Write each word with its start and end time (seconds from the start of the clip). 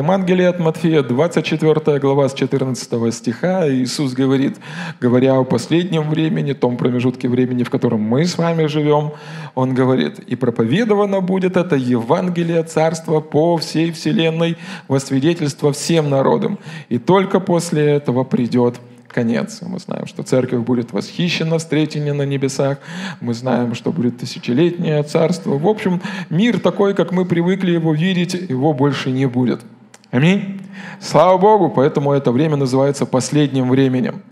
Евангелии 0.00 0.46
от 0.46 0.58
Матфея, 0.58 1.02
24 1.02 1.98
глава 1.98 2.26
с 2.26 2.32
14 2.32 3.14
стиха, 3.14 3.68
Иисус 3.70 4.14
говорит, 4.14 4.56
говоря 4.98 5.34
о 5.34 5.44
последнем 5.44 6.08
времени, 6.08 6.54
том 6.54 6.78
промежутке 6.78 7.28
времени, 7.28 7.64
в 7.64 7.70
котором 7.70 8.00
мы 8.00 8.24
с 8.24 8.38
вами 8.38 8.64
живем, 8.64 9.12
Он 9.54 9.74
говорит, 9.74 10.18
«И 10.20 10.36
проповедовано 10.36 11.20
будет 11.20 11.58
это 11.58 11.76
Евангелие 11.76 12.62
Царства 12.62 13.20
по 13.20 13.58
всей 13.58 13.92
вселенной 13.92 14.56
во 14.88 15.00
свидетельство 15.00 15.70
всем 15.70 16.08
народам, 16.08 16.58
и 16.88 16.98
только 16.98 17.38
после 17.38 17.82
этого 17.82 18.24
придет 18.24 18.80
конец. 19.06 19.60
Мы 19.60 19.80
знаем, 19.80 20.06
что 20.06 20.22
церковь 20.22 20.60
будет 20.60 20.92
восхищена, 20.92 21.58
встретена 21.58 22.14
на 22.14 22.22
небесах. 22.22 22.78
Мы 23.20 23.34
знаем, 23.34 23.74
что 23.74 23.92
будет 23.92 24.16
тысячелетнее 24.16 25.02
царство. 25.02 25.58
В 25.58 25.66
общем, 25.66 26.00
мир 26.30 26.58
такой, 26.58 26.94
как 26.94 27.12
мы 27.12 27.26
привыкли 27.26 27.72
его 27.72 27.92
видеть, 27.92 28.32
его 28.32 28.72
больше 28.72 29.10
не 29.10 29.26
будет. 29.26 29.60
Аминь. 30.10 30.60
Слава 31.00 31.38
Богу, 31.38 31.70
поэтому 31.70 32.12
это 32.12 32.32
время 32.32 32.56
называется 32.56 33.06
последним 33.06 33.70
временем. 33.70 34.22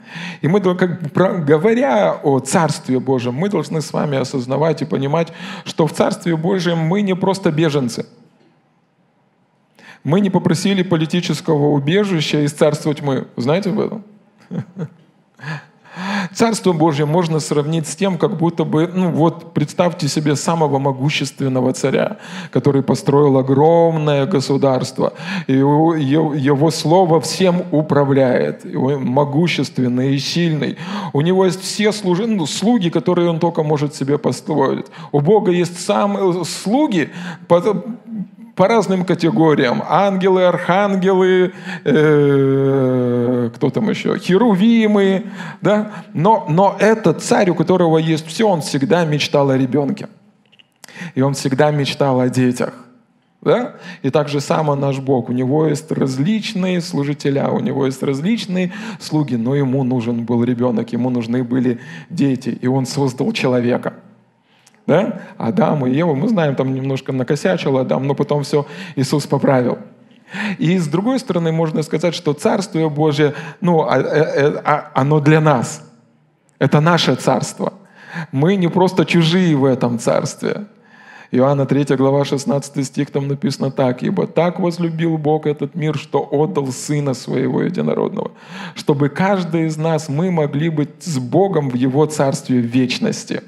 И 0.40 0.48
мы, 0.48 0.60
как, 0.60 1.12
говоря 1.44 2.14
о 2.14 2.40
Царстве 2.40 2.98
Божьем, 2.98 3.34
мы 3.34 3.48
должны 3.48 3.80
с 3.80 3.92
вами 3.92 4.18
осознавать 4.18 4.82
и 4.82 4.84
понимать, 4.84 5.32
что 5.64 5.86
в 5.86 5.92
Царстве 5.92 6.36
Божьем 6.36 6.78
мы 6.78 7.02
не 7.02 7.14
просто 7.14 7.52
беженцы. 7.52 8.06
Мы 10.02 10.20
не 10.20 10.30
попросили 10.30 10.82
политического 10.82 11.68
убежища 11.68 12.44
из 12.44 12.52
Царства 12.52 12.94
тьмы. 12.94 13.28
Знаете 13.36 13.70
об 13.70 13.80
этом? 13.80 14.04
Царство 16.34 16.72
Божье 16.72 17.06
можно 17.06 17.40
сравнить 17.40 17.86
с 17.86 17.96
тем, 17.96 18.18
как 18.18 18.36
будто 18.36 18.64
бы, 18.64 18.90
ну 18.92 19.10
вот 19.10 19.52
представьте 19.52 20.08
себе 20.08 20.36
самого 20.36 20.78
могущественного 20.78 21.72
царя, 21.72 22.18
который 22.50 22.82
построил 22.82 23.38
огромное 23.38 24.26
государство, 24.26 25.12
и 25.46 25.54
его, 25.54 26.70
слово 26.70 27.20
всем 27.20 27.62
управляет, 27.70 28.64
он 28.64 29.04
могущественный 29.04 30.14
и 30.14 30.18
сильный. 30.18 30.76
У 31.12 31.20
него 31.20 31.46
есть 31.46 31.62
все 31.62 31.92
служи, 31.92 32.26
ну, 32.26 32.46
слуги, 32.46 32.90
которые 32.90 33.30
он 33.30 33.38
только 33.38 33.62
может 33.62 33.94
себе 33.94 34.18
построить. 34.18 34.86
У 35.12 35.20
Бога 35.20 35.50
есть 35.50 35.84
сам 35.84 36.44
слуги, 36.44 37.10
по 38.58 38.66
разным 38.66 39.04
категориям. 39.04 39.84
Ангелы, 39.88 40.44
архангелы, 40.44 41.52
э, 41.84 43.50
кто 43.54 43.70
там 43.70 43.88
еще, 43.88 44.18
херувимы. 44.18 45.26
Да? 45.60 45.92
Но, 46.12 46.44
но 46.48 46.76
этот 46.80 47.22
царь, 47.22 47.50
у 47.50 47.54
которого 47.54 47.98
есть 47.98 48.26
все, 48.26 48.48
он 48.48 48.60
всегда 48.60 49.04
мечтал 49.04 49.50
о 49.50 49.56
ребенке. 49.56 50.08
И 51.14 51.22
он 51.22 51.34
всегда 51.34 51.70
мечтал 51.70 52.18
о 52.18 52.28
детях. 52.28 52.74
Да? 53.42 53.76
И 54.02 54.10
так 54.10 54.28
же 54.28 54.40
само 54.40 54.74
наш 54.74 54.98
Бог. 54.98 55.28
У 55.28 55.32
него 55.32 55.68
есть 55.68 55.92
различные 55.92 56.80
служителя, 56.80 57.50
у 57.50 57.60
него 57.60 57.86
есть 57.86 58.02
различные 58.02 58.72
слуги, 58.98 59.36
но 59.36 59.54
ему 59.54 59.84
нужен 59.84 60.24
был 60.24 60.42
ребенок, 60.42 60.92
ему 60.92 61.10
нужны 61.10 61.44
были 61.44 61.78
дети, 62.10 62.58
и 62.60 62.66
он 62.66 62.86
создал 62.86 63.30
человека– 63.30 63.94
да? 64.88 65.20
Адам 65.36 65.86
и 65.86 65.90
Ева, 65.90 66.14
мы 66.14 66.28
знаем, 66.28 66.54
там 66.56 66.74
немножко 66.74 67.12
накосячил 67.12 67.76
Адам, 67.76 68.06
но 68.06 68.14
потом 68.14 68.42
все 68.42 68.66
Иисус 68.96 69.26
поправил. 69.26 69.78
И 70.58 70.78
с 70.78 70.88
другой 70.88 71.18
стороны, 71.18 71.52
можно 71.52 71.82
сказать, 71.82 72.14
что 72.14 72.32
Царствие 72.32 72.88
Божие, 72.88 73.34
ну, 73.60 73.82
а, 73.82 73.96
а, 73.96 74.62
а, 74.64 74.90
оно 74.94 75.20
для 75.20 75.40
нас. 75.40 75.82
Это 76.58 76.80
наше 76.80 77.16
Царство. 77.16 77.74
Мы 78.32 78.56
не 78.56 78.68
просто 78.68 79.04
чужие 79.04 79.54
в 79.56 79.66
этом 79.66 79.98
Царстве. 79.98 80.64
Иоанна 81.32 81.66
3 81.66 81.96
глава 81.96 82.24
16 82.24 82.86
стих 82.86 83.10
там 83.10 83.28
написано 83.28 83.70
так. 83.70 84.02
«Ибо 84.02 84.26
так 84.26 84.58
возлюбил 84.58 85.18
Бог 85.18 85.46
этот 85.46 85.74
мир, 85.74 85.98
что 85.98 86.26
отдал 86.30 86.68
Сына 86.68 87.12
Своего 87.12 87.60
Единородного, 87.60 88.30
чтобы 88.74 89.10
каждый 89.10 89.66
из 89.66 89.76
нас, 89.76 90.08
мы 90.08 90.30
могли 90.30 90.70
быть 90.70 91.02
с 91.02 91.18
Богом 91.18 91.68
в 91.68 91.74
Его 91.74 92.06
Царстве 92.06 92.60
вечности» 92.60 93.42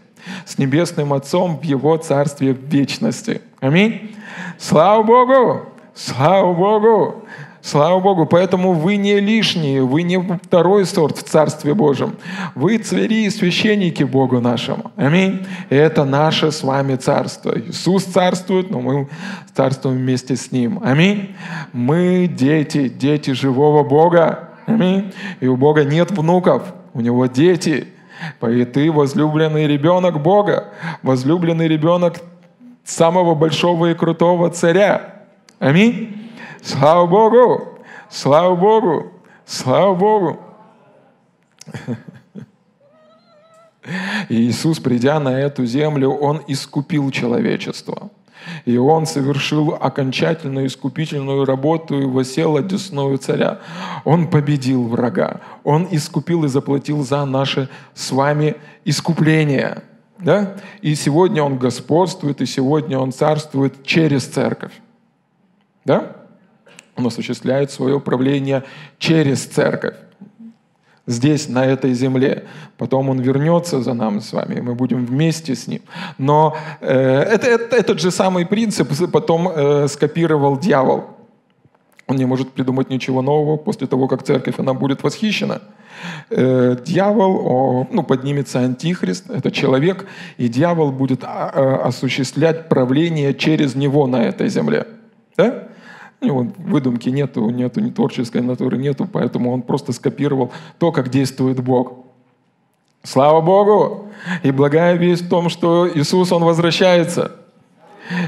с 0.46 0.58
Небесным 0.58 1.12
Отцом 1.12 1.58
в 1.58 1.64
Его 1.64 1.96
Царстве 1.96 2.52
вечности. 2.52 3.40
Аминь. 3.60 4.14
Слава 4.58 5.02
Богу! 5.02 5.62
Слава 5.94 6.54
Богу! 6.54 7.24
Слава 7.62 8.00
Богу, 8.00 8.24
поэтому 8.24 8.72
вы 8.72 8.96
не 8.96 9.20
лишние, 9.20 9.82
вы 9.82 10.02
не 10.02 10.18
второй 10.18 10.86
сорт 10.86 11.18
в 11.18 11.22
Царстве 11.24 11.74
Божьем. 11.74 12.16
Вы 12.54 12.78
цари 12.78 13.26
и 13.26 13.30
священники 13.30 14.02
Богу 14.02 14.40
нашему. 14.40 14.92
Аминь. 14.96 15.46
И 15.68 15.74
это 15.74 16.04
наше 16.04 16.52
с 16.52 16.62
вами 16.62 16.96
царство. 16.96 17.52
Иисус 17.58 18.04
царствует, 18.04 18.70
но 18.70 18.80
мы 18.80 19.08
царствуем 19.54 19.98
вместе 19.98 20.36
с 20.36 20.50
Ним. 20.52 20.80
Аминь. 20.82 21.36
Мы 21.74 22.28
дети, 22.34 22.88
дети 22.88 23.32
живого 23.32 23.84
Бога. 23.84 24.48
Аминь. 24.64 25.12
И 25.40 25.46
у 25.46 25.56
Бога 25.56 25.84
нет 25.84 26.10
внуков, 26.12 26.62
у 26.94 27.00
Него 27.02 27.26
дети. 27.26 27.88
И 28.48 28.64
ты 28.64 28.92
возлюбленный 28.92 29.66
ребенок 29.66 30.20
Бога, 30.20 30.72
возлюбленный 31.02 31.68
ребенок 31.68 32.18
самого 32.84 33.34
большого 33.34 33.90
и 33.90 33.94
крутого 33.94 34.50
царя. 34.50 35.24
Аминь. 35.58 36.30
Слава 36.62 37.06
Богу! 37.06 37.78
Слава 38.10 38.54
Богу! 38.54 39.12
Слава 39.46 39.94
Богу! 39.94 40.40
И 44.28 44.34
Иисус, 44.48 44.78
придя 44.80 45.18
на 45.20 45.40
эту 45.40 45.64
землю, 45.64 46.10
Он 46.10 46.42
искупил 46.46 47.10
человечество– 47.10 48.10
и 48.64 48.76
он 48.76 49.06
совершил 49.06 49.76
окончательную 49.80 50.66
искупительную 50.66 51.44
работу 51.44 52.00
и 52.00 52.04
восел 52.04 52.56
одесную 52.56 53.18
царя. 53.18 53.60
Он 54.04 54.28
победил 54.28 54.88
врага. 54.88 55.40
Он 55.64 55.88
искупил 55.90 56.44
и 56.44 56.48
заплатил 56.48 57.04
за 57.04 57.24
наше 57.24 57.68
с 57.94 58.10
вами 58.10 58.56
искупление. 58.84 59.82
Да? 60.18 60.56
И 60.82 60.94
сегодня 60.94 61.42
он 61.42 61.58
господствует, 61.58 62.40
и 62.40 62.46
сегодня 62.46 62.98
он 62.98 63.12
царствует 63.12 63.84
через 63.84 64.26
церковь. 64.26 64.72
Да? 65.84 66.16
Он 66.96 67.06
осуществляет 67.06 67.70
свое 67.70 68.00
правление 68.00 68.64
через 68.98 69.44
церковь 69.44 69.94
здесь, 71.10 71.48
на 71.48 71.66
этой 71.66 71.92
земле. 71.94 72.44
Потом 72.78 73.10
Он 73.10 73.20
вернется 73.20 73.82
за 73.82 73.94
нами 73.94 74.20
с 74.20 74.32
вами, 74.32 74.56
и 74.56 74.60
мы 74.60 74.74
будем 74.74 75.06
вместе 75.06 75.54
с 75.54 75.66
Ним. 75.66 75.80
Но 76.18 76.56
э, 76.80 77.22
это, 77.34 77.46
это, 77.46 77.76
этот 77.76 78.00
же 78.00 78.10
самый 78.10 78.46
принцип 78.46 78.88
потом 79.12 79.48
э, 79.48 79.88
скопировал 79.88 80.58
дьявол. 80.58 81.04
Он 82.06 82.16
не 82.16 82.24
может 82.24 82.50
придумать 82.50 82.90
ничего 82.90 83.22
нового 83.22 83.56
после 83.56 83.86
того, 83.86 84.08
как 84.08 84.22
церковь 84.22 84.58
она 84.58 84.74
будет 84.74 85.02
восхищена. 85.02 85.60
Э, 86.30 86.76
дьявол, 86.84 87.46
о, 87.46 87.88
ну, 87.90 88.02
поднимется 88.02 88.60
антихрист, 88.60 89.30
это 89.30 89.50
человек, 89.50 90.06
и 90.38 90.48
дьявол 90.48 90.92
будет 90.92 91.24
а, 91.24 91.50
а, 91.54 91.88
осуществлять 91.88 92.68
правление 92.68 93.34
через 93.34 93.74
него 93.74 94.06
на 94.06 94.24
этой 94.24 94.48
земле. 94.48 94.86
Да? 95.36 95.68
У 96.20 96.26
него 96.26 96.46
выдумки 96.58 97.08
нету, 97.08 97.48
нету 97.50 97.80
ни 97.80 97.90
творческой 97.90 98.42
натуры 98.42 98.76
нету, 98.76 99.08
поэтому 99.10 99.52
он 99.52 99.62
просто 99.62 99.92
скопировал 99.92 100.52
то, 100.78 100.92
как 100.92 101.08
действует 101.08 101.60
Бог. 101.62 102.04
Слава 103.02 103.40
Богу! 103.40 104.08
И 104.42 104.50
благая 104.50 104.96
весть 104.96 105.22
в 105.22 105.28
том, 105.28 105.48
что 105.48 105.88
Иисус, 105.88 106.32
Он 106.32 106.44
возвращается. 106.44 107.32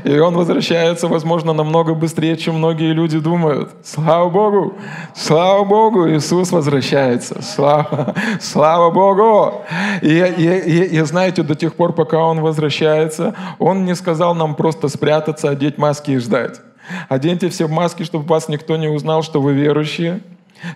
И 0.05 0.19
Он 0.19 0.35
возвращается, 0.35 1.09
возможно, 1.09 1.53
намного 1.53 1.93
быстрее, 1.95 2.39
чем 2.39 2.55
многие 2.55 2.93
люди 2.95 3.19
думают. 3.19 3.73
Слава 3.85 4.31
Богу! 4.31 4.75
Слава 5.15 5.65
Богу! 5.65 6.09
Иисус 6.09 6.53
возвращается. 6.53 7.43
Слава, 7.43 8.15
слава 8.41 8.91
Богу! 8.91 9.63
И, 10.01 10.09
и, 10.09 10.47
и, 10.47 10.97
и 10.97 11.01
знаете, 11.03 11.43
до 11.43 11.55
тех 11.55 11.75
пор, 11.75 11.93
пока 11.93 12.19
Он 12.21 12.41
возвращается, 12.41 13.35
Он 13.59 13.85
не 13.85 13.95
сказал 13.95 14.35
нам 14.35 14.55
просто 14.55 14.89
спрятаться, 14.89 15.51
одеть 15.51 15.77
маски 15.77 16.13
и 16.13 16.19
ждать. 16.19 16.61
Оденьте 17.09 17.49
все 17.49 17.69
маски, 17.69 18.03
чтобы 18.03 18.27
вас 18.27 18.49
никто 18.49 18.77
не 18.77 18.89
узнал, 18.89 19.23
что 19.23 19.41
вы 19.41 19.55
верующие. 19.55 20.21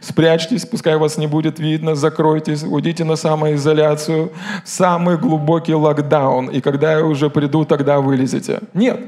Спрячьтесь, 0.00 0.66
пускай 0.66 0.96
вас 0.96 1.16
не 1.16 1.26
будет 1.26 1.58
видно, 1.58 1.94
закройтесь, 1.94 2.64
уйдите 2.64 3.04
на 3.04 3.14
самоизоляцию, 3.14 4.32
самый 4.64 5.16
глубокий 5.16 5.74
локдаун, 5.74 6.48
и 6.48 6.60
когда 6.60 6.94
я 6.94 7.04
уже 7.04 7.30
приду, 7.30 7.64
тогда 7.64 8.00
вылезете. 8.00 8.60
Нет. 8.74 9.00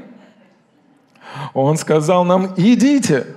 Он 1.53 1.77
сказал 1.77 2.23
нам, 2.23 2.53
идите, 2.55 3.27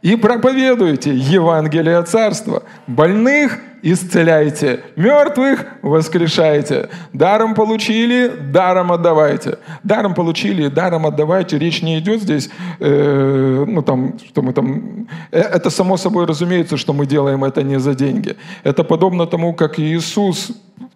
и 0.00 0.16
проповедуйте 0.16 1.14
Евангелие 1.14 2.02
Царства. 2.02 2.62
Больных 2.86 3.58
исцеляйте, 3.82 4.80
мертвых 4.96 5.66
воскрешайте. 5.82 6.88
Даром 7.12 7.54
получили, 7.54 8.28
даром 8.28 8.92
отдавайте. 8.92 9.58
Даром 9.82 10.14
получили, 10.14 10.68
даром 10.68 11.06
отдавайте. 11.06 11.58
Речь 11.58 11.82
не 11.82 11.98
идет 11.98 12.22
здесь, 12.22 12.48
э, 12.80 13.64
ну 13.66 13.82
там, 13.82 14.18
что 14.26 14.42
мы 14.42 14.52
там... 14.52 15.08
Э, 15.30 15.40
это 15.40 15.70
само 15.70 15.96
собой 15.96 16.26
разумеется, 16.26 16.76
что 16.76 16.92
мы 16.92 17.06
делаем 17.06 17.44
это 17.44 17.62
не 17.62 17.78
за 17.80 17.94
деньги. 17.94 18.36
Это 18.62 18.84
подобно 18.84 19.26
тому, 19.26 19.52
как 19.52 19.78
Иисус 19.78 20.52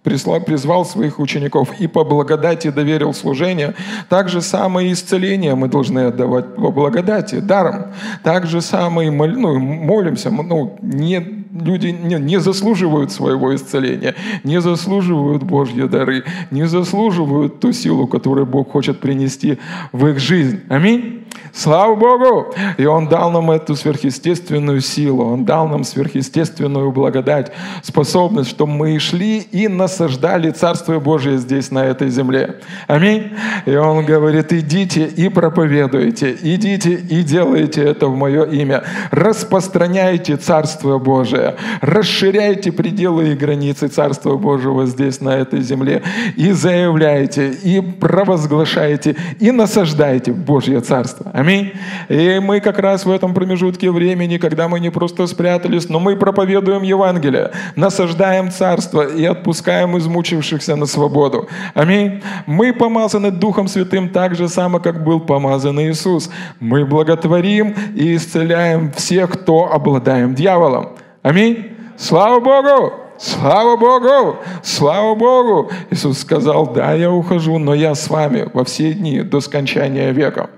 прислал, 0.06 0.40
призвал 0.40 0.84
своих 0.84 1.18
учеников 1.18 1.80
и 1.80 1.88
по 1.88 2.04
благодати 2.04 2.70
доверил 2.70 3.12
служение, 3.12 3.74
так 4.08 4.28
же 4.28 4.40
самое 4.40 4.92
исцеление 4.92 5.56
мы 5.56 5.68
должны 5.68 6.06
отдавать 6.06 6.54
по 6.54 6.70
благодати, 6.70 7.40
даром. 7.40 7.86
Так 8.22 8.46
же 8.46 8.60
самое 8.60 9.10
ну, 9.10 9.58
молимся, 9.58 10.30
ну, 10.30 10.78
не, 10.80 11.45
люди 11.62 11.88
не, 11.88 12.16
не 12.16 12.40
заслуживают 12.40 13.12
своего 13.12 13.54
исцеления, 13.54 14.14
не 14.44 14.60
заслуживают 14.60 15.42
Божьи 15.42 15.82
дары, 15.82 16.24
не 16.50 16.66
заслуживают 16.66 17.60
ту 17.60 17.72
силу, 17.72 18.06
которую 18.06 18.46
Бог 18.46 18.70
хочет 18.72 19.00
принести 19.00 19.58
в 19.92 20.06
их 20.06 20.18
жизнь. 20.18 20.60
Аминь. 20.68 21.26
Слава 21.52 21.94
Богу! 21.94 22.54
И 22.76 22.84
Он 22.84 23.08
дал 23.08 23.30
нам 23.30 23.50
эту 23.50 23.76
сверхъестественную 23.76 24.80
силу, 24.80 25.24
Он 25.24 25.44
дал 25.44 25.68
нам 25.68 25.84
сверхъестественную 25.84 26.92
благодать, 26.92 27.50
способность, 27.82 28.50
чтобы 28.50 28.72
мы 28.72 28.98
шли 28.98 29.38
и 29.38 29.66
насаждали 29.66 30.50
Царствие 30.50 31.00
Божие 31.00 31.38
здесь, 31.38 31.70
на 31.70 31.84
этой 31.84 32.10
земле. 32.10 32.56
Аминь. 32.86 33.32
И 33.64 33.74
Он 33.74 34.04
говорит, 34.04 34.52
идите 34.52 35.06
и 35.06 35.28
проповедуйте, 35.30 36.36
идите 36.42 36.92
и 36.92 37.22
делайте 37.22 37.82
это 37.82 38.08
в 38.08 38.16
мое 38.16 38.44
имя. 38.44 38.84
Распространяйте 39.10 40.36
Царствие 40.36 40.98
Божие, 40.98 41.45
расширяйте 41.81 42.72
пределы 42.72 43.32
и 43.32 43.34
границы 43.34 43.88
Царства 43.88 44.37
Божьего 44.37 44.87
здесь, 44.87 45.20
на 45.20 45.31
этой 45.31 45.60
земле, 45.60 46.02
и 46.37 46.52
заявляйте, 46.52 47.50
и 47.50 47.81
провозглашайте, 47.81 49.16
и 49.38 49.50
насаждайте 49.50 50.32
Божье 50.32 50.81
Царство. 50.81 51.31
Аминь. 51.32 51.72
И 52.08 52.40
мы 52.43 52.60
как 52.60 52.78
раз 52.78 53.04
в 53.04 53.10
этом 53.10 53.34
промежутке 53.34 53.90
времени, 53.90 54.38
когда 54.38 54.69
мы 54.69 54.81
не 54.81 54.90
просто 54.90 55.26
спрятались, 55.26 55.88
но 55.88 56.00
мы 56.00 56.16
проповедуем 56.16 56.82
Евангелие, 56.82 57.50
насаждаем 57.76 58.50
Царство 58.50 59.02
и 59.02 59.25
отпускаем 59.25 59.96
измучившихся 59.99 60.76
на 60.76 60.87
свободу. 60.87 61.49
Аминь. 61.75 62.22
Мы 62.46 62.72
помазаны 62.72 63.31
Духом 63.31 63.69
Святым 63.69 64.08
так 64.08 64.34
же 64.34 64.49
само, 64.49 64.81
как 64.81 65.04
был 65.04 65.20
помазан 65.20 65.81
Иисус. 65.81 66.31
Мы 66.60 66.84
благотворим 66.84 67.75
и 67.94 68.16
исцеляем 68.16 68.92
всех, 68.92 69.31
кто 69.31 69.72
обладаем 69.72 70.34
дьяволом. 70.34 70.90
Аминь. 71.26 71.76
Слава 71.99 72.38
Богу! 72.38 72.93
Слава 73.19 73.76
Богу! 73.76 74.37
Слава 74.62 75.17
Богу! 75.17 75.73
Иисус 75.90 76.20
сказал, 76.20 76.73
да, 76.73 76.93
я 76.93 77.11
ухожу, 77.11 77.58
но 77.58 77.75
я 77.75 77.96
с 77.96 78.08
вами 78.08 78.49
во 78.55 78.62
все 78.62 78.93
дни 78.93 79.23
до 79.23 79.40
скончания 79.40 80.12
века. 80.12 80.50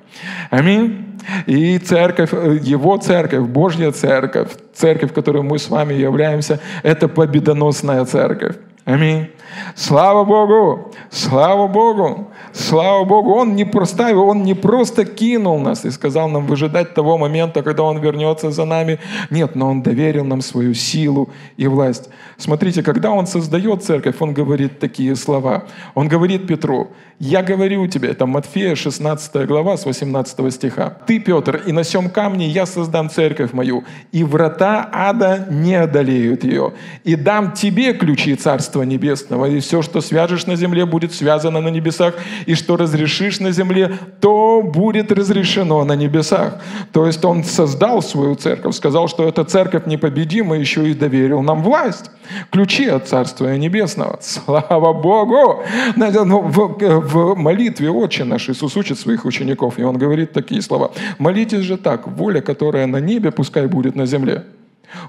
Аминь. 0.50 1.18
И 1.46 1.78
церковь, 1.78 2.34
Его 2.60 2.98
церковь, 2.98 3.48
Божья 3.48 3.92
церковь, 3.92 4.50
церковь, 4.74 5.14
которой 5.14 5.42
мы 5.42 5.58
с 5.58 5.70
вами 5.70 5.94
являемся, 5.94 6.60
это 6.82 7.08
победоносная 7.08 8.04
церковь. 8.04 8.56
Аминь. 8.88 9.28
Слава 9.74 10.24
Богу! 10.24 10.90
Слава 11.10 11.68
Богу! 11.68 12.28
Слава 12.54 13.04
Богу! 13.04 13.34
Он 13.34 13.54
не 13.54 13.66
проставил, 13.66 14.28
Он 14.28 14.44
не 14.44 14.54
просто 14.54 15.04
кинул 15.04 15.60
нас 15.60 15.84
и 15.84 15.90
сказал 15.90 16.30
нам 16.30 16.46
выжидать 16.46 16.94
того 16.94 17.18
момента, 17.18 17.62
когда 17.62 17.82
Он 17.82 17.98
вернется 17.98 18.50
за 18.50 18.64
нами. 18.64 18.98
Нет, 19.28 19.56
но 19.56 19.68
Он 19.68 19.82
доверил 19.82 20.24
нам 20.24 20.40
свою 20.40 20.72
силу 20.72 21.28
и 21.58 21.66
власть. 21.66 22.08
Смотрите, 22.38 22.82
когда 22.82 23.10
Он 23.10 23.26
создает 23.26 23.84
церковь, 23.84 24.16
Он 24.20 24.32
говорит 24.32 24.78
такие 24.78 25.14
слова. 25.16 25.64
Он 25.94 26.08
говорит 26.08 26.46
Петру, 26.46 26.88
«Я 27.20 27.42
говорю 27.42 27.88
тебе», 27.88 28.10
это 28.10 28.26
Матфея 28.26 28.76
16 28.76 29.44
глава 29.46 29.76
с 29.76 29.84
18 29.84 30.54
стиха, 30.54 30.98
«Ты, 31.04 31.18
Петр, 31.18 31.56
и 31.66 31.72
на 31.72 31.82
сем 31.82 32.10
камне 32.10 32.46
я 32.46 32.64
создам 32.64 33.10
церковь 33.10 33.52
мою, 33.52 33.82
и 34.12 34.22
врата 34.22 34.88
ада 34.92 35.48
не 35.50 35.74
одолеют 35.74 36.44
ее, 36.44 36.74
и 37.02 37.16
дам 37.16 37.52
тебе 37.54 37.92
ключи 37.92 38.36
Царства 38.36 38.77
Небесного, 38.82 39.46
и 39.46 39.60
все, 39.60 39.82
что 39.82 40.00
свяжешь 40.00 40.46
на 40.46 40.56
земле, 40.56 40.86
будет 40.86 41.12
связано 41.12 41.60
на 41.60 41.68
небесах, 41.68 42.14
и 42.46 42.54
что 42.54 42.76
разрешишь 42.76 43.40
на 43.40 43.52
земле, 43.52 43.98
то 44.20 44.62
будет 44.62 45.12
разрешено 45.12 45.84
на 45.84 45.96
небесах. 45.96 46.60
То 46.92 47.06
есть 47.06 47.24
он 47.24 47.44
создал 47.44 48.02
свою 48.02 48.34
церковь, 48.34 48.74
сказал, 48.74 49.08
что 49.08 49.26
эта 49.28 49.44
церковь 49.44 49.86
непобедима, 49.86 50.56
еще 50.56 50.88
и 50.90 50.94
доверил 50.94 51.42
нам 51.42 51.62
власть, 51.62 52.10
ключи 52.50 52.86
от 52.86 53.08
Царства 53.08 53.56
Небесного. 53.56 54.18
Слава 54.22 54.92
Богу! 54.92 55.62
Ну, 55.96 56.40
в 56.40 57.34
молитве 57.36 57.90
Отче 57.90 58.24
наш 58.24 58.48
Иисус 58.48 58.76
учит 58.76 58.98
своих 58.98 59.24
учеников, 59.24 59.78
и 59.78 59.82
он 59.82 59.98
говорит 59.98 60.32
такие 60.32 60.62
слова. 60.62 60.92
«Молитесь 61.18 61.62
же 61.62 61.76
так, 61.76 62.06
воля, 62.06 62.40
которая 62.40 62.86
на 62.86 63.00
небе, 63.00 63.30
пускай 63.30 63.66
будет 63.66 63.96
на 63.96 64.06
земле». 64.06 64.44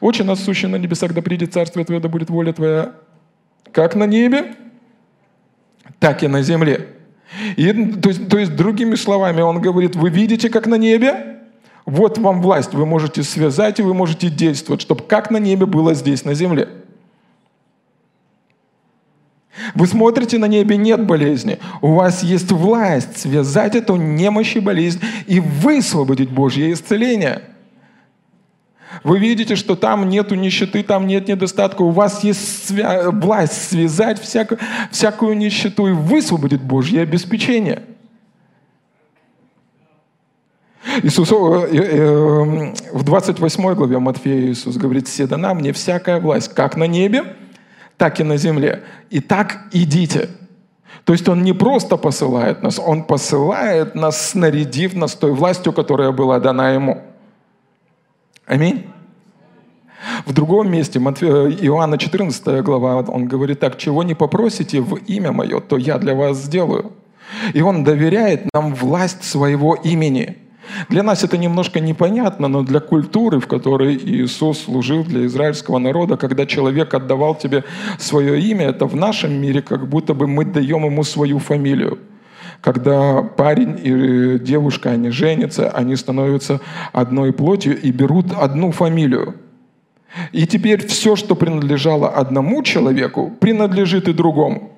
«Отче 0.02 0.24
нас 0.24 0.44
сущий 0.44 0.68
на 0.68 0.76
небесах, 0.76 1.14
да 1.14 1.22
придет 1.22 1.54
царствие 1.54 1.86
Твое, 1.86 2.02
да 2.02 2.10
будет 2.10 2.30
воля 2.30 2.54
Твоя 2.54 2.92
как 3.72 3.96
на 3.96 4.06
небе, 4.06 4.56
так 6.00 6.24
и 6.24 6.28
на 6.28 6.42
земле. 6.42 6.88
И, 7.56 7.72
то, 7.72 8.10
есть, 8.10 8.28
то 8.28 8.38
есть, 8.38 8.56
другими 8.56 8.96
словами, 8.96 9.42
он 9.42 9.62
говорит, 9.62 9.96
вы 9.96 10.10
видите, 10.10 10.50
как 10.50 10.68
на 10.68 10.76
небе, 10.76 11.42
вот 11.86 12.18
вам 12.18 12.42
власть, 12.42 12.74
вы 12.74 12.86
можете 12.86 13.24
связать 13.24 13.80
и 13.80 13.84
вы 13.84 13.94
можете 13.94 14.30
действовать, 14.30 14.82
чтобы 14.82 15.04
как 15.04 15.32
на 15.32 15.38
небе 15.38 15.66
было 15.66 15.94
здесь, 15.94 16.26
на 16.26 16.34
земле. 16.34 16.70
Вы 19.76 19.88
смотрите 19.88 20.38
на 20.38 20.46
небе, 20.46 20.78
нет 20.78 21.06
болезни. 21.06 21.60
У 21.82 21.94
вас 21.94 22.24
есть 22.24 22.52
власть 22.52 23.20
связать 23.20 23.76
эту 23.76 23.98
немощь 23.98 24.56
и 24.56 24.60
болезнь 24.60 25.02
и 25.28 25.40
высвободить 25.40 26.30
Божье 26.30 26.72
исцеление– 26.72 27.44
вы 29.04 29.20
видите, 29.20 29.56
что 29.56 29.76
там 29.76 30.10
нету 30.10 30.36
нищеты, 30.36 30.84
там 30.84 31.08
нет 31.08 31.28
недостатка. 31.28 31.84
У 31.84 31.92
вас 31.92 32.24
есть 32.24 32.70
свя- 32.70 33.12
власть 33.12 33.70
связать 33.70 34.20
всякую, 34.20 34.60
всякую 34.92 35.38
нищету 35.38 35.88
и 35.88 35.92
высвободить 35.92 36.62
Божье 36.62 37.02
обеспечение. 37.02 37.84
Иисус, 41.04 41.32
э, 41.32 41.36
э, 41.36 41.78
э, 41.78 42.74
в 42.94 43.04
28 43.04 43.76
главе 43.76 44.00
Матфея 44.00 44.52
Иисус 44.52 44.76
говорит, 44.76 45.08
«Все 45.08 45.28
дана 45.28 45.54
мне 45.54 45.72
всякая 45.72 46.20
власть, 46.20 46.54
как 46.54 46.76
на 46.76 46.86
небе, 46.86 47.36
так 47.98 48.20
и 48.20 48.24
на 48.24 48.38
земле. 48.38 48.84
И 49.10 49.20
так 49.20 49.60
идите». 49.72 50.30
То 51.06 51.14
есть 51.14 51.28
Он 51.30 51.44
не 51.44 51.54
просто 51.54 51.96
посылает 51.96 52.64
нас, 52.64 52.80
Он 52.80 53.04
посылает 53.04 53.94
нас, 53.94 54.32
снарядив 54.32 54.96
нас 54.96 55.14
той 55.14 55.32
властью, 55.32 55.74
которая 55.74 56.12
была 56.12 56.40
дана 56.40 56.72
Ему– 56.72 57.04
Аминь. 58.50 58.88
В 60.26 60.34
другом 60.34 60.72
месте, 60.72 60.98
Иоанна 60.98 62.00
14 62.00 62.64
глава, 62.64 62.98
он 63.02 63.28
говорит 63.28 63.60
так, 63.60 63.78
«Чего 63.78 64.02
не 64.02 64.16
попросите 64.16 64.82
в 64.82 64.96
имя 64.96 65.32
Мое, 65.32 65.60
то 65.60 65.78
я 65.78 66.00
для 66.00 66.16
вас 66.16 66.38
сделаю». 66.38 66.94
И 67.54 67.62
он 67.62 67.84
доверяет 67.84 68.52
нам 68.52 68.74
власть 68.74 69.24
своего 69.24 69.76
имени. 69.76 70.38
Для 70.90 71.04
нас 71.04 71.24
это 71.24 71.38
немножко 71.38 71.80
непонятно, 71.80 72.48
но 72.48 72.64
для 72.64 72.80
культуры, 72.80 73.40
в 73.40 73.46
которой 73.46 73.96
Иисус 73.96 74.64
служил 74.64 75.04
для 75.04 75.28
израильского 75.28 75.78
народа, 75.78 76.18
когда 76.18 76.48
человек 76.48 76.96
отдавал 76.96 77.36
тебе 77.36 77.64
свое 78.00 78.42
имя, 78.42 78.70
это 78.70 78.88
в 78.88 78.96
нашем 78.96 79.32
мире 79.32 79.62
как 79.62 79.88
будто 79.88 80.16
бы 80.16 80.26
мы 80.26 80.44
даем 80.44 80.86
ему 80.86 81.04
свою 81.04 81.38
фамилию 81.38 82.00
когда 82.62 83.22
парень 83.22 83.80
и 83.82 84.40
девушка, 84.40 84.92
они 84.92 85.10
женятся, 85.10 85.70
они 85.72 85.96
становятся 85.96 86.60
одной 86.92 87.32
плотью 87.32 87.80
и 87.80 87.92
берут 87.92 88.34
одну 88.34 88.72
фамилию. 88.72 89.36
И 90.32 90.46
теперь 90.48 90.86
все, 90.88 91.16
что 91.16 91.36
принадлежало 91.36 92.10
одному 92.10 92.64
человеку, 92.64 93.32
принадлежит 93.40 94.08
и 94.08 94.14
другому. 94.14 94.72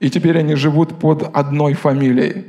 И 0.00 0.10
теперь 0.10 0.38
они 0.38 0.54
живут 0.54 0.98
под 0.98 1.22
одной 1.34 1.74
фамилией. 1.74 2.46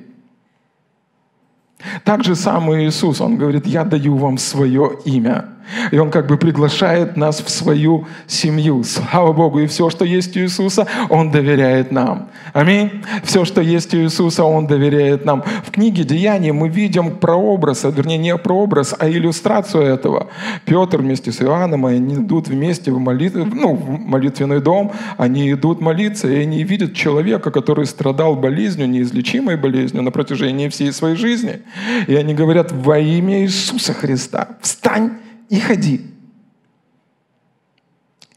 Так 2.03 2.24
же 2.24 2.36
самый 2.36 2.88
Иисус, 2.88 3.22
Он 3.22 3.38
говорит, 3.38 3.67
я 3.67 3.86
даю 3.86 4.15
вам 4.17 4.38
свое 4.38 4.98
имя– 5.05 5.50
и 5.91 5.98
Он 5.98 6.12
как 6.12 6.27
бы 6.27 6.38
приглашает 6.38 7.17
нас 7.17 7.41
в 7.41 7.50
свою 7.50 8.07
семью. 8.27 8.84
Слава 8.84 9.34
Богу. 9.34 9.60
И 9.60 9.67
все, 9.67 9.89
что 9.89 10.05
есть 10.05 10.36
у 10.38 10.39
Иисуса, 10.39 10.88
Он 11.10 11.31
доверяет 11.31 11.91
нам. 11.91 12.29
Аминь. 12.53 13.03
Все, 13.24 13.45
что 13.45 13.62
есть 13.62 13.93
у 13.93 13.98
Иисуса, 13.98 14.43
Он 14.43 14.67
доверяет 14.67 15.25
нам. 15.25 15.43
В 15.65 15.72
книге 15.72 16.03
«Деяния» 16.03 16.53
мы 16.53 16.69
видим 16.69 17.17
прообраз, 17.17 17.84
вернее 17.84 18.17
не 18.17 18.38
прообраз, 18.38 18.95
а 18.98 19.10
иллюстрацию 19.10 19.84
этого. 19.84 20.27
Петр 20.65 21.00
вместе 21.00 21.31
с 21.31 21.41
Иоанном, 21.41 21.86
они 21.86 22.15
идут 22.15 22.48
вместе 22.48 22.91
в, 22.91 23.00
молит... 23.00 23.36
ну, 23.36 23.75
в 23.75 24.00
молитвенный 24.00 24.62
дом, 24.62 24.91
они 25.17 25.51
идут 25.51 25.81
молиться, 25.81 26.27
и 26.27 26.41
они 26.41 26.63
видят 26.63 26.93
человека, 26.93 27.51
который 27.51 27.86
страдал 27.86 28.36
болезнью, 28.36 28.89
неизлечимой 28.89 29.57
болезнью 29.57 30.03
на 30.03 30.12
протяжении 30.12 30.69
всей 30.69 30.91
своей 30.91 31.15
жизни. 31.15 31.62
И 32.07 32.15
они 32.15 32.34
говорят, 32.34 32.72
во 32.72 33.00
имя 33.00 33.41
Иисуса 33.41 33.93
Христа, 33.93 34.50
встань 34.62 35.12
и 35.49 35.59
ходи. 35.59 36.01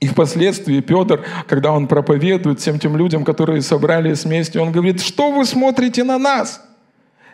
И 0.00 0.06
впоследствии 0.06 0.80
Петр, 0.80 1.24
когда 1.48 1.72
он 1.72 1.88
проповедует 1.88 2.60
всем 2.60 2.78
тем 2.78 2.96
людям, 2.96 3.24
которые 3.24 3.62
собрались 3.62 4.24
вместе, 4.24 4.60
он 4.60 4.70
говорит, 4.70 5.00
что 5.00 5.32
вы 5.32 5.44
смотрите 5.44 6.04
на 6.04 6.18
нас? 6.18 6.67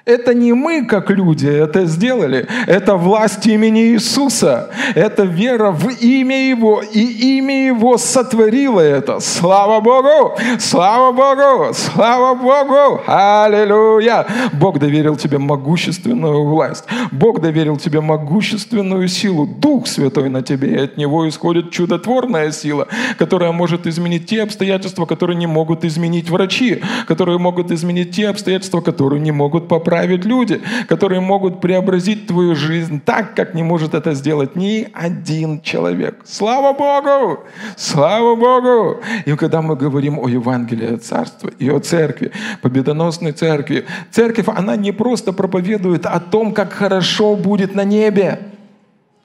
Это 0.07 0.35
не 0.35 0.53
мы, 0.53 0.85
как 0.85 1.09
люди, 1.09 1.47
это 1.47 1.87
сделали. 1.87 2.47
Это 2.67 2.97
власть 2.97 3.47
имени 3.47 3.95
Иисуса. 3.95 4.69
Это 4.95 5.23
вера 5.23 5.71
в 5.71 5.89
имя 5.89 6.47
Его. 6.51 6.83
И 6.83 7.39
имя 7.39 7.69
Его 7.69 7.97
сотворило 7.97 8.81
это. 8.81 9.21
Слава 9.21 9.81
Богу! 9.81 10.37
Слава 10.59 11.11
Богу! 11.11 11.73
Слава 11.73 12.35
Богу! 12.35 13.01
Аллилуйя! 13.07 14.27
Бог 14.53 14.79
доверил 14.79 15.17
тебе 15.17 15.39
могущественную 15.39 16.45
власть. 16.45 16.85
Бог 17.11 17.41
доверил 17.41 17.79
тебе 17.79 18.03
могущественную 18.03 19.09
силу. 19.09 19.47
Дух 19.47 19.87
Святой 19.87 20.29
на 20.29 20.43
тебе. 20.43 20.69
И 20.69 20.79
от 20.85 20.99
Него 20.99 21.27
исходит 21.27 21.71
чудотворная 21.71 22.51
сила, 22.51 22.89
которая 23.17 23.53
может 23.53 23.87
изменить 23.87 24.27
те 24.27 24.43
обстоятельства, 24.43 25.07
которые 25.07 25.39
не 25.39 25.47
могут 25.47 25.83
изменить 25.83 26.29
врачи, 26.29 26.83
которые 27.09 27.39
могут 27.39 27.71
изменить 27.71 28.15
те 28.15 28.29
обстоятельства, 28.29 28.83
которые 28.83 29.23
не 29.23 29.33
могут 29.33 29.67
поправить 29.67 29.94
правят 29.95 30.25
люди, 30.25 30.61
которые 30.89 31.21
могут 31.21 31.61
преобразить 31.61 32.27
твою 32.27 32.57
жизнь 32.57 33.01
так, 33.01 33.37
как 33.37 33.55
не 33.55 33.63
может 33.63 33.95
это 33.95 34.15
сделать 34.15 34.57
ни 34.57 34.89
один 34.93 35.61
человек. 35.61 36.23
Слава 36.25 36.73
Богу! 36.73 37.45
Слава 37.77 38.35
Богу! 38.35 39.01
И 39.25 39.37
когда 39.37 39.63
мы 39.63 39.77
говорим 39.77 40.19
о 40.19 40.29
Евангелии 40.29 40.95
о 40.95 40.99
Царстве 40.99 41.53
и 41.61 41.71
о 41.71 41.79
Церкви, 41.79 42.33
победоносной 42.61 43.31
Церкви, 43.31 43.85
Церковь, 44.11 44.47
она 44.49 44.75
не 44.75 44.91
просто 44.91 45.33
проповедует 45.33 46.07
о 46.07 46.19
том, 46.19 46.53
как 46.53 46.73
хорошо 46.73 47.37
будет 47.37 47.77
на 47.77 47.85
небе. 47.85 48.41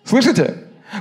Слышите? 0.04 0.54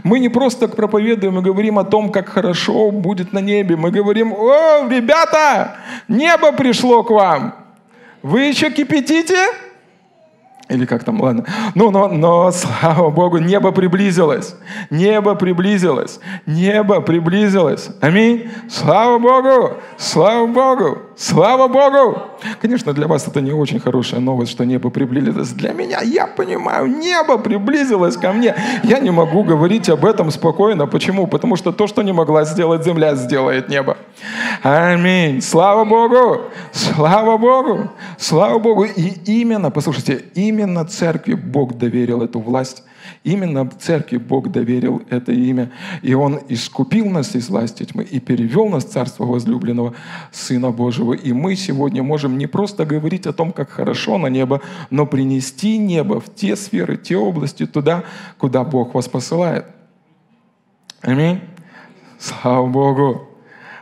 Мы 0.02 0.18
не 0.18 0.30
просто 0.30 0.68
проповедуем 0.68 1.38
и 1.38 1.42
говорим 1.42 1.78
о 1.78 1.84
том, 1.84 2.10
как 2.10 2.30
хорошо 2.30 2.90
будет 2.90 3.34
на 3.34 3.40
небе. 3.40 3.76
Мы 3.76 3.90
говорим, 3.90 4.32
о, 4.32 4.88
ребята, 4.88 5.76
небо 6.08 6.52
пришло 6.52 7.02
к 7.02 7.10
вам. 7.10 7.67
Вы 8.22 8.42
еще 8.42 8.70
кипятите? 8.70 9.37
Или 10.68 10.84
как 10.84 11.04
там, 11.04 11.20
ладно. 11.20 11.44
Ну, 11.75 11.90
но, 11.90 12.08
но, 12.08 12.50
слава 12.52 13.10
Богу, 13.10 13.38
небо 13.38 13.72
приблизилось. 13.72 14.54
Небо 14.90 15.34
приблизилось. 15.34 16.20
Небо 16.46 17.00
приблизилось. 17.00 17.88
Аминь. 18.00 18.50
Слава 18.68 19.18
Богу. 19.18 19.75
Слава 19.96 20.46
Богу. 20.46 20.98
Слава 21.18 21.66
Богу! 21.66 22.22
Конечно, 22.60 22.92
для 22.92 23.08
вас 23.08 23.26
это 23.26 23.40
не 23.40 23.50
очень 23.50 23.80
хорошая 23.80 24.20
новость, 24.20 24.52
что 24.52 24.64
небо 24.64 24.88
приблизилось. 24.88 25.48
Для 25.48 25.72
меня, 25.72 26.00
я 26.00 26.28
понимаю, 26.28 26.87
небо 26.87 27.38
приблизилось 27.38 28.16
ко 28.16 28.32
мне. 28.32 28.54
Я 28.84 29.00
не 29.00 29.10
могу 29.10 29.42
говорить 29.42 29.88
об 29.88 30.04
этом 30.04 30.30
спокойно. 30.30 30.87
Почему? 30.87 31.26
Потому 31.26 31.56
что 31.56 31.72
то, 31.72 31.88
что 31.88 32.02
не 32.02 32.12
могла 32.12 32.44
сделать 32.44 32.84
земля, 32.84 33.16
сделает 33.16 33.68
небо. 33.68 33.96
Аминь. 34.62 35.42
Слава 35.42 35.84
Богу! 35.84 36.42
Слава 36.70 37.37
Богу! 37.37 37.90
Слава 38.16 38.60
Богу! 38.60 38.84
И 38.84 39.14
именно, 39.40 39.72
послушайте, 39.72 40.25
именно 40.37 40.57
церкви 40.88 41.34
Бог 41.34 41.76
доверил 41.78 42.22
эту 42.22 42.40
власть 42.40 42.82
Именно 43.24 43.68
церкви 43.70 44.16
Бог 44.16 44.50
доверил 44.50 45.02
это 45.10 45.32
имя. 45.32 45.70
И 46.02 46.14
Он 46.14 46.40
искупил 46.48 47.06
нас 47.10 47.34
из 47.34 47.48
власти 47.48 47.84
тьмы 47.84 48.04
и 48.04 48.20
перевел 48.20 48.68
нас 48.68 48.84
в 48.84 48.90
Царство 48.90 49.24
возлюбленного 49.24 49.94
Сына 50.32 50.70
Божьего. 50.70 51.12
И 51.12 51.32
мы 51.32 51.56
сегодня 51.56 52.02
можем 52.02 52.38
не 52.38 52.46
просто 52.46 52.84
говорить 52.84 53.26
о 53.26 53.32
том, 53.32 53.52
как 53.52 53.70
хорошо 53.70 54.18
на 54.18 54.28
небо, 54.28 54.60
но 54.90 55.06
принести 55.06 55.78
небо 55.78 56.20
в 56.20 56.34
те 56.34 56.56
сферы, 56.56 56.96
те 56.96 57.16
области, 57.16 57.66
туда, 57.66 58.04
куда 58.38 58.64
Бог 58.64 58.94
вас 58.94 59.08
посылает. 59.08 59.66
Аминь. 61.00 61.40
Слава 62.18 62.66
Богу. 62.66 63.28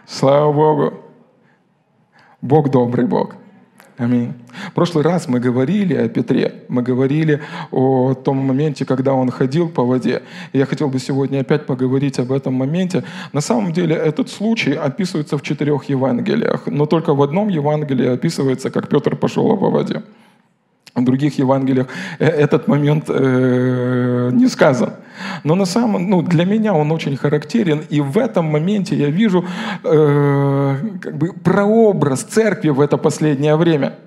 Слава 0.06 0.52
Богу. 0.52 0.94
Бог 2.42 2.70
добрый 2.70 3.06
Бог. 3.06 3.34
Аминь. 3.98 4.34
В 4.68 4.74
прошлый 4.74 5.02
раз 5.02 5.26
мы 5.26 5.40
говорили 5.40 5.94
о 5.94 6.06
Петре, 6.08 6.64
мы 6.68 6.82
говорили 6.82 7.40
о 7.70 8.12
том 8.12 8.36
моменте, 8.36 8.84
когда 8.84 9.14
он 9.14 9.30
ходил 9.30 9.70
по 9.70 9.84
воде. 9.86 10.22
Я 10.52 10.66
хотел 10.66 10.88
бы 10.88 10.98
сегодня 10.98 11.40
опять 11.40 11.64
поговорить 11.64 12.18
об 12.18 12.30
этом 12.30 12.52
моменте. 12.52 13.04
На 13.32 13.40
самом 13.40 13.72
деле 13.72 13.96
этот 13.96 14.28
случай 14.28 14.74
описывается 14.74 15.38
в 15.38 15.42
четырех 15.42 15.84
Евангелиях, 15.84 16.66
но 16.66 16.84
только 16.84 17.14
в 17.14 17.22
одном 17.22 17.48
Евангелии 17.48 18.08
описывается, 18.08 18.70
как 18.70 18.88
Петр 18.90 19.16
пошел 19.16 19.56
по 19.56 19.70
воде. 19.70 20.02
В 20.96 21.04
других 21.04 21.38
Евангелиях 21.38 21.88
э, 22.18 22.26
этот 22.26 22.68
момент 22.68 23.04
э, 23.08 24.30
не 24.32 24.48
сказан. 24.48 24.94
Но 25.44 25.54
на 25.54 25.66
самом, 25.66 26.08
ну, 26.08 26.22
для 26.22 26.46
меня 26.46 26.72
он 26.72 26.90
очень 26.90 27.16
характерен, 27.16 27.82
и 27.90 28.00
в 28.00 28.16
этом 28.16 28.46
моменте 28.46 28.96
я 28.96 29.10
вижу 29.10 29.44
э, 29.84 30.76
как 31.02 31.16
бы 31.18 31.32
прообраз 31.32 32.22
церкви 32.22 32.70
в 32.70 32.80
это 32.80 32.96
последнее 32.96 33.56
время– 33.56 33.92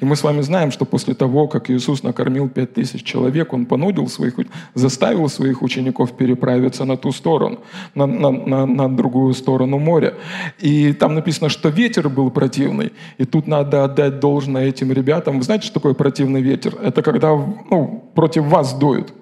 и 0.00 0.04
мы 0.04 0.16
с 0.16 0.22
вами 0.22 0.40
знаем, 0.42 0.70
что 0.70 0.84
после 0.84 1.14
того, 1.14 1.48
как 1.48 1.70
Иисус 1.70 2.02
накормил 2.02 2.48
пять 2.48 2.74
тысяч 2.74 3.02
человек, 3.02 3.52
Он 3.52 3.66
понудил 3.66 4.08
своих, 4.08 4.34
заставил 4.74 5.28
своих 5.28 5.62
учеников 5.62 6.16
переправиться 6.16 6.84
на 6.84 6.96
ту 6.96 7.12
сторону, 7.12 7.60
на, 7.94 8.06
на, 8.06 8.30
на, 8.30 8.66
на 8.66 8.96
другую 8.96 9.34
сторону 9.34 9.78
моря. 9.78 10.14
И 10.58 10.92
там 10.92 11.14
написано, 11.14 11.48
что 11.48 11.68
ветер 11.68 12.08
был 12.08 12.30
противный. 12.30 12.92
И 13.18 13.24
тут 13.24 13.46
надо 13.46 13.84
отдать 13.84 14.20
должное 14.20 14.68
этим 14.68 14.92
ребятам. 14.92 15.38
Вы 15.38 15.44
знаете, 15.44 15.66
что 15.66 15.74
такое 15.74 15.94
противный 15.94 16.42
ветер? 16.42 16.76
Это 16.82 17.02
когда 17.02 17.28
ну, 17.28 18.04
против 18.14 18.44
вас 18.44 18.74
дуют. 18.74 19.12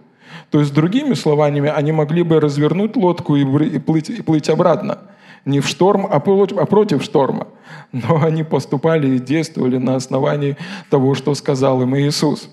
То 0.50 0.60
есть, 0.60 0.72
другими 0.72 1.14
словами, 1.14 1.68
они 1.68 1.92
могли 1.92 2.22
бы 2.22 2.40
развернуть 2.40 2.96
лодку 2.96 3.36
и 3.36 3.78
плыть, 3.78 4.08
и 4.08 4.22
плыть 4.22 4.48
обратно 4.48 4.98
не 5.44 5.60
в 5.60 5.68
шторм, 5.68 6.06
а 6.10 6.20
против 6.20 7.02
шторма. 7.02 7.48
Но 7.92 8.22
они 8.22 8.44
поступали 8.44 9.16
и 9.16 9.18
действовали 9.18 9.78
на 9.78 9.96
основании 9.96 10.56
того, 10.90 11.14
что 11.14 11.34
сказал 11.34 11.82
им 11.82 11.96
Иисус. 11.96 12.50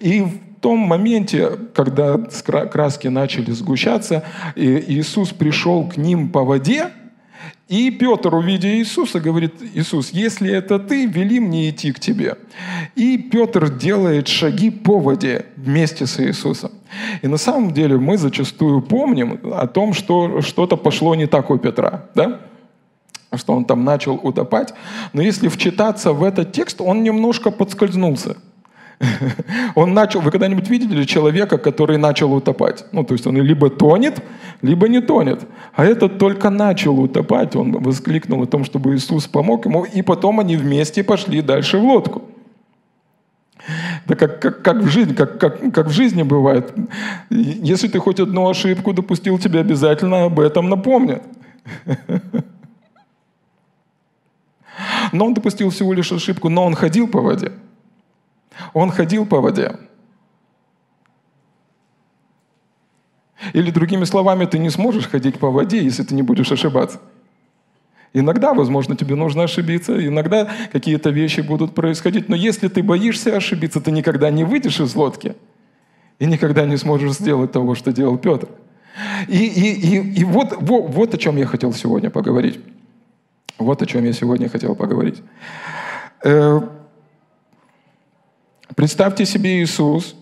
И 0.00 0.20
в 0.22 0.60
том 0.60 0.78
моменте, 0.78 1.50
когда 1.74 2.18
краски 2.18 3.08
начали 3.08 3.52
сгущаться, 3.52 4.24
Иисус 4.56 5.30
пришел 5.30 5.88
к 5.88 5.96
ним 5.96 6.30
по 6.30 6.44
воде, 6.44 6.90
и 7.68 7.90
Петр, 7.90 8.34
увидя 8.34 8.68
Иисуса, 8.68 9.20
говорит, 9.20 9.54
Иисус, 9.74 10.10
если 10.10 10.50
это 10.50 10.78
ты, 10.78 11.04
вели 11.06 11.38
мне 11.38 11.68
идти 11.68 11.92
к 11.92 12.00
тебе. 12.00 12.36
И 12.96 13.18
Петр 13.18 13.68
делает 13.68 14.26
шаги 14.26 14.70
по 14.70 14.98
воде 14.98 15.44
вместе 15.56 16.06
с 16.06 16.18
Иисусом. 16.18 16.70
И 17.22 17.28
на 17.28 17.36
самом 17.36 17.72
деле 17.72 17.96
мы 17.98 18.18
зачастую 18.18 18.82
помним 18.82 19.40
о 19.52 19.66
том, 19.66 19.94
что 19.94 20.40
что-то 20.42 20.76
пошло 20.76 21.14
не 21.14 21.26
так 21.26 21.50
у 21.50 21.58
Петра. 21.58 22.04
Да? 22.14 22.40
что 23.36 23.52
он 23.52 23.66
там 23.66 23.84
начал 23.84 24.14
утопать. 24.14 24.72
Но 25.12 25.20
если 25.20 25.48
вчитаться 25.48 26.14
в 26.14 26.24
этот 26.24 26.52
текст, 26.52 26.80
он 26.80 27.02
немножко 27.02 27.50
подскользнулся– 27.50 28.36
Он 29.74 29.94
начал, 29.94 30.20
вы 30.20 30.30
когда-нибудь 30.30 30.68
видели 30.68 31.04
человека, 31.04 31.58
который 31.58 31.98
начал 31.98 32.32
утопать? 32.32 32.84
Ну, 32.92 33.04
то 33.04 33.14
есть 33.14 33.26
он 33.26 33.36
либо 33.36 33.70
тонет, 33.70 34.22
либо 34.62 34.88
не 34.88 35.00
тонет. 35.00 35.46
А 35.74 35.84
этот 35.84 36.18
только 36.18 36.50
начал 36.50 36.98
утопать, 37.00 37.56
он 37.56 37.72
воскликнул 37.72 38.42
о 38.42 38.46
том, 38.46 38.64
чтобы 38.64 38.94
Иисус 38.94 39.26
помог 39.26 39.66
ему, 39.66 39.84
и 39.84 40.02
потом 40.02 40.40
они 40.40 40.56
вместе 40.56 41.04
пошли 41.04 41.42
дальше 41.42 41.78
в 41.78 41.84
лодку. 41.84 42.22
Да 44.06 44.14
как, 44.14 44.40
как, 44.40 44.62
как, 44.62 44.76
в 44.78 44.88
жизни, 44.88 45.12
как, 45.12 45.38
как, 45.38 45.72
как 45.72 45.86
в 45.88 45.90
жизни 45.90 46.22
бывает. 46.22 46.72
Если 47.30 47.88
ты 47.88 47.98
хоть 47.98 48.20
одну 48.20 48.48
ошибку 48.48 48.92
допустил, 48.92 49.38
тебе 49.38 49.60
обязательно 49.60 50.24
об 50.24 50.40
этом 50.40 50.68
напомнят. 50.68 51.22
Но 55.12 55.26
он 55.26 55.34
допустил 55.34 55.70
всего 55.70 55.92
лишь 55.92 56.12
ошибку, 56.12 56.48
но 56.48 56.64
он 56.64 56.74
ходил 56.74 57.08
по 57.08 57.20
воде. 57.20 57.52
Он 58.72 58.90
ходил 58.90 59.26
по 59.26 59.40
воде. 59.40 59.76
Или 63.52 63.70
другими 63.70 64.04
словами, 64.04 64.46
ты 64.46 64.58
не 64.58 64.70
сможешь 64.70 65.08
ходить 65.08 65.38
по 65.38 65.50
воде, 65.50 65.82
если 65.82 66.02
ты 66.02 66.14
не 66.14 66.22
будешь 66.22 66.52
ошибаться. 66.52 67.00
Иногда, 68.18 68.54
возможно, 68.54 68.96
тебе 68.96 69.14
нужно 69.14 69.44
ошибиться, 69.44 70.06
иногда 70.06 70.48
какие-то 70.72 71.10
вещи 71.10 71.40
будут 71.40 71.74
происходить, 71.74 72.28
но 72.28 72.36
если 72.36 72.68
ты 72.68 72.82
боишься 72.82 73.36
ошибиться, 73.36 73.80
ты 73.80 73.90
никогда 73.90 74.30
не 74.30 74.44
выйдешь 74.44 74.80
из 74.80 74.94
лодки 74.94 75.34
и 76.18 76.26
никогда 76.26 76.66
не 76.66 76.76
сможешь 76.76 77.12
сделать 77.12 77.52
того, 77.52 77.74
что 77.74 77.92
делал 77.92 78.18
Петр. 78.18 78.48
И, 79.28 79.46
и, 79.46 79.96
и, 79.96 80.20
и 80.20 80.24
вот, 80.24 80.56
вот, 80.60 80.90
вот 80.90 81.14
о 81.14 81.18
чем 81.18 81.36
я 81.36 81.46
хотел 81.46 81.72
сегодня 81.72 82.10
поговорить. 82.10 82.58
Вот 83.58 83.82
о 83.82 83.86
чем 83.86 84.04
я 84.04 84.12
сегодня 84.12 84.48
хотел 84.48 84.74
поговорить. 84.74 85.22
Э, 86.24 86.60
Представьте 88.78 89.24
себе 89.24 89.60
Иисус. 89.60 90.14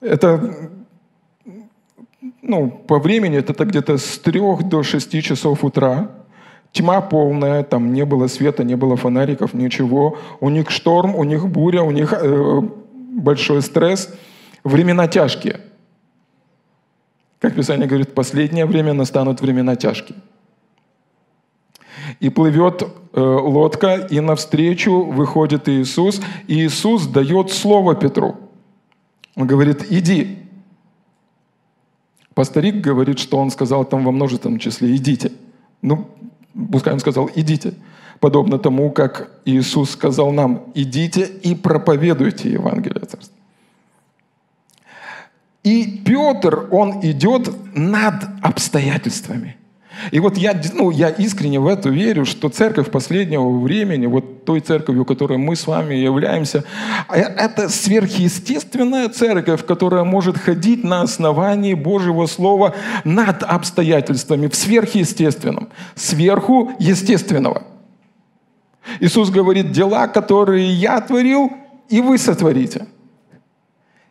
Это, 0.00 0.70
ну, 2.42 2.68
по 2.68 2.98
времени 2.98 3.38
это 3.38 3.64
где-то 3.64 3.98
с 3.98 4.18
трех 4.18 4.64
до 4.64 4.82
шести 4.82 5.22
часов 5.22 5.62
утра. 5.64 6.10
Тьма 6.74 7.00
полная, 7.00 7.62
там 7.62 7.92
не 7.92 8.04
было 8.04 8.26
света, 8.26 8.64
не 8.64 8.74
было 8.74 8.96
фонариков, 8.96 9.54
ничего. 9.54 10.18
У 10.40 10.48
них 10.48 10.70
шторм, 10.70 11.14
у 11.14 11.22
них 11.22 11.48
буря, 11.48 11.82
у 11.82 11.92
них 11.92 12.12
э, 12.12 12.60
большой 13.12 13.62
стресс. 13.62 14.12
Времена 14.64 15.06
тяжкие. 15.06 15.60
Как 17.38 17.54
Писание 17.54 17.86
говорит, 17.86 18.08
в 18.08 18.14
последнее 18.14 18.66
время 18.66 18.92
настанут 18.92 19.40
времена 19.40 19.76
тяжкие. 19.76 20.18
И 22.18 22.28
плывет 22.28 22.82
э, 22.82 23.20
лодка, 23.20 23.94
и 24.10 24.18
навстречу 24.18 25.04
выходит 25.04 25.68
Иисус, 25.68 26.20
и 26.48 26.66
Иисус 26.66 27.06
дает 27.06 27.52
слово 27.52 27.94
Петру. 27.94 28.34
Он 29.36 29.46
говорит, 29.46 29.92
иди. 29.92 30.38
Пасторик 32.34 32.80
говорит, 32.80 33.20
что 33.20 33.38
он 33.38 33.52
сказал 33.52 33.84
там 33.84 34.04
во 34.04 34.10
множественном 34.10 34.58
числе, 34.58 34.96
идите. 34.96 35.30
Ну, 35.82 36.08
пускай 36.72 36.92
он 36.92 37.00
сказал, 37.00 37.30
идите. 37.34 37.74
Подобно 38.20 38.58
тому, 38.58 38.90
как 38.90 39.30
Иисус 39.44 39.90
сказал 39.90 40.32
нам, 40.32 40.72
идите 40.74 41.26
и 41.42 41.54
проповедуйте 41.54 42.52
Евангелие 42.52 43.04
Царства. 43.04 43.36
И 45.62 46.02
Петр, 46.04 46.68
он 46.70 47.00
идет 47.02 47.50
над 47.74 48.14
обстоятельствами– 48.42 49.56
и 50.10 50.20
вот 50.20 50.36
я, 50.36 50.60
ну, 50.72 50.90
я 50.90 51.08
искренне 51.08 51.60
в 51.60 51.66
это 51.66 51.88
верю, 51.88 52.24
что 52.24 52.48
церковь 52.48 52.90
последнего 52.90 53.48
времени, 53.58 54.06
вот 54.06 54.44
той 54.44 54.60
церковью, 54.60 55.04
которой 55.04 55.38
мы 55.38 55.56
с 55.56 55.66
вами 55.66 55.94
являемся, 55.94 56.64
а 57.08 57.16
это 57.16 57.68
сверхъестественная 57.68 59.08
церковь, 59.08 59.64
которая 59.64 60.04
может 60.04 60.38
ходить 60.38 60.84
на 60.84 61.02
основании 61.02 61.74
Божьего 61.74 62.26
Слова 62.26 62.74
над 63.04 63.42
обстоятельствами, 63.42 64.48
в 64.48 64.54
сверхъестественном, 64.54 65.68
сверху 65.94 66.72
естественного. 66.78 67.62
Иисус 69.00 69.30
говорит, 69.30 69.72
дела, 69.72 70.08
которые 70.08 70.72
я 70.72 71.00
творил, 71.00 71.50
и 71.88 72.00
вы 72.00 72.18
сотворите– 72.18 72.86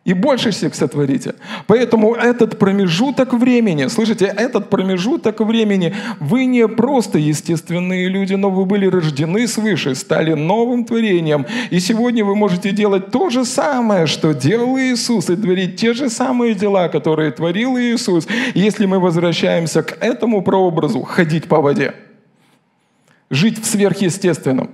и 0.04 0.12
больше 0.12 0.50
всех 0.50 0.74
сотворите. 0.74 1.34
Поэтому 1.66 2.14
этот 2.14 2.58
промежуток 2.58 3.32
времени, 3.32 3.86
слышите, 3.86 4.26
этот 4.26 4.68
промежуток 4.68 5.40
времени, 5.40 5.94
вы 6.20 6.44
не 6.44 6.68
просто 6.68 7.18
естественные 7.18 8.08
люди, 8.08 8.34
но 8.34 8.50
вы 8.50 8.66
были 8.66 8.86
рождены 8.86 9.48
свыше, 9.48 9.94
стали 9.94 10.34
новым 10.34 10.84
творением. 10.84 11.46
И 11.70 11.80
сегодня 11.80 12.24
вы 12.24 12.36
можете 12.36 12.72
делать 12.72 13.10
то 13.10 13.30
же 13.30 13.44
самое, 13.44 14.06
что 14.06 14.34
делал 14.34 14.78
Иисус, 14.78 15.30
и 15.30 15.36
творить 15.36 15.76
те 15.76 15.94
же 15.94 16.10
самые 16.10 16.54
дела, 16.54 16.88
которые 16.88 17.30
творил 17.30 17.78
Иисус, 17.78 18.26
если 18.54 18.84
мы 18.84 19.00
возвращаемся 19.00 19.82
к 19.82 19.96
этому 20.04 20.42
прообразу, 20.42 21.02
ходить 21.02 21.48
по 21.48 21.62
воде, 21.62 21.94
жить 23.30 23.58
в 23.58 23.64
сверхъестественном. 23.64 24.70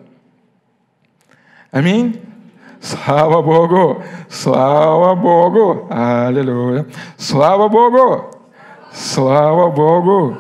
Аминь. 1.71 2.30
Слава 2.81 3.43
Богу! 3.43 4.03
Слава 4.31 5.15
Богу! 5.15 5.87
Аллилуйя! 5.91 6.87
Слава 7.19 7.69
Богу! 7.69 8.31
Слава 8.93 9.71
Богу! 9.71 10.37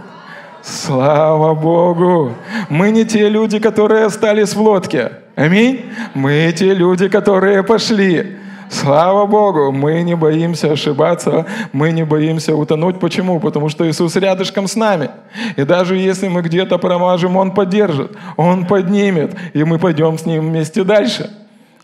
Слава 0.62 1.54
Богу! 1.54 2.32
Мы 2.70 2.90
не 2.90 3.04
те 3.04 3.28
люди, 3.28 3.58
которые 3.58 4.06
остались 4.06 4.54
в 4.54 4.60
лодке. 4.60 5.12
Аминь. 5.36 5.92
Мы 6.14 6.52
те 6.56 6.74
люди, 6.74 7.08
которые 7.08 7.62
пошли. 7.62 8.36
Слава 8.70 9.26
Богу, 9.26 9.72
мы 9.72 10.02
не 10.02 10.14
боимся 10.14 10.72
ошибаться, 10.72 11.44
мы 11.72 11.90
не 11.90 12.04
боимся 12.04 12.54
утонуть. 12.54 13.00
Почему? 13.00 13.40
Потому 13.40 13.68
что 13.68 13.88
Иисус 13.88 14.14
рядышком 14.16 14.68
с 14.68 14.76
нами. 14.76 15.10
И 15.56 15.64
даже 15.64 15.96
если 15.96 16.28
мы 16.28 16.40
где-то 16.42 16.78
промажем, 16.78 17.36
Он 17.36 17.50
поддержит, 17.50 18.16
Он 18.36 18.66
поднимет, 18.66 19.36
и 19.54 19.64
мы 19.64 19.78
пойдем 19.78 20.16
с 20.16 20.24
Ним 20.24 20.48
вместе 20.48 20.84
дальше. 20.84 21.30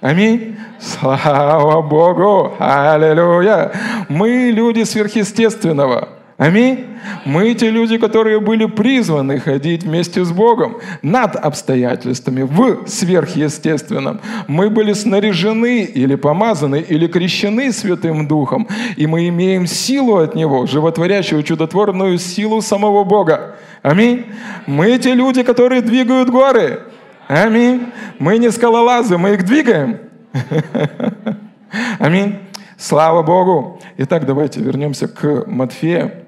Аминь. 0.01 0.57
Слава 0.79 1.81
Богу. 1.81 2.53
Аллилуйя. 2.59 3.73
Мы 4.11 4.51
люди 4.53 4.83
сверхъестественного. 4.83 6.11
Аминь. 6.37 6.85
Мы 7.25 7.55
те 7.55 7.71
люди, 7.71 7.97
которые 7.97 8.41
были 8.41 8.67
призваны 8.67 9.41
ходить 9.41 9.85
вместе 9.85 10.23
с 10.23 10.33
Богом 10.33 10.77
над 11.01 11.35
обстоятельствами, 11.37 12.43
в 12.43 12.87
сверхъестественном. 12.87 14.21
Мы 14.49 14.69
были 14.69 14.93
снаряжены 14.93 15.85
или 15.85 16.15
помазаны, 16.15 16.85
или 16.87 17.07
крещены 17.07 17.73
Святым 17.73 18.29
Духом, 18.29 18.69
и 18.97 19.07
мы 19.07 19.29
имеем 19.29 19.67
силу 19.67 20.17
от 20.17 20.35
Него, 20.35 20.67
животворящую, 20.67 21.43
чудотворную 21.43 22.19
силу 22.19 22.61
самого 22.61 23.05
Бога. 23.05 23.57
Аминь. 23.81 24.27
Мы 24.67 24.99
те 24.99 25.15
люди, 25.15 25.43
которые 25.43 25.81
двигают 25.81 26.29
горы. 26.29 26.83
Аминь. 27.29 27.93
Мы 28.21 28.39
не 28.39 28.51
скалолазы, 28.53 29.19
мы 29.19 29.35
их 29.35 29.45
двигаем. 29.45 29.99
Аминь. 31.99 32.39
Слава 32.79 33.23
Богу. 33.23 33.81
Итак, 33.97 34.27
давайте 34.27 34.61
вернемся 34.61 35.09
к 35.09 35.45
Матфея, 35.47 36.25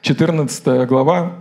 14 0.00 0.88
глава. 0.88 1.34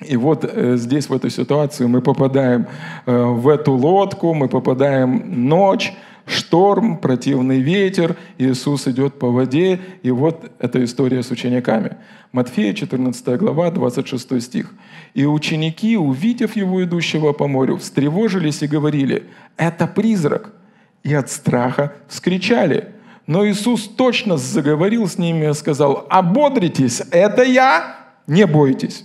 И 0.00 0.16
вот 0.16 0.44
э, 0.44 0.76
здесь, 0.76 1.08
в 1.08 1.12
этой 1.14 1.30
ситуации, 1.30 1.86
мы 1.86 2.00
попадаем 2.00 2.66
э, 3.06 3.16
в 3.16 3.48
эту 3.48 3.72
лодку, 3.74 4.34
мы 4.34 4.48
попадаем 4.48 5.48
ночь, 5.48 5.94
шторм, 6.26 6.98
противный 6.98 7.60
ветер, 7.60 8.16
Иисус 8.38 8.86
идет 8.88 9.18
по 9.18 9.30
воде, 9.30 9.80
и 10.02 10.10
вот 10.10 10.50
эта 10.58 10.82
история 10.84 11.22
с 11.22 11.30
учениками. 11.30 11.96
Матфея, 12.32 12.72
14 12.72 13.38
глава, 13.38 13.70
26 13.70 14.42
стих. 14.42 14.72
«И 15.14 15.24
ученики, 15.26 15.96
увидев 15.96 16.56
его 16.56 16.82
идущего 16.82 17.32
по 17.32 17.46
морю, 17.46 17.76
встревожились 17.76 18.62
и 18.62 18.66
говорили, 18.66 19.24
это 19.56 19.86
призрак, 19.86 20.52
и 21.02 21.14
от 21.14 21.30
страха 21.30 21.92
вскричали. 22.08 22.94
Но 23.26 23.46
Иисус 23.46 23.88
точно 23.88 24.36
заговорил 24.36 25.08
с 25.08 25.18
ними 25.18 25.50
и 25.50 25.54
сказал, 25.54 26.06
ободритесь, 26.10 27.02
это 27.10 27.42
я, 27.42 27.96
не 28.26 28.46
бойтесь. 28.46 29.04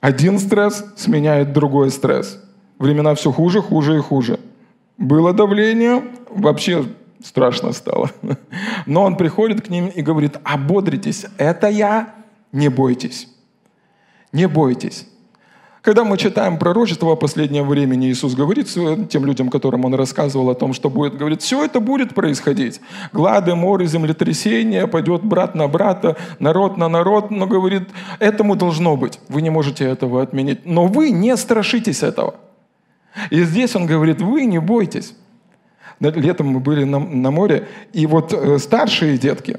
Один 0.00 0.38
стресс 0.38 0.84
сменяет 0.96 1.54
другой 1.54 1.90
стресс. 1.90 2.43
Времена 2.84 3.14
все 3.14 3.32
хуже, 3.32 3.62
хуже 3.62 3.96
и 3.96 4.00
хуже. 4.00 4.38
Было 4.98 5.32
давление, 5.32 6.02
вообще 6.28 6.84
страшно 7.24 7.72
стало. 7.72 8.10
Но 8.86 9.04
он 9.04 9.16
приходит 9.16 9.62
к 9.62 9.70
ним 9.70 9.86
и 9.86 10.02
говорит, 10.02 10.36
ободритесь, 10.44 11.24
это 11.38 11.68
я, 11.68 12.14
не 12.52 12.68
бойтесь. 12.68 13.26
Не 14.32 14.46
бойтесь. 14.48 15.06
Когда 15.80 16.04
мы 16.04 16.18
читаем 16.18 16.58
пророчество 16.58 17.12
о 17.12 17.16
последнем 17.16 17.66
времени, 17.66 18.10
Иисус 18.10 18.34
говорит 18.34 18.68
тем 19.08 19.24
людям, 19.24 19.48
которым 19.48 19.86
Он 19.86 19.94
рассказывал 19.94 20.50
о 20.50 20.54
том, 20.54 20.74
что 20.74 20.90
будет, 20.90 21.16
говорит, 21.16 21.40
все 21.40 21.64
это 21.64 21.80
будет 21.80 22.14
происходить. 22.14 22.82
Глады, 23.14 23.54
моры, 23.54 23.86
землетрясения, 23.86 24.86
пойдет 24.86 25.24
брат 25.24 25.54
на 25.54 25.68
брата, 25.68 26.18
народ 26.38 26.76
на 26.76 26.88
народ, 26.88 27.30
но 27.30 27.46
говорит, 27.46 27.88
этому 28.18 28.56
должно 28.56 28.98
быть. 28.98 29.20
Вы 29.28 29.40
не 29.40 29.48
можете 29.48 29.84
этого 29.84 30.20
отменить. 30.20 30.66
Но 30.66 30.86
вы 30.86 31.08
не 31.08 31.34
страшитесь 31.38 32.02
этого. 32.02 32.34
И 33.30 33.42
здесь 33.44 33.74
он 33.76 33.86
говорит, 33.86 34.20
вы 34.20 34.44
не 34.46 34.58
бойтесь. 34.58 35.14
Летом 36.00 36.48
мы 36.48 36.60
были 36.60 36.84
на, 36.84 36.98
на 36.98 37.30
море, 37.30 37.68
и 37.92 38.06
вот 38.06 38.32
э, 38.32 38.58
старшие 38.58 39.16
детки, 39.16 39.58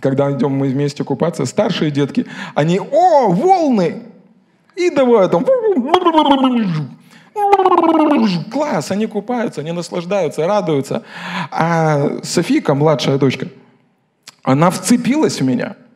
когда 0.00 0.30
идем 0.32 0.52
мы 0.52 0.68
вместе 0.68 1.02
купаться, 1.04 1.44
старшие 1.44 1.90
детки, 1.90 2.26
они, 2.54 2.80
о, 2.80 3.28
волны! 3.28 4.02
И 4.76 4.90
давай 4.90 5.28
там, 5.28 5.44
класс, 8.50 8.90
они 8.92 9.06
купаются, 9.06 9.60
они 9.60 9.72
наслаждаются, 9.72 10.46
радуются. 10.46 11.02
А 11.50 12.22
Софийка, 12.22 12.74
младшая 12.74 13.18
дочка, 13.18 13.48
она 14.44 14.70
вцепилась 14.70 15.40
в 15.40 15.44
меня– 15.44 15.76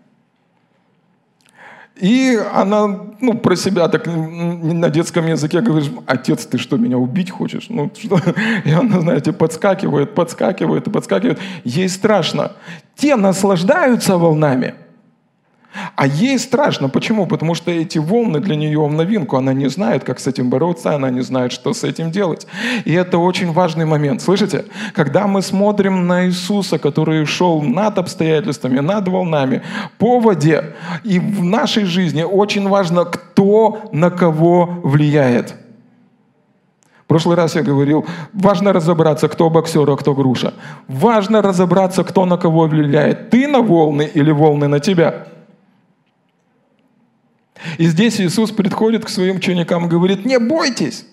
и 2.03 2.37
она, 2.53 2.89
ну, 3.21 3.35
про 3.35 3.55
себя 3.55 3.87
так 3.87 4.07
на 4.07 4.91
детском 4.91 5.25
языке 5.29 5.61
говорит, 5.61 5.93
отец, 6.07 6.47
ты 6.47 6.59
что, 6.59 6.77
меня 6.77 6.99
убить 6.99 7.31
хочешь? 7.31 7.67
Ну, 7.69 7.93
что? 7.97 8.19
И 8.65 8.73
она, 8.73 9.01
знаете, 9.01 9.33
подскакивает, 9.33 10.13
подскакивает 10.13 10.89
и 10.89 10.91
подскакивает. 10.91 11.39
Ей 11.63 11.89
страшно. 11.89 12.53
Те 12.97 13.15
наслаждаются 13.15 14.19
волнами– 14.19 14.75
а 15.97 16.07
ей 16.07 16.39
страшно. 16.39 16.89
Почему? 16.89 17.27
Потому 17.27 17.55
что 17.55 17.71
эти 17.71 17.99
волны 17.99 18.41
для 18.41 18.57
нее 18.57 18.81
в 18.87 18.93
новинку. 18.93 19.37
Она 19.37 19.53
не 19.53 19.69
знает, 19.69 20.05
как 20.05 20.21
с 20.21 20.27
этим 20.27 20.51
бороться, 20.51 20.95
она 20.95 21.11
не 21.11 21.23
знает, 21.23 21.53
что 21.53 21.73
с 21.73 21.85
этим 21.85 22.11
делать. 22.11 22.47
И 22.85 22.93
это 22.93 23.19
очень 23.19 23.53
важный 23.53 23.85
момент. 23.85 24.23
Слышите? 24.23 24.65
Когда 24.95 25.27
мы 25.27 25.43
смотрим 25.43 26.07
на 26.07 26.27
Иисуса, 26.27 26.79
который 26.79 27.25
шел 27.27 27.63
над 27.63 27.99
обстоятельствами, 27.99 28.81
над 28.81 29.09
волнами, 29.09 29.63
по 29.99 30.21
воде, 30.21 30.75
и 31.05 31.19
в 31.19 31.45
нашей 31.45 31.85
жизни 31.85 32.23
очень 32.23 32.69
важно, 32.69 33.05
кто 33.05 33.89
на 33.93 34.11
кого 34.11 34.81
влияет. 34.83 35.55
В 37.05 37.07
прошлый 37.13 37.37
раз 37.37 37.57
я 37.57 37.63
говорил, 37.63 38.07
важно 38.33 38.73
разобраться, 38.73 39.29
кто 39.29 39.51
боксер, 39.51 39.91
а 39.91 39.97
кто 39.97 40.15
груша. 40.15 40.55
Важно 40.89 41.43
разобраться, 41.43 42.05
кто 42.05 42.25
на 42.25 42.39
кого 42.39 42.67
влияет. 42.67 43.31
Ты 43.31 43.49
на 43.49 43.61
волны 43.61 44.09
или 44.15 44.31
волны 44.31 44.69
на 44.69 44.81
тебя. 44.81 45.27
И 47.79 47.87
здесь 47.87 48.21
Иисус 48.21 48.51
приходит 48.51 49.05
к 49.05 49.09
своим 49.09 49.37
ученикам 49.37 49.87
и 49.87 49.89
говорит, 49.89 50.25
не 50.25 50.39
бойтесь. 50.39 51.07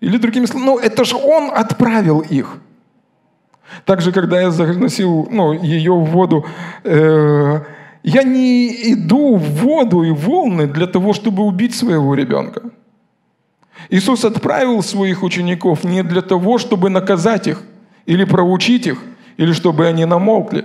Или 0.00 0.16
другими 0.18 0.46
словами, 0.46 0.66
ну 0.66 0.78
это 0.78 1.04
же 1.04 1.16
Он 1.16 1.50
отправил 1.50 2.20
их. 2.20 2.58
Также, 3.84 4.12
когда 4.12 4.40
я 4.40 4.50
заносил 4.50 5.28
ну, 5.30 5.52
ее 5.52 5.92
в 5.92 6.04
воду, 6.06 6.44
э, 6.84 7.60
Я 8.02 8.22
не 8.22 8.92
иду 8.92 9.36
в 9.36 9.50
воду 9.62 10.02
и 10.02 10.10
волны 10.10 10.66
для 10.66 10.86
того, 10.86 11.12
чтобы 11.12 11.42
убить 11.42 11.74
своего 11.74 12.14
ребенка. 12.14 12.62
Иисус 13.90 14.24
отправил 14.24 14.82
своих 14.82 15.22
учеников 15.22 15.84
не 15.84 16.02
для 16.02 16.22
того, 16.22 16.58
чтобы 16.58 16.90
наказать 16.90 17.46
их 17.46 17.62
или 18.06 18.24
проучить 18.24 18.86
их, 18.86 19.02
или 19.36 19.52
чтобы 19.52 19.86
они 19.86 20.04
намолкли. 20.06 20.64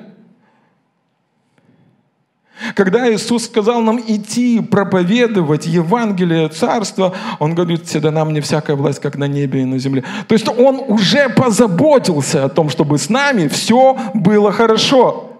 Когда 2.73 3.11
Иисус 3.13 3.45
сказал 3.45 3.81
нам 3.81 3.99
идти 3.99 4.61
проповедовать 4.61 5.65
Евангелие 5.65 6.47
Царства, 6.47 7.13
Он 7.39 7.53
говорит, 7.53 7.85
всегда 7.85 8.11
нам 8.11 8.31
не 8.31 8.39
всякая 8.39 8.75
власть, 8.75 9.01
как 9.01 9.17
на 9.17 9.27
небе 9.27 9.61
и 9.61 9.65
на 9.65 9.77
земле. 9.77 10.03
То 10.27 10.33
есть 10.33 10.47
Он 10.47 10.81
уже 10.87 11.29
позаботился 11.29 12.45
о 12.45 12.49
том, 12.49 12.69
чтобы 12.69 12.97
с 12.97 13.09
нами 13.09 13.47
все 13.47 13.97
было 14.13 14.51
хорошо. 14.51 15.31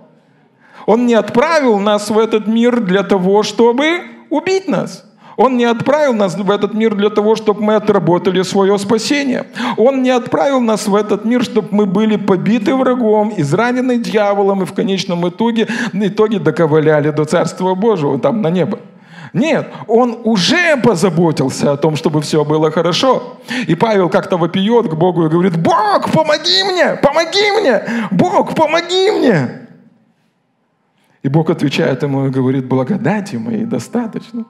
Он 0.85 1.05
не 1.05 1.13
отправил 1.13 1.79
нас 1.79 2.09
в 2.09 2.19
этот 2.19 2.47
мир 2.47 2.81
для 2.81 3.03
того, 3.03 3.43
чтобы 3.43 4.01
убить 4.29 4.67
нас. 4.67 5.05
Он 5.37 5.57
не 5.57 5.65
отправил 5.65 6.13
нас 6.13 6.37
в 6.37 6.49
этот 6.49 6.73
мир 6.73 6.95
для 6.95 7.09
того, 7.09 7.35
чтобы 7.35 7.61
мы 7.61 7.75
отработали 7.75 8.41
свое 8.43 8.77
спасение. 8.77 9.45
Он 9.77 10.01
не 10.01 10.09
отправил 10.09 10.61
нас 10.61 10.87
в 10.87 10.95
этот 10.95 11.25
мир, 11.25 11.43
чтобы 11.43 11.67
мы 11.71 11.85
были 11.85 12.15
побиты 12.15 12.73
врагом, 12.73 13.33
изранены 13.35 13.97
дьяволом 13.97 14.63
и 14.63 14.65
в 14.65 14.73
конечном 14.73 15.27
итоге, 15.27 15.67
итоге 15.93 16.39
доковыляли 16.39 17.09
до 17.09 17.25
Царства 17.25 17.75
Божьего, 17.75 18.17
там 18.19 18.41
на 18.41 18.49
небо. 18.49 18.79
Нет, 19.33 19.67
он 19.87 20.17
уже 20.23 20.77
позаботился 20.77 21.73
о 21.73 21.77
том, 21.77 21.97
чтобы 21.97 22.21
все 22.21 22.45
было 22.45 22.71
хорошо. 22.71 23.37
И 23.67 23.75
Павел 23.75 24.09
как-то 24.09 24.37
вопиет 24.37 24.87
к 24.87 24.93
Богу 24.93 25.25
и 25.25 25.29
говорит, 25.29 25.57
Бог, 25.57 26.09
помоги 26.13 26.63
мне, 26.63 26.95
помоги 27.01 27.51
мне, 27.59 27.83
Бог, 28.11 28.55
помоги 28.55 29.11
мне. 29.11 29.67
И 31.21 31.27
Бог 31.27 31.49
отвечает 31.49 32.03
ему 32.03 32.27
и 32.27 32.29
говорит, 32.29 32.65
благодати 32.65 33.35
моей 33.35 33.65
достаточно. 33.65 34.45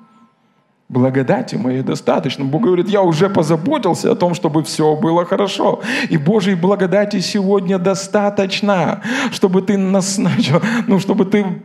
Благодати 0.88 1.56
моей 1.56 1.82
достаточно. 1.82 2.46
Бог 2.46 2.62
говорит, 2.62 2.88
я 2.90 3.02
уже 3.02 3.28
позаботился 3.28 4.12
о 4.12 4.16
том, 4.16 4.36
чтобы 4.36 4.64
все 4.64 4.96
было 4.96 5.26
хорошо. 5.26 5.82
И 6.10 6.18
Божьей 6.18 6.54
благодати 6.54 7.22
сегодня 7.22 7.80
достаточно, 7.80 9.02
чтобы 9.32 9.64
ты 9.64 9.78
нас 9.78 10.18
начал, 10.20 10.62
ну, 10.88 11.00
чтобы 11.00 11.26
ты, 11.26 11.64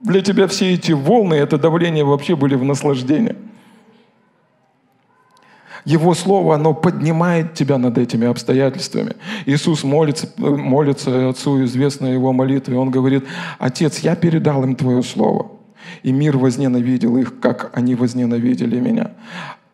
для 0.00 0.22
тебя 0.22 0.46
все 0.46 0.72
эти 0.72 0.92
волны, 0.92 1.34
это 1.34 1.58
давление 1.58 2.04
вообще 2.04 2.36
были 2.36 2.54
в 2.54 2.64
наслаждении. 2.64 3.36
Его 5.84 6.14
Слово, 6.14 6.54
оно 6.54 6.72
поднимает 6.74 7.52
тебя 7.54 7.76
над 7.76 7.98
этими 7.98 8.26
обстоятельствами. 8.26 9.16
Иисус 9.46 9.84
молится, 9.84 10.26
молится 10.38 11.28
Отцу, 11.28 11.64
известной 11.64 12.12
Его 12.12 12.32
молитве. 12.32 12.78
Он 12.78 12.90
говорит, 12.90 13.26
Отец, 13.58 13.98
я 13.98 14.16
передал 14.16 14.64
им 14.64 14.74
Твое 14.74 15.02
Слово. 15.02 15.57
И 16.02 16.12
мир 16.12 16.36
возненавидел 16.36 17.16
их, 17.16 17.40
как 17.40 17.70
они 17.74 17.94
возненавидели 17.94 18.80
меня. 18.80 19.12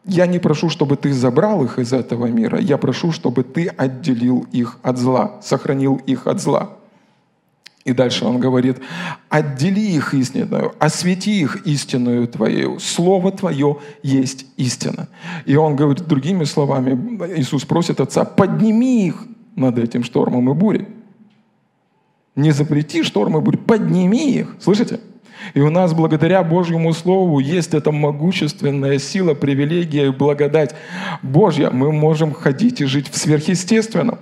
Я 0.05 0.27
не 0.27 0.39
прошу, 0.39 0.69
чтобы 0.69 0.97
ты 0.97 1.13
забрал 1.13 1.65
их 1.65 1.79
из 1.79 1.93
этого 1.93 2.27
мира. 2.27 2.61
Я 2.61 2.77
прошу, 2.77 3.11
чтобы 3.13 3.43
ты 3.43 3.69
отделил 3.69 4.47
их 4.53 4.79
от 4.83 4.99
зла, 4.99 5.41
сохранил 5.43 5.97
их 6.07 6.27
от 6.27 6.41
зла. 6.41 6.77
И 7.85 7.93
дальше 7.93 8.25
он 8.25 8.41
говорит, 8.41 8.79
отдели 9.29 9.81
их 9.81 10.15
истинную, 10.15 10.75
освети 10.79 11.41
их 11.41 11.67
истинную 11.67 12.27
Твою. 12.29 12.79
Слово 12.81 13.31
Твое 13.31 13.79
есть 14.03 14.47
истина. 14.57 15.09
И 15.45 15.57
он 15.57 15.77
говорит 15.77 16.07
другими 16.07 16.45
словами, 16.45 17.19
Иисус 17.37 17.65
просит 17.65 18.01
Отца, 18.01 18.25
подними 18.25 19.07
их 19.09 19.17
над 19.55 19.79
этим 19.79 20.03
штормом 20.03 20.51
и 20.51 20.55
бурей. 20.55 20.89
Не 22.37 22.53
запрети 22.53 23.03
штормы 23.03 23.41
и 23.41 23.43
бури, 23.43 23.57
подними 23.57 24.33
их. 24.33 24.57
Слышите? 24.61 25.01
И 25.53 25.61
у 25.61 25.71
нас 25.71 25.93
благодаря 25.93 26.43
Божьему 26.43 26.93
Слову 26.95 27.39
есть 27.39 27.75
эта 27.75 27.93
могущественная 27.93 28.99
сила, 28.99 29.35
привилегия 29.35 30.07
и 30.07 30.11
благодать 30.11 30.75
Божья. 31.23 31.71
Мы 31.71 31.93
можем 31.93 32.33
ходить 32.33 32.81
и 32.81 32.87
жить 32.87 33.11
в 33.11 33.17
сверхъестественном. 33.17 34.19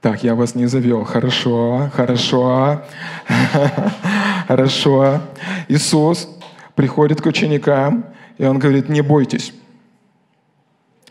Так, 0.00 0.24
я 0.24 0.34
вас 0.34 0.54
не 0.54 0.66
завел. 0.66 1.04
Хорошо, 1.04 1.90
хорошо, 1.94 2.82
хорошо. 4.48 5.20
Иисус 5.68 6.28
приходит 6.74 7.20
к 7.20 7.26
ученикам, 7.26 8.06
и 8.38 8.44
Он 8.44 8.58
говорит, 8.58 8.88
не 8.88 9.02
бойтесь. 9.02 9.52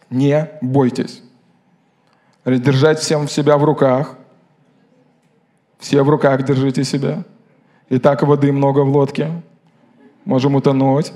Не 0.09 0.49
бойтесь. 0.61 1.21
Держать 2.45 2.99
всем 2.99 3.27
себя 3.27 3.57
в 3.57 3.63
руках. 3.63 4.15
Все 5.77 6.03
в 6.03 6.09
руках 6.09 6.43
держите 6.43 6.83
себя. 6.83 7.23
И 7.89 7.97
так 7.97 8.21
воды 8.21 8.51
много 8.51 8.81
в 8.81 8.89
лодке. 8.95 9.41
Можем 10.23 10.55
утонуть. 10.55 11.11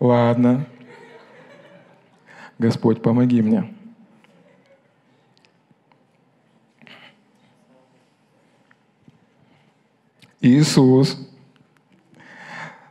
Ладно. 0.00 0.66
Господь, 2.58 3.02
помоги 3.02 3.42
мне. 3.42 3.74
Иисус 10.40 11.18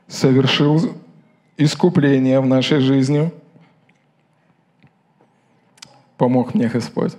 совершил 0.07 0.79
искупление 1.57 2.39
в 2.39 2.45
нашей 2.45 2.79
жизни. 2.79 3.31
Помог 6.19 6.53
мне 6.53 6.67
Господь. 6.67 7.13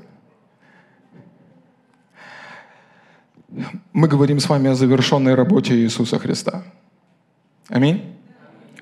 Мы 3.95 4.09
говорим 4.09 4.39
с 4.41 4.49
вами 4.49 4.69
о 4.69 4.75
завершенной 4.75 5.35
работе 5.35 5.75
Иисуса 5.75 6.19
Христа. 6.19 6.63
Аминь. 7.71 8.03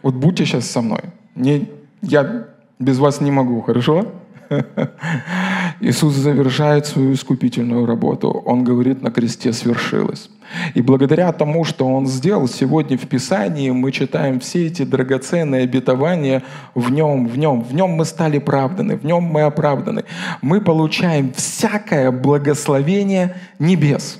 Вот 0.03 0.15
будьте 0.15 0.45
сейчас 0.45 0.69
со 0.69 0.81
мной. 0.81 1.03
Не, 1.37 1.71
я 2.03 2.49
без 2.81 2.99
вас 2.99 3.21
не 3.21 3.31
могу, 3.31 3.61
хорошо? 3.61 4.13
Иисус 5.81 6.15
завершает 6.15 6.87
свою 6.87 7.13
искупительную 7.13 7.87
работу. 7.87 8.31
Он 8.31 8.65
говорит, 8.65 9.03
на 9.03 9.11
кресте 9.11 9.53
свершилось. 9.53 10.29
И 10.75 10.83
благодаря 10.83 11.33
тому, 11.33 11.65
что 11.65 11.87
Он 11.87 12.07
сделал 12.07 12.49
сегодня 12.49 12.99
в 12.99 13.07
Писании, 13.07 13.71
мы 13.71 13.93
читаем 13.93 14.41
все 14.41 14.67
эти 14.67 14.85
драгоценные 14.85 15.63
обетования 15.63 16.43
в 16.75 16.91
Нем, 16.91 17.29
в 17.29 17.39
Нем. 17.39 17.63
В 17.63 17.75
Нем 17.75 17.91
мы 17.91 18.05
стали 18.05 18.39
оправданы, 18.39 18.97
в 18.97 19.05
Нем 19.05 19.23
мы 19.23 19.43
оправданы. 19.43 20.05
Мы 20.43 20.61
получаем 20.61 21.33
всякое 21.33 22.11
благословение 22.11 23.37
небес. 23.59 24.19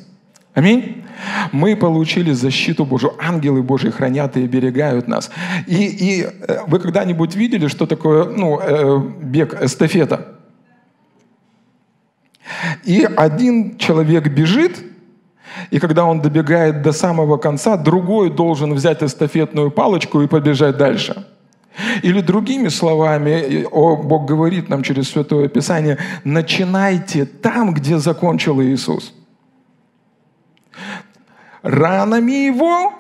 Аминь 0.55 1.05
мы 1.53 1.77
получили 1.77 2.33
защиту 2.33 2.85
Божию. 2.85 3.13
Ангелы 3.19 3.63
Божьи 3.63 3.91
хранят 3.91 4.37
и 4.37 4.45
оберегают 4.45 5.09
нас. 5.09 5.31
И, 5.67 5.85
и 5.85 6.23
э, 6.23 6.59
вы 6.67 6.79
когда-нибудь 6.79 7.35
видели, 7.35 7.67
что 7.67 7.87
такое 7.87 8.25
ну, 8.25 8.61
э, 8.61 9.01
бег 9.21 9.61
эстафета? 9.61 10.38
И 12.85 13.09
один 13.17 13.79
человек 13.79 14.29
бежит, 14.29 14.85
и 15.71 15.79
когда 15.79 16.05
он 16.05 16.21
добегает 16.21 16.83
до 16.83 16.93
самого 16.93 17.37
конца, 17.37 17.77
другой 17.77 18.31
должен 18.31 18.75
взять 18.75 19.03
эстафетную 19.03 19.71
палочку 19.71 20.23
и 20.23 20.27
побежать 20.27 20.77
дальше. 20.77 21.27
Или 22.03 22.21
другими 22.21 22.69
словами, 22.69 23.65
о, 23.71 23.97
Бог 23.97 24.27
говорит 24.27 24.69
нам 24.69 24.83
через 24.83 25.11
Святое 25.11 25.49
Писание, 25.49 25.99
начинайте 26.25 27.25
там, 27.25 27.73
где 27.73 27.99
закончил 27.99 28.61
Иисус 28.61 29.15
ранами 31.63 32.47
Его 32.47 32.93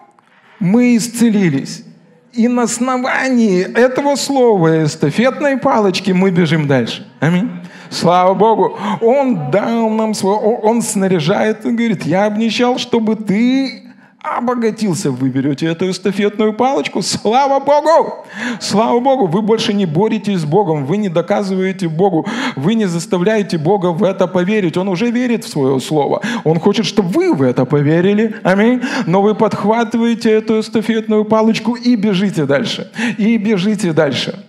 мы 0.60 0.96
исцелились. 0.96 1.84
И 2.32 2.46
на 2.46 2.62
основании 2.62 3.62
этого 3.62 4.16
слова, 4.16 4.84
эстафетной 4.84 5.56
палочки, 5.56 6.12
мы 6.12 6.30
бежим 6.30 6.68
дальше. 6.68 7.06
Аминь. 7.20 7.50
Слава 7.90 8.34
Богу. 8.34 8.78
Он 9.00 9.50
дал 9.50 9.88
нам 9.90 10.14
свой, 10.14 10.36
он 10.36 10.82
снаряжает 10.82 11.64
и 11.64 11.70
говорит, 11.70 12.04
я 12.04 12.26
обнищал, 12.26 12.78
чтобы 12.78 13.16
ты 13.16 13.88
обогатился, 14.20 15.10
вы 15.10 15.28
берете 15.28 15.66
эту 15.66 15.90
эстафетную 15.90 16.52
палочку. 16.52 17.02
Слава 17.02 17.60
Богу! 17.60 18.26
Слава 18.60 18.98
Богу! 19.00 19.26
Вы 19.26 19.42
больше 19.42 19.72
не 19.72 19.86
боретесь 19.86 20.40
с 20.40 20.44
Богом, 20.44 20.86
вы 20.86 20.96
не 20.96 21.08
доказываете 21.08 21.88
Богу, 21.88 22.26
вы 22.56 22.74
не 22.74 22.86
заставляете 22.86 23.58
Бога 23.58 23.92
в 23.92 24.02
это 24.02 24.26
поверить. 24.26 24.76
Он 24.76 24.88
уже 24.88 25.10
верит 25.10 25.44
в 25.44 25.48
свое 25.48 25.78
слово. 25.80 26.20
Он 26.44 26.58
хочет, 26.58 26.84
чтобы 26.86 27.08
вы 27.10 27.32
в 27.32 27.42
это 27.42 27.64
поверили. 27.64 28.34
Аминь. 28.42 28.82
Но 29.06 29.22
вы 29.22 29.34
подхватываете 29.34 30.30
эту 30.30 30.60
эстафетную 30.60 31.24
палочку 31.24 31.74
и 31.74 31.94
бежите 31.94 32.44
дальше. 32.44 32.90
И 33.18 33.36
бежите 33.38 33.92
дальше. 33.92 34.44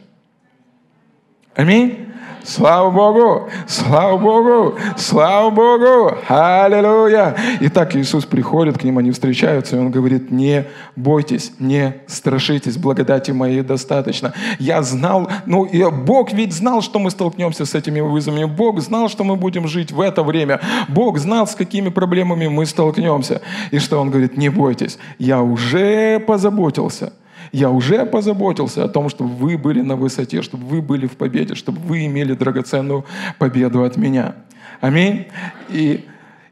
Аминь. 1.55 2.08
Слава 2.43 2.89
Богу! 2.89 3.49
Слава 3.67 4.17
Богу! 4.17 4.77
Слава 4.97 5.49
Богу! 5.49 6.17
Аллилуйя! 6.27 7.35
Итак, 7.61 7.95
Иисус 7.95 8.25
приходит 8.25 8.77
к 8.77 8.83
ним, 8.83 8.97
они 8.97 9.11
встречаются, 9.11 9.75
и 9.75 9.79
Он 9.79 9.91
говорит, 9.91 10.31
не 10.31 10.65
бойтесь, 10.95 11.51
не 11.59 11.95
страшитесь, 12.07 12.77
благодати 12.77 13.31
моей 13.31 13.61
достаточно. 13.61 14.33
Я 14.57 14.81
знал, 14.83 15.29
ну, 15.45 15.65
и 15.65 15.83
Бог 15.91 16.31
ведь 16.31 16.53
знал, 16.53 16.81
что 16.81 16.99
мы 16.99 17.11
столкнемся 17.11 17.65
с 17.65 17.75
этими 17.75 17.99
вызовами. 17.99 18.45
Бог 18.45 18.79
знал, 18.79 19.09
что 19.09 19.23
мы 19.23 19.35
будем 19.35 19.67
жить 19.67 19.91
в 19.91 19.99
это 19.99 20.23
время. 20.23 20.61
Бог 20.87 21.17
знал, 21.17 21.45
с 21.45 21.55
какими 21.55 21.89
проблемами 21.89 22.47
мы 22.47 22.65
столкнемся. 22.65 23.41
И 23.71 23.79
что 23.79 23.99
Он 23.99 24.09
говорит, 24.09 24.37
не 24.37 24.49
бойтесь, 24.49 24.97
я 25.17 25.41
уже 25.41 26.19
позаботился– 26.19 27.13
я 27.51 27.69
уже 27.69 28.05
позаботился 28.05 28.83
о 28.83 28.87
том, 28.87 29.09
чтобы 29.09 29.35
вы 29.35 29.57
были 29.57 29.81
на 29.81 29.95
высоте, 29.95 30.41
чтобы 30.41 30.65
вы 30.65 30.81
были 30.81 31.07
в 31.07 31.17
победе, 31.17 31.55
чтобы 31.55 31.79
вы 31.79 32.05
имели 32.05 32.33
драгоценную 32.33 33.05
победу 33.37 33.83
от 33.83 33.97
меня. 33.97 34.35
Аминь. 34.81 35.27
И, 35.69 36.05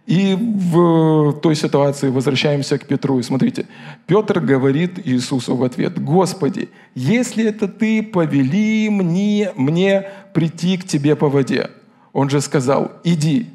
и 0.05 0.35
в 0.35 1.33
той 1.41 1.55
ситуации 1.55 2.09
возвращаемся 2.09 2.77
к 2.77 2.85
Петру. 2.85 3.19
И 3.19 3.23
смотрите, 3.23 3.67
Петр 4.05 4.39
говорит 4.39 4.99
Иисусу 5.05 5.55
в 5.55 5.63
ответ, 5.63 6.01
«Господи, 6.03 6.69
если 6.95 7.45
это 7.45 7.67
Ты, 7.67 8.03
повели 8.03 8.89
мне, 8.89 9.51
мне 9.55 10.09
прийти 10.33 10.77
к 10.77 10.85
Тебе 10.85 11.15
по 11.15 11.29
воде». 11.29 11.69
Он 12.13 12.29
же 12.29 12.41
сказал, 12.41 12.91
«Иди». 13.03 13.47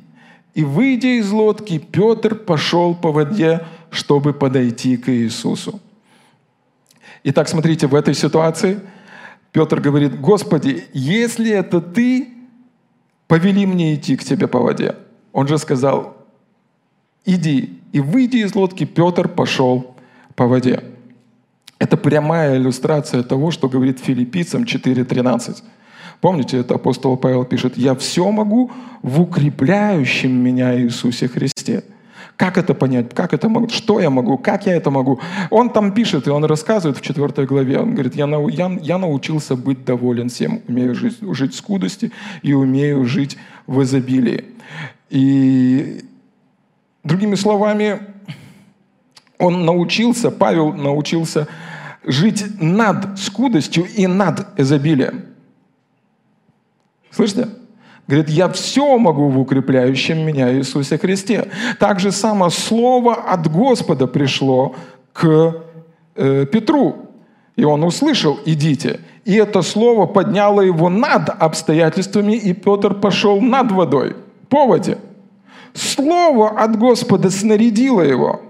И 0.55 0.65
выйдя 0.65 1.19
из 1.19 1.31
лодки, 1.31 1.79
Петр 1.79 2.35
пошел 2.35 2.95
по 2.95 3.11
воде, 3.11 3.63
чтобы 3.91 4.35
подойти 4.35 4.97
к 4.99 5.11
Иисусу. 5.11 5.81
Итак, 7.25 7.49
смотрите, 7.49 7.87
в 7.87 7.95
этой 7.95 8.15
ситуации 8.15 8.81
Петр 9.53 9.81
говорит, 9.81 10.21
Господи, 10.21 10.85
если 10.93 11.51
это 11.51 11.81
Ты, 11.81 12.29
повели 13.29 13.67
мне 13.67 13.95
идти 13.95 14.17
к 14.17 14.25
Тебе 14.25 14.49
по 14.49 14.59
воде. 14.59 14.97
Он 15.33 15.47
же 15.47 15.59
сказал, 15.59 16.17
иди. 17.25 17.79
И 17.93 18.01
выйди 18.01 18.39
из 18.39 18.55
лодки, 18.55 18.85
Петр 18.85 19.29
пошел 19.29 19.95
по 20.35 20.47
воде. 20.47 20.83
Это 21.79 21.97
прямая 21.97 22.57
иллюстрация 22.57 23.23
того, 23.23 23.51
что 23.51 23.69
говорит 23.69 24.01
филиппийцам 24.01 24.65
4.13. 24.65 25.63
Помните, 26.21 26.59
это 26.59 26.75
апостол 26.77 27.17
Павел 27.17 27.45
пишет, 27.45 27.77
«Я 27.77 27.95
все 27.95 28.31
могу 28.31 28.71
в 29.03 29.21
укрепляющем 29.21 30.33
меня 30.33 30.81
Иисусе 30.81 31.27
Христе». 31.29 31.83
Как 32.37 32.59
это 32.59 32.75
понять? 32.75 33.15
Как 33.15 33.33
это 33.33 33.49
могу? 33.49 33.69
Что 33.69 34.01
я 34.01 34.11
могу? 34.11 34.39
Как 34.39 34.67
я 34.67 34.75
это 34.75 34.91
могу? 34.91 35.21
Он 35.51 35.71
там 35.71 35.93
пишет, 35.93 36.27
и 36.27 36.31
он 36.31 36.45
рассказывает 36.45 36.99
в 36.99 37.03
четвертой 37.03 37.47
главе. 37.47 37.79
Он 37.79 37.93
говорит, 37.93 38.15
я, 38.15 38.27
нау, 38.27 38.49
я, 38.49 38.71
я 38.81 38.99
научился 38.99 39.57
быть 39.57 39.85
доволен 39.85 40.29
всем. 40.29 40.63
Умею 40.69 40.95
жить, 40.95 41.19
жить 41.21 41.55
в 41.55 41.57
скудости 41.57 42.13
и 42.43 42.53
умею 42.53 43.05
жить 43.05 43.39
в 43.67 43.83
изобилии. 43.83 44.45
И 45.11 46.05
другими 47.05 47.35
словами, 47.35 48.01
он 49.39 49.65
научился, 49.65 50.31
Павел 50.31 50.73
научился 50.73 51.49
жить 52.05 52.61
над 52.61 53.19
скудостью 53.19 53.85
и 53.85 54.07
над 54.07 54.59
изобилием. 54.59 55.27
Слышите? 57.11 57.49
Говорит, 58.09 58.29
я 58.29 58.49
все 58.49 58.99
могу 58.99 59.29
в 59.29 59.39
укрепляющем 59.39 60.19
меня 60.19 60.53
Иисусе 60.53 60.99
Христе. 60.99 61.49
Так 61.79 62.01
же 62.01 62.11
само 62.11 62.51
слово 62.51 63.15
от 63.15 63.51
Господа 63.51 64.07
пришло 64.07 64.75
к 65.13 65.57
э, 66.17 66.47
Петру. 66.47 67.11
И 67.55 67.65
он 67.65 67.85
услышал, 67.85 68.41
идите. 68.45 69.01
И 69.25 69.35
это 69.37 69.63
слово 69.63 70.07
подняло 70.07 70.63
его 70.63 70.89
над 70.89 71.29
обстоятельствами, 71.29 72.33
и 72.33 72.53
Петр 72.55 72.95
пошел 72.95 73.41
над 73.41 73.71
водой, 73.71 74.17
по 74.49 74.67
воде. 74.67 74.99
Слово 75.75 76.51
от 76.51 76.77
Господа 76.77 77.31
снарядило 77.31 78.03
его. 78.03 78.43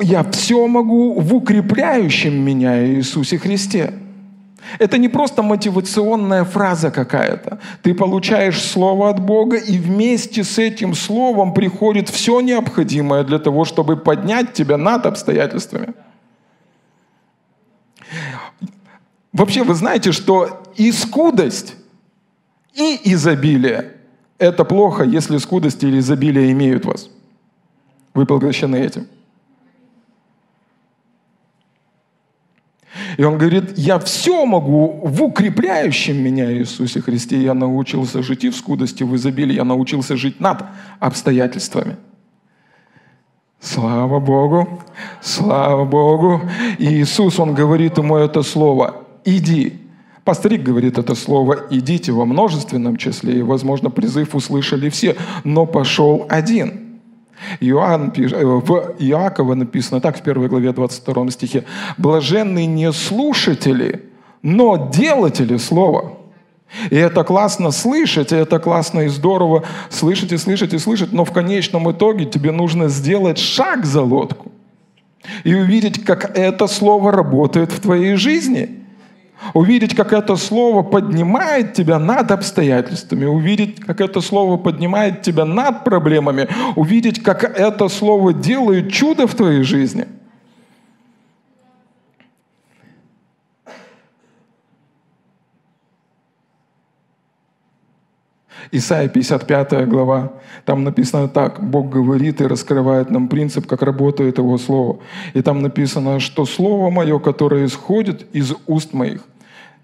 Я 0.00 0.24
все 0.24 0.66
могу 0.66 1.20
в 1.20 1.34
укрепляющем 1.34 2.34
меня 2.34 2.84
Иисусе 2.86 3.38
Христе. 3.38 3.94
Это 4.78 4.98
не 4.98 5.08
просто 5.08 5.42
мотивационная 5.42 6.44
фраза 6.44 6.90
какая-то. 6.90 7.58
Ты 7.82 7.94
получаешь 7.94 8.62
слово 8.62 9.10
от 9.10 9.20
Бога, 9.20 9.56
и 9.56 9.78
вместе 9.78 10.44
с 10.44 10.58
этим 10.58 10.94
словом 10.94 11.54
приходит 11.54 12.08
все 12.08 12.40
необходимое 12.40 13.24
для 13.24 13.38
того, 13.38 13.64
чтобы 13.64 13.96
поднять 13.96 14.52
тебя 14.52 14.76
над 14.76 15.06
обстоятельствами. 15.06 15.94
Вообще, 19.32 19.62
вы 19.62 19.74
знаете, 19.74 20.12
что 20.12 20.62
и 20.76 20.92
скудость, 20.92 21.74
и 22.74 23.00
изобилие– 23.12 23.92
это 24.38 24.64
плохо, 24.64 25.04
если 25.04 25.38
скудость 25.38 25.82
или 25.84 25.98
изобилие 25.98 26.52
имеют 26.52 26.84
вас. 26.84 27.10
Вы 28.14 28.26
поглощены 28.26 28.76
этим. 28.76 29.06
И 33.16 33.24
он 33.24 33.38
говорит, 33.38 33.76
я 33.76 33.98
все 33.98 34.44
могу 34.46 35.00
в 35.04 35.22
укрепляющем 35.22 36.16
меня 36.16 36.52
Иисусе 36.52 37.00
Христе. 37.00 37.40
Я 37.42 37.54
научился 37.54 38.22
жить 38.22 38.44
и 38.44 38.50
в 38.50 38.56
скудости, 38.56 39.02
в 39.02 39.14
изобилии. 39.14 39.54
Я 39.54 39.64
научился 39.64 40.16
жить 40.16 40.40
над 40.40 40.64
обстоятельствами. 40.98 41.96
Слава 43.60 44.20
Богу, 44.20 44.82
слава 45.20 45.84
Богу. 45.84 46.40
И 46.78 46.86
Иисус, 47.02 47.38
Он 47.38 47.54
говорит 47.54 47.98
ему 47.98 48.16
это 48.16 48.42
слово, 48.42 49.04
иди. 49.24 49.80
Пасторик 50.24 50.62
говорит 50.62 50.98
это 50.98 51.14
слово 51.14 51.66
«идите» 51.70 52.12
во 52.12 52.26
множественном 52.26 52.98
числе, 52.98 53.38
и, 53.38 53.42
возможно, 53.42 53.88
призыв 53.88 54.34
услышали 54.34 54.90
все, 54.90 55.16
но 55.42 55.64
пошел 55.64 56.26
один– 56.28 56.82
Иоанн, 57.60 58.12
э, 58.16 58.44
в 58.44 58.94
Иакова 58.98 59.54
написано 59.54 60.00
так 60.00 60.18
в 60.18 60.22
первой 60.22 60.48
главе 60.48 60.72
22 60.72 61.30
стихе. 61.30 61.64
«Блаженные 61.96 62.66
не 62.66 62.92
слушатели, 62.92 64.04
но 64.42 64.88
делатели 64.92 65.56
слова». 65.56 66.14
И 66.90 66.96
это 66.96 67.24
классно 67.24 67.70
слышать, 67.70 68.32
и 68.32 68.36
это 68.36 68.58
классно 68.58 69.00
и 69.00 69.08
здорово 69.08 69.64
слышать 69.88 70.32
и 70.32 70.36
слышать 70.36 70.74
и 70.74 70.78
слышать, 70.78 71.12
но 71.12 71.24
в 71.24 71.32
конечном 71.32 71.90
итоге 71.90 72.26
тебе 72.26 72.52
нужно 72.52 72.88
сделать 72.88 73.38
шаг 73.38 73.86
за 73.86 74.02
лодку 74.02 74.52
и 75.44 75.54
увидеть, 75.54 76.04
как 76.04 76.36
это 76.36 76.66
слово 76.66 77.10
работает 77.10 77.72
в 77.72 77.80
твоей 77.80 78.16
жизни– 78.16 78.74
увидеть, 79.54 79.94
как 79.94 80.12
это 80.12 80.36
слово 80.36 80.82
поднимает 80.82 81.72
тебя 81.72 81.98
над 81.98 82.30
обстоятельствами, 82.30 83.24
увидеть, 83.24 83.80
как 83.80 84.00
это 84.00 84.20
слово 84.20 84.56
поднимает 84.56 85.22
тебя 85.22 85.44
над 85.44 85.84
проблемами, 85.84 86.48
увидеть, 86.76 87.22
как 87.22 87.44
это 87.44 87.88
слово 87.88 88.32
делает 88.32 88.92
чудо 88.92 89.26
в 89.26 89.34
твоей 89.34 89.62
жизни. 89.62 90.06
Исайя 98.70 99.08
55 99.08 99.88
глава, 99.88 100.32
там 100.64 100.84
написано 100.84 101.28
так, 101.28 101.62
Бог 101.62 101.88
говорит 101.88 102.40
и 102.40 102.46
раскрывает 102.46 103.10
нам 103.10 103.28
принцип, 103.28 103.66
как 103.66 103.82
работает 103.82 104.38
Его 104.38 104.58
Слово. 104.58 104.98
И 105.34 105.42
там 105.42 105.62
написано, 105.62 106.20
что 106.20 106.44
Слово 106.44 106.90
Мое, 106.90 107.18
которое 107.18 107.64
исходит 107.64 108.26
из 108.34 108.54
уст 108.66 108.92
моих– 108.92 109.22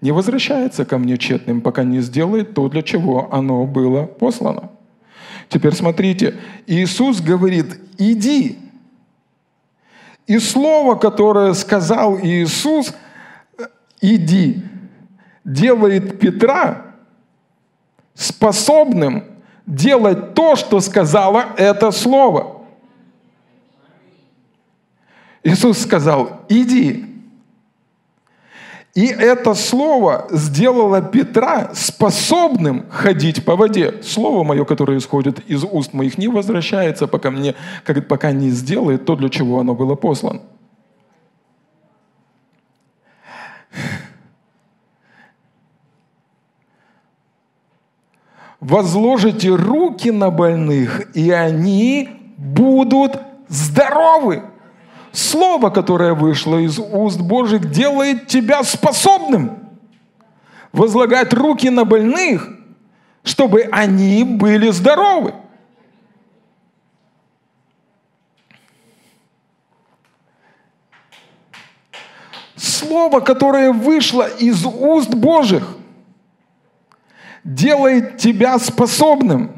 не 0.01 0.11
возвращается 0.11 0.85
ко 0.85 0.99
мне 0.99 1.17
тщетным, 1.17 1.61
пока 1.61 1.83
не 1.83 1.99
сделает 2.01 2.53
то, 2.53 2.69
для 2.69 2.83
чего 2.83 3.33
оно 3.33 3.65
было 3.65 4.05
послано. 4.05 4.69
Теперь 5.49 5.73
смотрите, 5.73 6.35
Иисус 6.67 7.21
говорит, 7.21 7.79
иди. 7.97 8.59
И 10.27 10.39
слово, 10.39 10.95
которое 10.95 11.53
сказал 11.53 12.19
Иисус, 12.19 12.93
иди, 14.01 14.63
делает 15.43 16.19
Петра 16.19 16.84
способным 18.15 19.23
делать 19.67 20.33
то, 20.33 20.55
что 20.55 20.79
сказала 20.79 21.45
это 21.57 21.91
слово. 21.91 22.61
Иисус 25.43 25.77
сказал, 25.77 26.41
иди. 26.49 27.05
И 28.95 29.07
это 29.07 29.53
слово 29.53 30.27
сделало 30.31 31.01
Петра 31.01 31.71
способным 31.73 32.85
ходить 32.89 33.43
по 33.43 33.57
воде. 33.57 34.01
Слово 34.01 34.43
мое, 34.45 34.63
которое 34.63 34.97
исходит 34.97 35.41
из 35.49 35.65
уст 35.65 35.93
моих, 35.93 36.17
не 36.17 36.29
возвращается, 36.29 37.05
пока, 37.05 37.29
мне, 37.29 37.55
пока 38.07 38.31
не 38.31 38.49
сделает 38.49 39.05
то, 39.05 39.17
для 39.17 39.29
чего 39.29 39.59
оно 39.59 39.75
было 39.75 39.95
послано. 39.95 40.41
Возложите 48.65 49.49
руки 49.49 50.09
на 50.09 50.31
больных, 50.31 51.15
и 51.15 51.29
они 51.29 52.09
будут 52.35 53.15
здоровы. 53.47 54.41
Слово, 55.11 55.69
которое 55.69 56.15
вышло 56.15 56.57
из 56.57 56.79
уст 56.79 57.21
Божьих, 57.21 57.69
делает 57.69 58.25
тебя 58.25 58.63
способным. 58.63 59.59
возлагать 60.71 61.31
руки 61.31 61.69
на 61.69 61.85
больных, 61.85 62.49
чтобы 63.23 63.69
они 63.71 64.23
были 64.23 64.71
здоровы. 64.71 65.35
Слово, 72.55 73.19
которое 73.19 73.71
вышло 73.71 74.27
из 74.27 74.65
уст 74.65 75.13
Божьих, 75.13 75.77
делает 77.45 78.17
тебя 78.17 78.59
способным 78.59 79.51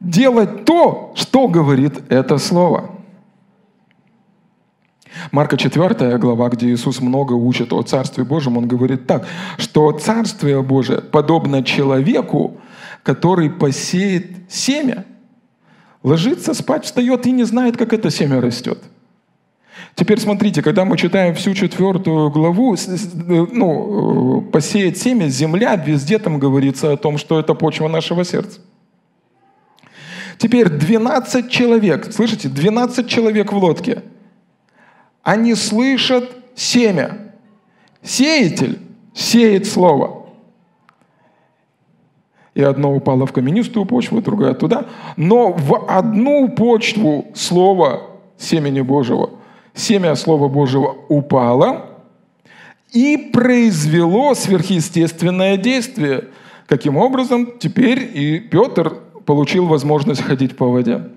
делать 0.00 0.66
то, 0.66 1.12
что 1.14 1.48
говорит 1.48 2.12
это 2.12 2.36
слово. 2.36 2.90
Марка 5.30 5.56
4 5.56 6.18
глава, 6.18 6.50
где 6.50 6.68
Иисус 6.68 7.00
много 7.00 7.32
учит 7.32 7.72
о 7.72 7.82
Царстве 7.82 8.24
Божьем, 8.24 8.58
он 8.58 8.68
говорит 8.68 9.06
так, 9.06 9.26
что 9.56 9.90
Царствие 9.92 10.62
Божие 10.62 11.00
подобно 11.00 11.62
человеку, 11.62 12.58
который 13.02 13.48
посеет 13.48 14.52
семя, 14.52 15.06
ложится 16.02 16.52
спать, 16.52 16.84
встает 16.84 17.26
и 17.26 17.30
не 17.30 17.44
знает, 17.44 17.78
как 17.78 17.94
это 17.94 18.10
семя 18.10 18.40
растет. 18.40 18.82
Теперь 19.94 20.20
смотрите, 20.20 20.62
когда 20.62 20.84
мы 20.84 20.96
читаем 20.96 21.34
всю 21.34 21.54
четвертую 21.54 22.30
главу, 22.30 22.76
ну, 23.26 24.42
посеять 24.52 24.98
семя, 24.98 25.28
земля, 25.28 25.76
везде 25.76 26.18
там 26.18 26.38
говорится 26.38 26.92
о 26.92 26.96
том, 26.96 27.18
что 27.18 27.40
это 27.40 27.54
почва 27.54 27.88
нашего 27.88 28.24
сердца. 28.24 28.60
Теперь 30.38 30.68
12 30.68 31.50
человек, 31.50 32.12
слышите, 32.12 32.48
12 32.48 33.08
человек 33.08 33.52
в 33.52 33.56
лодке– 33.56 34.02
они 35.26 35.56
слышат 35.56 36.30
семя. 36.54 37.32
Сеятель 38.00 38.78
сеет 39.12 39.66
слово. 39.66 40.26
И 42.54 42.62
одно 42.62 42.94
упало 42.94 43.26
в 43.26 43.32
каменистую 43.32 43.86
почву, 43.86 44.22
другое 44.22 44.54
туда. 44.54 44.86
Но 45.16 45.50
в 45.50 45.84
одну 45.88 46.48
почву 46.50 47.26
слова 47.34 48.02
семени 48.38 48.82
Божьего, 48.82 49.30
семя 49.76 50.14
Слова 50.16 50.48
Божьего 50.48 50.96
упало 51.08 51.90
и 52.92 53.30
произвело 53.32 54.34
сверхъестественное 54.34 55.56
действие. 55.56 56.24
Каким 56.66 56.96
образом? 56.96 57.58
Теперь 57.58 58.10
и 58.14 58.40
Петр 58.40 59.02
получил 59.24 59.66
возможность 59.66 60.22
ходить 60.22 60.56
по 60.56 60.66
воде. 60.66 61.10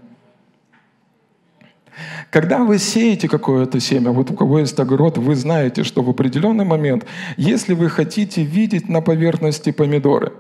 Когда 2.29 2.59
вы 2.59 2.77
сеете 2.77 3.27
какое-то 3.27 3.79
семя, 3.79 4.11
вот 4.11 4.29
у 4.29 4.35
кого 4.35 4.59
есть 4.59 4.79
огород, 4.79 5.17
вы 5.17 5.35
знаете, 5.35 5.83
что 5.83 6.03
в 6.03 6.09
определенный 6.09 6.65
момент, 6.65 7.05
если 7.37 7.73
вы 7.73 7.89
хотите 7.89 8.43
видеть 8.43 8.87
на 8.87 9.01
поверхности 9.01 9.71
помидоры, 9.71 10.33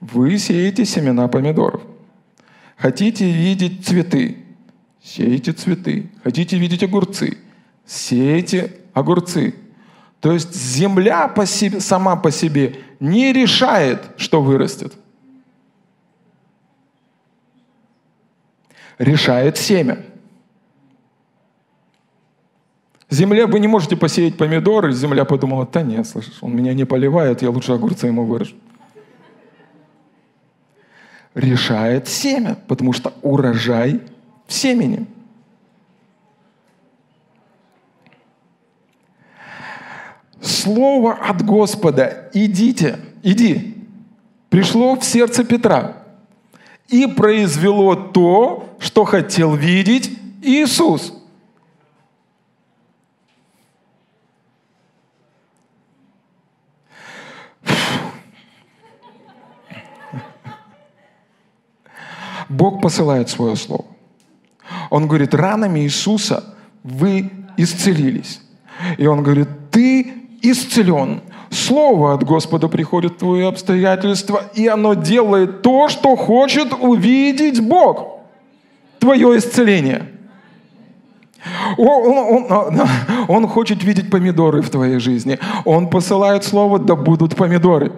вы 0.00 0.36
сеете 0.38 0.84
семена 0.84 1.28
помидоров. 1.28 1.82
Хотите 2.76 3.30
видеть 3.30 3.86
цветы, 3.86 4.43
сеете 5.04 5.52
цветы. 5.52 6.10
Хотите 6.24 6.58
видеть 6.58 6.82
огурцы, 6.82 7.36
сеете 7.84 8.72
огурцы. 8.94 9.54
То 10.20 10.32
есть 10.32 10.54
земля 10.54 11.28
по 11.28 11.44
себе, 11.44 11.80
сама 11.80 12.16
по 12.16 12.30
себе 12.30 12.80
не 12.98 13.32
решает, 13.32 14.00
что 14.16 14.40
вырастет. 14.40 14.94
Решает 18.98 19.58
семя. 19.58 19.98
Земля, 23.10 23.46
вы 23.46 23.60
не 23.60 23.68
можете 23.68 23.96
посеять 23.96 24.38
помидоры. 24.38 24.92
Земля 24.92 25.26
подумала, 25.26 25.68
да 25.70 25.82
нет, 25.82 26.06
слышишь, 26.06 26.38
он 26.40 26.56
меня 26.56 26.72
не 26.72 26.86
поливает, 26.86 27.42
я 27.42 27.50
лучше 27.50 27.72
огурцы 27.72 28.06
ему 28.06 28.24
вырежу. 28.24 28.56
Решает 31.34 32.08
семя, 32.08 32.56
потому 32.66 32.92
что 32.92 33.12
урожай 33.20 34.00
в 34.46 34.52
семени. 34.52 35.06
Слово 40.40 41.14
от 41.14 41.44
Господа 41.44 42.30
«идите», 42.34 42.98
«иди» 43.22 43.74
пришло 44.50 44.96
в 44.96 45.04
сердце 45.04 45.44
Петра 45.44 45.96
и 46.88 47.06
произвело 47.06 47.94
то, 47.94 48.76
что 48.78 49.04
хотел 49.04 49.54
видеть 49.54 50.18
Иисус– 50.42 51.14
Бог 62.54 62.80
посылает 62.80 63.28
свое 63.28 63.56
слово. 63.56 63.84
Он 64.90 65.06
говорит, 65.06 65.34
ранами 65.34 65.80
Иисуса 65.80 66.54
вы 66.82 67.30
исцелились. 67.56 68.40
И 68.98 69.06
он 69.06 69.22
говорит, 69.22 69.48
ты 69.70 70.12
исцелен. 70.42 71.20
Слово 71.50 72.14
от 72.14 72.24
Господа 72.24 72.68
приходит 72.68 73.12
в 73.12 73.18
твои 73.18 73.42
обстоятельства, 73.42 74.42
и 74.54 74.66
оно 74.66 74.94
делает 74.94 75.62
то, 75.62 75.88
что 75.88 76.16
хочет 76.16 76.72
увидеть 76.72 77.60
Бог. 77.60 78.20
Твое 78.98 79.38
исцеление. 79.38 80.08
Он, 81.76 82.48
он, 82.48 82.88
он 83.28 83.48
хочет 83.48 83.84
видеть 83.84 84.10
помидоры 84.10 84.62
в 84.62 84.70
твоей 84.70 84.98
жизни. 84.98 85.38
Он 85.64 85.88
посылает 85.88 86.44
слово, 86.44 86.78
да 86.78 86.96
будут 86.96 87.36
помидоры. 87.36 87.92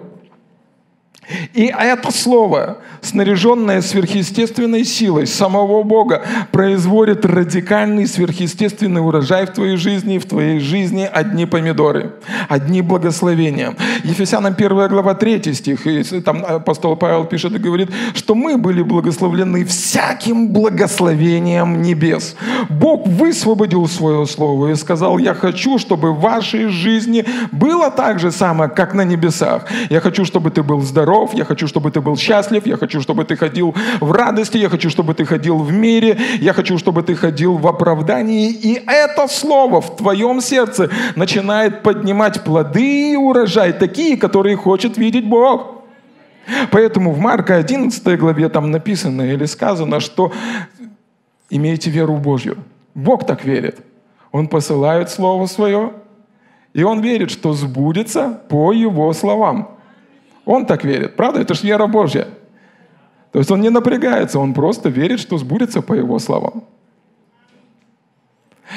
И 1.57 1.73
это 1.75 2.11
слово, 2.11 2.77
снаряженное 3.01 3.81
сверхъестественной 3.81 4.85
силой 4.85 5.25
самого 5.25 5.81
Бога, 5.81 6.21
производит 6.51 7.25
радикальный 7.25 8.05
сверхъестественный 8.05 9.01
урожай 9.01 9.47
в 9.47 9.53
твоей 9.53 9.75
жизни, 9.75 10.19
в 10.19 10.25
твоей 10.27 10.59
жизни 10.59 11.09
одни 11.11 11.47
помидоры, 11.47 12.11
одни 12.47 12.83
благословения. 12.83 13.75
Ефесянам 14.03 14.53
1 14.55 14.87
глава 14.87 15.15
3 15.15 15.51
стих, 15.55 15.87
и 15.87 16.03
там 16.21 16.45
апостол 16.47 16.95
Павел 16.95 17.25
пишет 17.25 17.55
и 17.55 17.57
говорит, 17.57 17.89
что 18.13 18.35
мы 18.35 18.59
были 18.59 18.83
благословлены 18.83 19.65
всяким 19.65 20.49
благословением 20.49 21.81
небес. 21.81 22.35
Бог 22.69 23.07
высвободил 23.07 23.87
свое 23.87 24.27
слово 24.27 24.73
и 24.73 24.75
сказал, 24.75 25.17
я 25.17 25.33
хочу, 25.33 25.79
чтобы 25.79 26.13
в 26.13 26.19
вашей 26.19 26.67
жизни 26.67 27.25
было 27.51 27.89
так 27.89 28.19
же 28.19 28.31
самое, 28.31 28.69
как 28.69 28.93
на 28.93 29.01
небесах. 29.01 29.65
Я 29.89 30.01
хочу, 30.01 30.23
чтобы 30.23 30.51
ты 30.51 30.61
был 30.61 30.81
здоров, 30.81 31.33
я 31.33 31.46
хочу, 31.47 31.67
чтобы 31.67 31.89
ты 31.89 31.99
был 31.99 32.15
счастлив, 32.15 32.67
я 32.67 32.77
хочу, 32.77 33.01
чтобы 33.01 33.25
ты 33.25 33.35
ходил 33.35 33.73
в 33.99 34.11
радости, 34.11 34.57
я 34.57 34.69
хочу, 34.69 34.91
чтобы 34.91 35.15
ты 35.15 35.25
ходил 35.25 35.57
в 35.57 35.73
мире, 35.73 36.19
я 36.39 36.53
хочу, 36.53 36.77
чтобы 36.77 37.01
ты 37.01 37.15
ходил 37.15 37.57
в 37.57 37.65
оправдании. 37.65 38.51
И 38.51 38.79
это 38.85 39.27
слово 39.27 39.81
в 39.81 39.95
твоем 39.95 40.41
сердце 40.41 40.89
начинает 41.15 41.81
поднимать 41.81 42.43
плоды 42.43 43.13
и 43.13 43.15
урожай, 43.15 43.73
такие, 43.73 44.17
которые 44.17 44.55
хочет 44.55 44.97
видеть 44.97 45.25
Бог. 45.25 45.77
Поэтому 46.71 47.11
в 47.11 47.19
Марка 47.19 47.55
11 47.55 48.19
главе 48.19 48.49
там 48.49 48.71
написано 48.71 49.23
или 49.23 49.45
сказано, 49.45 49.99
что 49.99 50.31
имейте 51.49 51.89
веру 51.89 52.17
Божью. 52.17 52.57
Бог 52.93 53.25
так 53.25 53.45
верит. 53.45 53.79
Он 54.31 54.47
посылает 54.47 55.09
Слово 55.09 55.47
Свое, 55.47 55.93
и 56.73 56.83
Он 56.83 57.01
верит, 57.01 57.31
что 57.31 57.53
сбудется 57.53 58.41
по 58.49 58.71
Его 58.71 59.11
словам. 59.13 59.76
Он 60.47 60.65
так 60.65 60.85
верит. 60.85 61.17
Правда? 61.17 61.41
Это 61.41 61.53
же 61.53 61.67
вера 61.67 61.87
Божья. 61.87 62.29
То 63.33 63.39
есть 63.39 63.51
он 63.51 63.59
не 63.59 63.69
напрягается, 63.69 64.39
он 64.39 64.53
просто 64.53 64.87
верит, 64.87 65.19
что 65.19 65.37
сбудется 65.37 65.81
по 65.81 65.93
его 65.93 66.19
словам. 66.19 66.63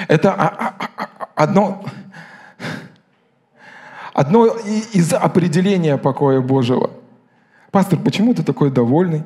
Это 0.09 0.75
одно, 1.37 1.85
одно 4.13 4.47
из 4.47 5.13
определения 5.13 5.97
покоя 5.97 6.41
Божьего. 6.41 6.91
Пастор, 7.71 8.01
почему 8.01 8.35
ты 8.35 8.43
такой 8.43 8.73
довольный? 8.73 9.23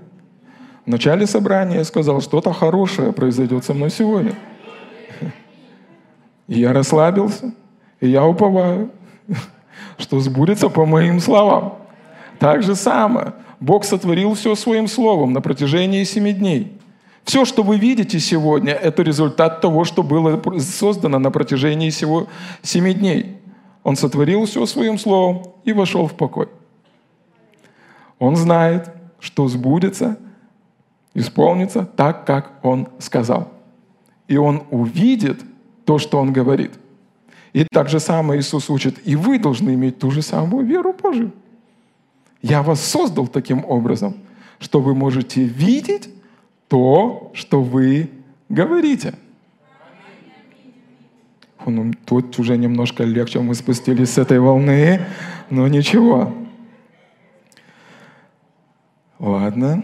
В 0.84 0.90
начале 0.90 1.26
собрания 1.26 1.78
я 1.78 1.84
сказал, 1.84 2.20
что-то 2.20 2.52
хорошее 2.52 3.14
произойдет 3.14 3.64
со 3.64 3.72
мной 3.72 3.88
сегодня. 3.88 4.34
И 6.46 6.60
я 6.60 6.74
расслабился, 6.74 7.54
и 8.00 8.08
я 8.08 8.22
уповаю, 8.26 8.90
что 9.96 10.20
сбудется 10.20 10.68
по 10.68 10.84
моим 10.84 11.20
словам. 11.20 11.78
Так 12.38 12.62
же 12.62 12.74
самое. 12.74 13.34
Бог 13.60 13.84
сотворил 13.84 14.34
все 14.34 14.54
своим 14.54 14.88
словом 14.88 15.32
на 15.32 15.40
протяжении 15.40 16.04
семи 16.04 16.32
дней. 16.32 16.78
Все, 17.24 17.44
что 17.46 17.62
вы 17.62 17.78
видите 17.78 18.20
сегодня, 18.20 18.72
это 18.72 19.02
результат 19.02 19.60
того, 19.62 19.84
что 19.84 20.02
было 20.02 20.42
создано 20.58 21.18
на 21.18 21.30
протяжении 21.30 21.88
всего 21.88 22.26
семи 22.62 22.92
дней. 22.92 23.38
Он 23.82 23.96
сотворил 23.96 24.44
все 24.44 24.66
своим 24.66 24.98
словом 24.98 25.42
и 25.64 25.72
вошел 25.72 26.06
в 26.06 26.14
покой. 26.14 26.48
Он 28.18 28.36
знает, 28.36 28.90
что 29.20 29.48
сбудется, 29.48 30.18
исполнится 31.14 31.84
так, 31.84 32.26
как 32.26 32.52
он 32.62 32.88
сказал. 32.98 33.48
И 34.28 34.36
он 34.36 34.64
увидит 34.70 35.40
то, 35.84 35.98
что 35.98 36.18
он 36.18 36.32
говорит. 36.32 36.72
И 37.54 37.64
так 37.64 37.88
же 37.88 38.00
самое 38.00 38.40
Иисус 38.40 38.68
учит, 38.68 39.06
и 39.06 39.16
вы 39.16 39.38
должны 39.38 39.74
иметь 39.74 39.98
ту 39.98 40.10
же 40.10 40.22
самую 40.22 40.66
веру 40.66 40.92
Божию. 40.92 41.32
Я 42.44 42.62
вас 42.62 42.84
создал 42.84 43.26
таким 43.26 43.64
образом, 43.64 44.18
что 44.58 44.82
вы 44.82 44.94
можете 44.94 45.44
видеть 45.44 46.10
то, 46.68 47.30
что 47.32 47.62
вы 47.62 48.10
говорите. 48.50 49.14
Ну, 51.64 51.94
тут 52.04 52.38
уже 52.38 52.58
немножко 52.58 53.04
легче 53.04 53.40
мы 53.40 53.54
спустились 53.54 54.10
с 54.10 54.18
этой 54.18 54.40
волны, 54.40 55.06
но 55.48 55.66
ничего. 55.68 56.34
Ладно. 59.18 59.82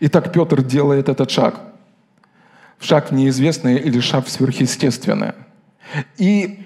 Итак, 0.00 0.32
Петр 0.32 0.62
делает 0.64 1.08
этот 1.08 1.30
шаг. 1.30 1.60
Шаг 2.80 3.12
в 3.12 3.14
неизвестное 3.14 3.76
или 3.76 4.00
шаг 4.00 4.26
в 4.26 4.30
сверхъестественное. 4.30 5.36
И 6.16 6.64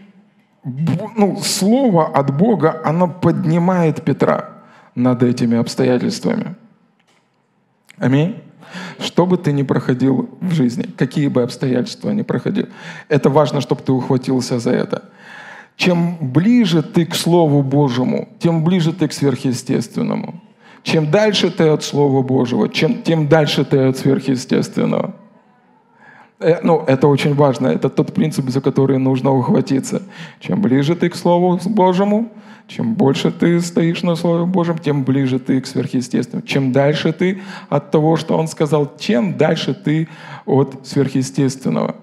ну, 0.65 1.39
слово 1.43 2.07
от 2.07 2.37
Бога, 2.37 2.81
оно 2.85 3.09
поднимает 3.09 4.05
Петра 4.05 4.51
над 4.95 5.23
этими 5.23 5.59
обстоятельствами. 5.59 6.55
Аминь. 7.99 8.43
Что 8.99 9.27
бы 9.27 9.37
ты 9.37 9.53
ни 9.53 9.63
проходил 9.63 10.31
в 10.41 10.53
жизни, 10.53 10.89
какие 10.97 11.29
бы 11.29 11.43
обстоятельства 11.43 12.11
ни 12.11 12.23
проходил, 12.23 12.69
это 13.09 13.29
важно, 13.29 13.61
чтобы 13.61 13.83
ты 13.83 13.93
ухватился 13.93 14.59
за 14.59 14.71
это. 14.71 15.03
Чем 15.77 16.17
ближе 16.21 16.83
ты 16.83 17.05
к 17.07 17.15
Слову 17.15 17.63
Божьему, 17.63 18.29
тем 18.39 18.65
ближе 18.65 18.93
ты 18.93 19.09
к 19.09 19.13
сверхъестественному. 19.13 20.41
Чем 20.83 21.11
дальше 21.11 21.51
ты 21.51 21.69
от 21.69 21.83
Слова 21.83 22.23
Божьего, 22.23 22.69
чем, 22.69 23.03
тем 23.03 23.29
дальше 23.29 23.65
ты 23.65 23.79
от 23.79 23.99
сверхъестественного. 23.99 25.15
Э, 26.43 26.61
ну, 26.63 26.85
это 26.87 27.09
очень 27.09 27.35
важно. 27.35 27.69
Это 27.69 27.89
тот 27.89 28.13
принцип, 28.13 28.51
за 28.51 28.61
который 28.61 28.99
нужно 28.99 29.31
ухватиться. 29.31 30.03
Чем 30.41 30.61
ближе 30.61 30.95
ты 30.95 31.09
к 31.09 31.17
Слову 31.17 31.61
Божьему, 31.67 32.29
чем 32.67 32.95
больше 32.95 33.31
ты 33.31 33.61
стоишь 33.61 34.03
на 34.03 34.17
Слове 34.17 34.45
Божьем, 34.45 34.79
тем 34.79 35.05
ближе 35.05 35.39
ты 35.39 35.61
к 35.61 35.67
сверхъестественному. 35.67 36.47
Чем 36.47 36.73
дальше 36.73 37.13
ты 37.13 37.41
от 37.69 37.91
того, 37.91 38.17
что 38.17 38.37
Он 38.37 38.49
сказал, 38.49 38.87
тем 38.87 39.37
дальше 39.37 39.75
ты 39.75 40.09
от 40.47 40.87
сверхъестественного. 40.87 41.97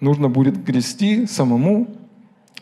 Нужно 0.00 0.28
будет 0.28 0.64
грести 0.64 1.26
самому 1.26 1.88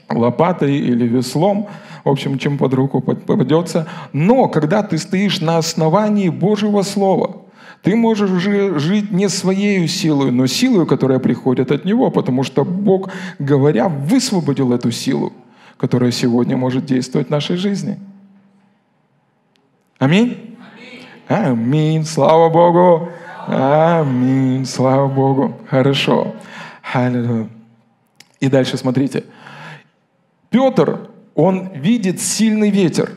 лопатой 0.08 0.76
или 0.76 1.06
веслом, 1.06 1.68
в 2.04 2.08
общем, 2.08 2.38
чем 2.38 2.58
под 2.58 2.74
руку 2.74 3.00
попадется. 3.00 3.86
Но 4.12 4.48
когда 4.48 4.82
ты 4.82 4.98
стоишь 4.98 5.40
на 5.40 5.58
основании 5.58 6.28
Божьего 6.28 6.82
Слова, 6.82 7.43
ты 7.85 7.95
можешь 7.97 8.30
жить 8.30 9.12
не 9.12 9.28
своей 9.28 9.87
силой, 9.89 10.30
но 10.32 10.47
силой, 10.47 10.87
которая 10.87 11.18
приходит 11.18 11.70
от 11.70 11.85
Него, 11.85 12.11
потому 12.11 12.43
что 12.43 12.64
Бог, 12.64 13.11
говоря, 13.39 13.89
высвободил 13.89 14.72
эту 14.72 14.91
силу, 14.91 15.35
которая 15.76 16.11
сегодня 16.11 16.57
может 16.57 16.87
действовать 16.87 17.26
в 17.26 17.30
нашей 17.30 17.57
жизни. 17.57 17.99
Аминь? 19.99 20.57
Аминь. 21.28 21.47
Аминь. 21.47 22.05
Слава 22.05 22.49
Богу. 22.49 23.11
Аминь. 23.47 24.64
Слава 24.64 25.07
Богу. 25.07 25.55
Хорошо. 25.68 26.35
И 28.41 28.49
дальше 28.49 28.78
смотрите. 28.78 29.24
Петр, 30.49 31.11
он 31.35 31.68
видит 31.74 32.18
сильный 32.18 32.70
ветер. 32.70 33.12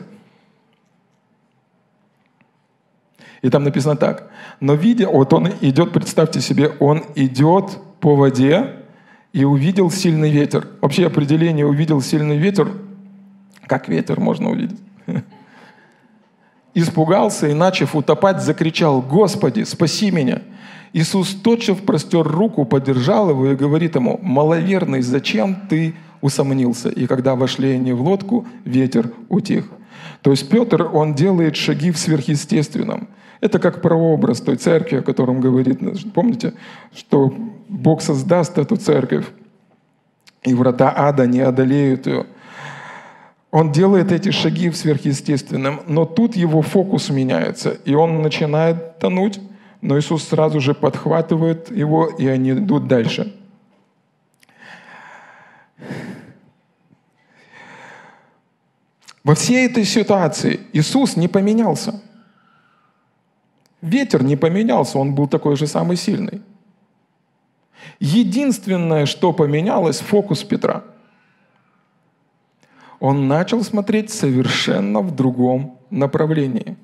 И 3.40 3.48
там 3.48 3.64
написано 3.64 3.96
так. 3.96 4.27
Но 4.60 4.74
видя, 4.74 5.08
вот 5.08 5.32
он 5.32 5.48
идет, 5.60 5.92
представьте 5.92 6.40
себе, 6.40 6.72
он 6.80 7.04
идет 7.14 7.78
по 8.00 8.16
воде 8.16 8.76
и 9.32 9.44
увидел 9.44 9.90
сильный 9.90 10.30
ветер. 10.30 10.66
Вообще 10.80 11.06
определение 11.06 11.66
увидел 11.66 12.00
сильный 12.00 12.36
ветер, 12.36 12.72
как 13.66 13.88
ветер 13.88 14.18
можно 14.18 14.50
увидеть? 14.50 14.80
Испугался 16.74 17.48
и, 17.48 17.54
начав 17.54 17.94
утопать, 17.94 18.42
закричал, 18.42 19.02
«Господи, 19.02 19.64
спаси 19.64 20.10
меня!» 20.10 20.42
Иисус 20.92 21.34
тотчас 21.34 21.76
простер 21.76 22.26
руку, 22.26 22.64
поддержал 22.64 23.30
его 23.30 23.48
и 23.48 23.56
говорит 23.56 23.94
ему, 23.94 24.18
«Маловерный, 24.22 25.02
зачем 25.02 25.56
ты 25.68 25.94
усомнился, 26.20 26.88
и 26.88 27.06
когда 27.06 27.34
вошли 27.34 27.72
они 27.72 27.92
в 27.92 28.02
лодку, 28.02 28.46
ветер 28.64 29.12
утих. 29.28 29.68
То 30.22 30.30
есть 30.30 30.48
Петр, 30.48 30.88
он 30.92 31.14
делает 31.14 31.56
шаги 31.56 31.90
в 31.90 31.98
сверхъестественном. 31.98 33.08
Это 33.40 33.58
как 33.58 33.82
прообраз 33.82 34.40
той 34.40 34.56
церкви, 34.56 34.96
о 34.96 35.02
котором 35.02 35.40
говорит. 35.40 35.80
Помните, 36.12 36.54
что 36.94 37.32
Бог 37.68 38.02
создаст 38.02 38.58
эту 38.58 38.76
церковь, 38.76 39.26
и 40.42 40.54
врата 40.54 40.92
ада 40.96 41.26
не 41.26 41.40
одолеют 41.40 42.06
ее. 42.06 42.26
Он 43.50 43.72
делает 43.72 44.12
эти 44.12 44.30
шаги 44.30 44.68
в 44.68 44.76
сверхъестественном, 44.76 45.80
но 45.86 46.04
тут 46.04 46.36
его 46.36 46.62
фокус 46.62 47.08
меняется, 47.10 47.70
и 47.84 47.94
он 47.94 48.22
начинает 48.22 48.98
тонуть, 48.98 49.40
но 49.80 49.98
Иисус 49.98 50.24
сразу 50.24 50.60
же 50.60 50.74
подхватывает 50.74 51.70
его, 51.70 52.06
и 52.06 52.26
они 52.26 52.50
идут 52.50 52.88
дальше. 52.88 53.34
Во 59.24 59.34
всей 59.34 59.66
этой 59.66 59.84
ситуации 59.84 60.60
Иисус 60.72 61.16
не 61.16 61.28
поменялся. 61.28 62.00
Ветер 63.82 64.24
не 64.24 64.36
поменялся, 64.36 64.98
он 64.98 65.14
был 65.14 65.28
такой 65.28 65.56
же 65.56 65.66
самый 65.66 65.96
сильный. 65.96 66.42
Единственное, 68.00 69.06
что 69.06 69.32
поменялось, 69.32 70.00
фокус 70.00 70.42
Петра. 70.42 70.82
Он 73.00 73.28
начал 73.28 73.62
смотреть 73.62 74.10
совершенно 74.10 75.00
в 75.00 75.14
другом 75.14 75.78
направлении. 75.90 76.76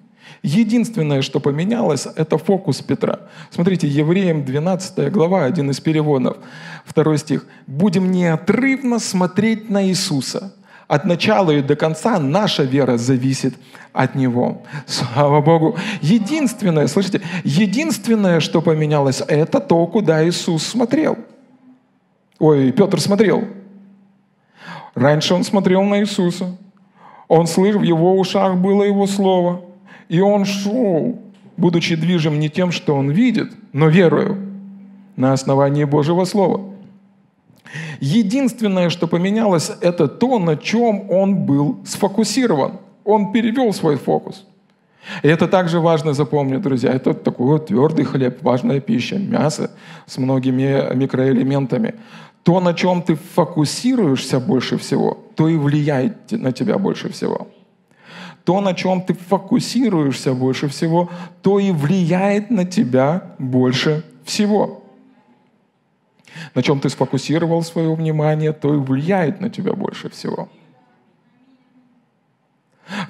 Единственное, 0.42 1.22
что 1.22 1.40
поменялось, 1.40 2.06
это 2.16 2.38
фокус 2.38 2.80
Петра. 2.80 3.20
Смотрите, 3.50 3.88
Евреям 3.88 4.44
12 4.44 5.12
глава, 5.12 5.44
один 5.44 5.70
из 5.70 5.80
переводов, 5.80 6.36
второй 6.84 7.18
стих. 7.18 7.46
«Будем 7.66 8.10
неотрывно 8.10 8.98
смотреть 8.98 9.70
на 9.70 9.86
Иисуса, 9.86 10.54
от 10.88 11.04
начала 11.04 11.50
и 11.50 11.62
до 11.62 11.76
конца 11.76 12.18
наша 12.18 12.62
вера 12.62 12.96
зависит 12.96 13.54
от 13.92 14.14
Него. 14.14 14.62
Слава 14.86 15.40
Богу. 15.40 15.76
Единственное, 16.00 16.86
слышите, 16.88 17.22
единственное, 17.44 18.40
что 18.40 18.60
поменялось, 18.60 19.22
это 19.26 19.60
то, 19.60 19.86
куда 19.86 20.26
Иисус 20.28 20.66
смотрел. 20.66 21.16
Ой, 22.38 22.72
Петр 22.72 23.00
смотрел. 23.00 23.44
Раньше 24.94 25.34
он 25.34 25.44
смотрел 25.44 25.82
на 25.82 26.00
Иисуса. 26.00 26.56
Он 27.28 27.46
слышал, 27.46 27.80
в 27.80 27.84
его 27.84 28.18
ушах 28.18 28.56
было 28.56 28.82
Его 28.84 29.06
Слово. 29.06 29.62
И 30.08 30.20
он 30.20 30.44
шел, 30.44 31.18
будучи 31.56 31.96
движим 31.96 32.38
не 32.38 32.50
тем, 32.50 32.70
что 32.70 32.94
он 32.94 33.10
видит, 33.10 33.52
но 33.72 33.88
верою 33.88 34.38
на 35.16 35.32
основании 35.32 35.84
Божьего 35.84 36.24
Слова. 36.24 36.73
Единственное, 38.00 38.90
что 38.90 39.06
поменялось, 39.06 39.70
это 39.80 40.08
то, 40.08 40.38
на 40.38 40.56
чем 40.56 41.10
он 41.10 41.46
был 41.46 41.78
сфокусирован. 41.84 42.72
Он 43.04 43.32
перевел 43.32 43.72
свой 43.72 43.96
фокус. 43.96 44.46
И 45.22 45.28
это 45.28 45.48
также 45.48 45.80
важно 45.80 46.14
запомнить, 46.14 46.62
друзья. 46.62 46.90
Это 46.92 47.12
такой 47.12 47.46
вот 47.46 47.66
твердый 47.66 48.04
хлеб, 48.04 48.42
важная 48.42 48.80
пища, 48.80 49.18
мясо 49.18 49.70
с 50.06 50.18
многими 50.18 50.94
микроэлементами. 50.94 51.94
То, 52.42 52.60
на 52.60 52.74
чем 52.74 53.02
ты 53.02 53.14
фокусируешься 53.14 54.40
больше 54.40 54.76
всего, 54.78 55.18
то 55.34 55.48
и 55.48 55.56
влияет 55.56 56.32
на 56.32 56.52
тебя 56.52 56.78
больше 56.78 57.08
всего. 57.10 57.48
То, 58.44 58.60
на 58.60 58.74
чем 58.74 59.02
ты 59.02 59.14
фокусируешься 59.14 60.34
больше 60.34 60.68
всего, 60.68 61.08
то 61.42 61.58
и 61.58 61.70
влияет 61.70 62.50
на 62.50 62.64
тебя 62.64 63.34
больше 63.38 64.04
всего 64.24 64.83
на 66.54 66.62
чем 66.62 66.80
ты 66.80 66.88
сфокусировал 66.88 67.62
свое 67.62 67.94
внимание, 67.94 68.52
то 68.52 68.74
и 68.74 68.78
влияет 68.78 69.40
на 69.40 69.50
тебя 69.50 69.74
больше 69.74 70.08
всего. 70.10 70.48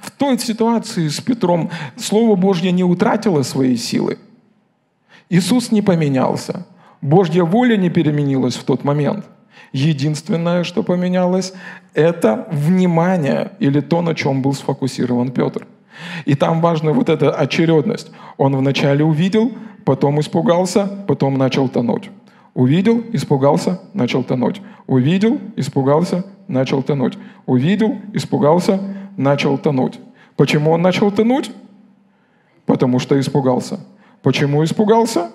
В 0.02 0.10
той 0.10 0.38
ситуации 0.38 1.08
с 1.08 1.20
Петром 1.20 1.70
Слово 1.96 2.36
Божье 2.36 2.72
не 2.72 2.84
утратило 2.84 3.42
своей 3.42 3.76
силы. 3.76 4.18
Иисус 5.28 5.72
не 5.72 5.82
поменялся. 5.82 6.66
Божья 7.00 7.44
воля 7.44 7.76
не 7.76 7.90
переменилась 7.90 8.56
в 8.56 8.64
тот 8.64 8.84
момент. 8.84 9.26
Единственное, 9.72 10.62
что 10.62 10.82
поменялось, 10.82 11.52
это 11.94 12.46
внимание 12.52 13.52
или 13.58 13.80
то, 13.80 14.02
на 14.02 14.14
чем 14.14 14.40
был 14.40 14.52
сфокусирован 14.52 15.32
Петр. 15.32 15.66
И 16.24 16.34
там 16.34 16.60
важна 16.60 16.92
вот 16.92 17.08
эта 17.08 17.32
очередность. 17.32 18.10
Он 18.36 18.56
вначале 18.56 19.04
увидел, 19.04 19.52
потом 19.84 20.20
испугался, 20.20 20.86
потом 21.08 21.36
начал 21.36 21.68
тонуть. 21.68 22.10
Увидел, 22.54 23.04
испугался, 23.12 23.80
начал 23.92 24.22
тонуть. 24.22 24.62
Увидел, 24.86 25.40
испугался, 25.56 26.24
начал 26.46 26.82
тонуть. 26.82 27.18
Увидел, 27.46 27.96
испугался, 28.12 28.80
начал 29.16 29.58
тонуть. 29.58 29.98
Почему 30.36 30.70
он 30.70 30.82
начал 30.82 31.10
тонуть? 31.10 31.50
Потому 32.64 33.00
что 33.00 33.18
испугался. 33.18 33.80
Почему 34.22 34.62
испугался? 34.62 35.32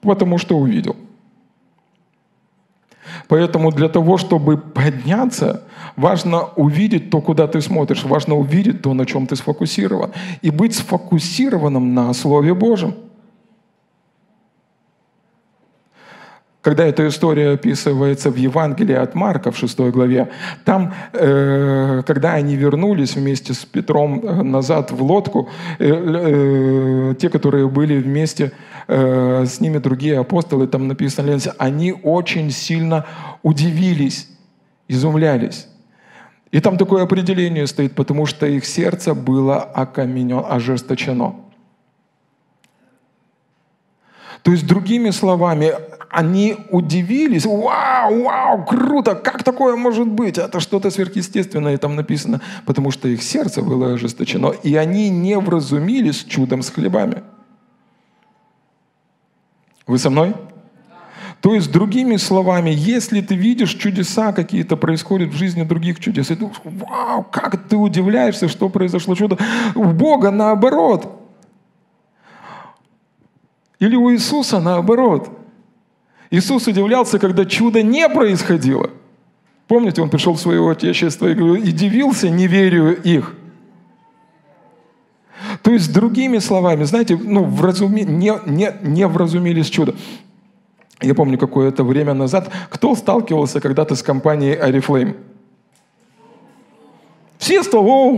Потому 0.00 0.38
что 0.38 0.56
увидел. 0.56 0.96
Поэтому 3.28 3.70
для 3.70 3.88
того, 3.88 4.16
чтобы 4.16 4.56
подняться, 4.56 5.64
важно 5.96 6.44
увидеть 6.56 7.10
то, 7.10 7.20
куда 7.20 7.46
ты 7.46 7.60
смотришь, 7.60 8.04
важно 8.04 8.34
увидеть 8.34 8.80
то, 8.80 8.94
на 8.94 9.04
чем 9.04 9.26
ты 9.26 9.36
сфокусирован, 9.36 10.12
и 10.40 10.50
быть 10.50 10.74
сфокусированным 10.74 11.94
на 11.94 12.12
Слове 12.14 12.54
Божьем. 12.54 12.94
Когда 16.68 16.84
эта 16.84 17.08
история 17.08 17.52
описывается 17.52 18.30
в 18.30 18.36
Евангелии 18.36 18.94
от 18.94 19.14
Марка 19.14 19.50
в 19.50 19.56
6 19.56 19.78
главе, 19.90 20.28
там, 20.66 20.92
э, 21.14 22.02
когда 22.06 22.34
они 22.34 22.56
вернулись 22.56 23.16
вместе 23.16 23.54
с 23.54 23.64
Петром 23.64 24.20
э, 24.22 24.42
назад 24.42 24.90
в 24.90 25.02
лодку, 25.02 25.48
э, 25.78 27.14
те, 27.18 27.30
которые 27.30 27.68
были 27.68 28.02
вместе 28.02 28.52
с 28.86 29.60
ними, 29.60 29.78
другие 29.78 30.18
апостолы, 30.18 30.66
там 30.66 30.88
написано, 30.88 31.38
они 31.58 31.94
очень 32.02 32.50
сильно 32.50 33.04
удивились, 33.42 34.28
изумлялись. 34.88 35.68
И 36.52 36.60
там 36.60 36.76
такое 36.76 37.02
определение 37.02 37.66
стоит, 37.66 37.94
потому 37.94 38.26
что 38.26 38.46
их 38.46 38.66
сердце 38.66 39.14
было 39.14 39.56
окаменено, 39.56 40.40
ожесточено. 40.40 41.34
То 44.42 44.52
есть, 44.52 44.66
другими 44.66 45.10
словами, 45.10 45.72
они 46.10 46.56
удивились, 46.70 47.44
вау, 47.44 48.24
вау, 48.24 48.64
круто, 48.64 49.14
как 49.14 49.42
такое 49.42 49.76
может 49.76 50.08
быть? 50.08 50.38
Это 50.38 50.60
что-то 50.60 50.90
сверхъестественное 50.90 51.76
там 51.78 51.96
написано, 51.96 52.40
потому 52.66 52.90
что 52.90 53.08
их 53.08 53.22
сердце 53.22 53.62
было 53.62 53.94
ожесточено, 53.94 54.50
и 54.50 54.74
они 54.74 55.10
не 55.10 55.38
вразумились 55.38 56.24
чудом 56.24 56.62
с 56.62 56.70
хлебами. 56.70 57.22
Вы 59.86 59.98
со 59.98 60.10
мной? 60.10 60.34
То 61.40 61.54
есть, 61.54 61.70
другими 61.70 62.16
словами, 62.16 62.70
если 62.70 63.20
ты 63.20 63.36
видишь 63.36 63.74
чудеса 63.74 64.32
какие-то 64.32 64.76
происходят 64.76 65.30
в 65.30 65.36
жизни 65.36 65.62
других 65.62 66.00
чудес, 66.00 66.30
и 66.30 66.34
думаешь, 66.34 66.58
вау, 66.64 67.22
как 67.22 67.68
ты 67.68 67.76
удивляешься, 67.76 68.48
что 68.48 68.68
произошло 68.68 69.14
чудо. 69.14 69.38
У 69.76 69.84
Бога 69.84 70.32
наоборот. 70.32 71.22
Или 73.78 73.94
у 73.94 74.12
Иисуса 74.12 74.58
наоборот. 74.58 75.37
Иисус 76.30 76.66
удивлялся, 76.66 77.18
когда 77.18 77.44
чудо 77.44 77.82
не 77.82 78.08
происходило. 78.08 78.90
Помните, 79.66 80.02
он 80.02 80.10
пришел 80.10 80.34
в 80.34 80.40
свое 80.40 80.68
отечество 80.70 81.26
и 81.28 81.72
дивился 81.72 82.30
неверию 82.30 83.00
их. 83.02 83.34
То 85.62 85.70
есть, 85.70 85.92
другими 85.92 86.38
словами, 86.38 86.84
знаете, 86.84 87.16
ну, 87.16 87.44
вразуми, 87.44 88.00
не, 88.00 88.32
не, 88.46 88.72
не 88.82 89.06
вразумились 89.06 89.68
чудо. 89.68 89.94
Я 91.00 91.14
помню 91.14 91.38
какое-то 91.38 91.84
время 91.84 92.14
назад, 92.14 92.50
кто 92.70 92.94
сталкивался 92.96 93.60
когда-то 93.60 93.94
с 93.94 94.02
компанией 94.02 94.56
Oriflame? 94.56 95.16
Все 97.38 97.62
стало, 97.62 98.10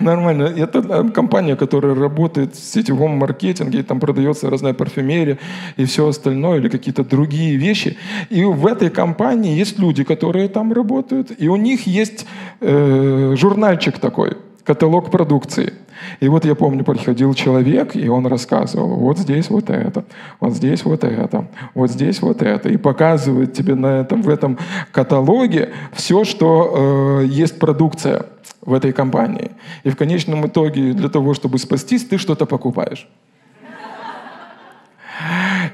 нормально. 0.00 0.44
Это 0.44 1.10
компания, 1.10 1.56
которая 1.56 1.94
работает 1.94 2.54
в 2.54 2.58
сетевом 2.58 3.12
маркетинге, 3.12 3.80
и 3.80 3.82
там 3.82 4.00
продается 4.00 4.48
разная 4.48 4.74
парфюмерия 4.74 5.38
и 5.76 5.84
все 5.84 6.06
остальное, 6.06 6.58
или 6.58 6.68
какие-то 6.68 7.04
другие 7.04 7.56
вещи. 7.56 7.96
И 8.30 8.44
в 8.44 8.66
этой 8.66 8.90
компании 8.90 9.58
есть 9.58 9.78
люди, 9.78 10.04
которые 10.04 10.48
там 10.48 10.72
работают, 10.72 11.32
и 11.36 11.48
у 11.48 11.56
них 11.56 11.86
есть 11.86 12.26
э, 12.60 13.34
журнальчик 13.36 13.98
такой, 13.98 14.36
каталог 14.64 15.10
продукции– 15.10 15.72
и 16.20 16.28
вот 16.28 16.44
я 16.44 16.54
помню, 16.54 16.84
приходил 16.84 17.34
человек, 17.34 17.96
и 17.96 18.08
он 18.08 18.26
рассказывал, 18.26 18.96
вот 18.96 19.18
здесь 19.18 19.50
вот 19.50 19.70
это, 19.70 20.04
вот 20.40 20.52
здесь 20.52 20.84
вот 20.84 21.04
это, 21.04 21.46
вот 21.74 21.90
здесь 21.90 22.22
вот 22.22 22.42
это. 22.42 22.68
И 22.68 22.76
показывает 22.76 23.52
тебе 23.52 23.74
на 23.74 24.00
этом, 24.00 24.22
в 24.22 24.28
этом 24.28 24.58
каталоге 24.92 25.72
все, 25.92 26.24
что 26.24 27.20
э, 27.22 27.26
есть 27.26 27.58
продукция 27.58 28.26
в 28.60 28.72
этой 28.72 28.92
компании. 28.92 29.50
И 29.84 29.90
в 29.90 29.96
конечном 29.96 30.46
итоге 30.46 30.92
для 30.92 31.08
того, 31.08 31.34
чтобы 31.34 31.58
спастись, 31.58 32.04
ты 32.04 32.18
что-то 32.18 32.46
покупаешь. 32.46 33.08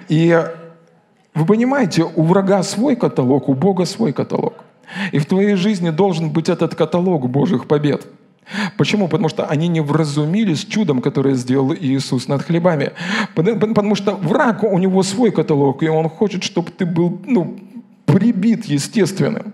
И 0.08 0.42
вы 1.34 1.44
понимаете, 1.44 2.04
у 2.04 2.22
врага 2.22 2.62
свой 2.62 2.96
каталог, 2.96 3.48
у 3.48 3.54
Бога 3.54 3.84
свой 3.84 4.12
каталог. 4.12 4.54
И 5.12 5.18
в 5.18 5.26
твоей 5.26 5.54
жизни 5.54 5.90
должен 5.90 6.30
быть 6.30 6.48
этот 6.48 6.74
каталог 6.74 7.28
Божьих 7.28 7.66
побед– 7.66 8.06
Почему? 8.76 9.09
Потому 9.09 9.28
что 9.28 9.46
они 9.46 9.68
не 9.68 9.80
вразумились 9.80 10.64
чудом, 10.64 11.01
которое 11.01 11.34
сделал 11.34 11.74
Иисус 11.74 12.28
над 12.28 12.42
хлебами. 12.42 12.92
Потому 13.34 13.94
что 13.94 14.14
враг, 14.16 14.62
у 14.62 14.78
него 14.78 15.03
свой 15.03 15.30
каталог, 15.30 15.82
и 15.82 15.88
он 15.88 16.09
хочет, 16.09 16.44
чтобы 16.44 16.70
ты 16.70 16.86
был 16.86 17.20
ну, 17.26 17.59
прибит 18.07 18.64
естественным. 18.64 19.53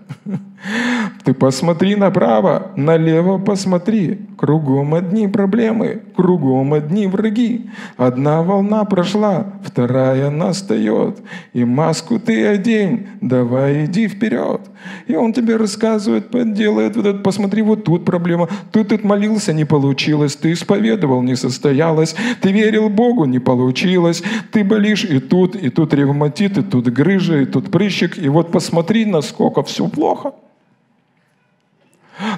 Ты 1.25 1.33
посмотри 1.33 1.95
направо, 1.95 2.71
налево 2.75 3.39
посмотри. 3.39 4.19
Кругом 4.37 4.93
одни 4.93 5.27
проблемы, 5.27 6.03
кругом 6.15 6.73
одни 6.73 7.07
враги. 7.07 7.67
Одна 7.97 8.43
волна 8.43 8.85
прошла, 8.85 9.47
вторая 9.63 10.29
настает. 10.29 11.17
И 11.53 11.65
маску 11.65 12.19
ты 12.19 12.45
одень, 12.45 13.07
давай 13.21 13.85
иди 13.85 14.07
вперед. 14.07 14.61
И 15.07 15.15
он 15.15 15.33
тебе 15.33 15.55
рассказывает, 15.55 16.29
делает 16.53 16.95
вот 16.95 17.07
это, 17.07 17.17
посмотри, 17.17 17.63
вот 17.63 17.85
тут 17.85 18.05
проблема. 18.05 18.47
Тут 18.71 18.89
ты 18.89 18.99
молился, 19.01 19.51
не 19.51 19.65
получилось. 19.65 20.35
Ты 20.35 20.51
исповедовал, 20.51 21.23
не 21.23 21.35
состоялось. 21.35 22.15
Ты 22.39 22.51
верил 22.51 22.89
Богу, 22.89 23.25
не 23.25 23.39
получилось. 23.39 24.21
Ты 24.51 24.63
болишь 24.63 25.03
и 25.03 25.19
тут, 25.19 25.55
и 25.55 25.71
тут 25.71 25.91
ревматит, 25.95 26.59
и 26.59 26.61
тут 26.61 26.87
грыжа, 26.89 27.41
и 27.41 27.45
тут 27.45 27.71
прыщик. 27.71 28.19
И 28.19 28.29
вот 28.29 28.51
посмотри, 28.51 29.05
насколько 29.05 29.63
все 29.63 29.87
плохо. 29.87 30.33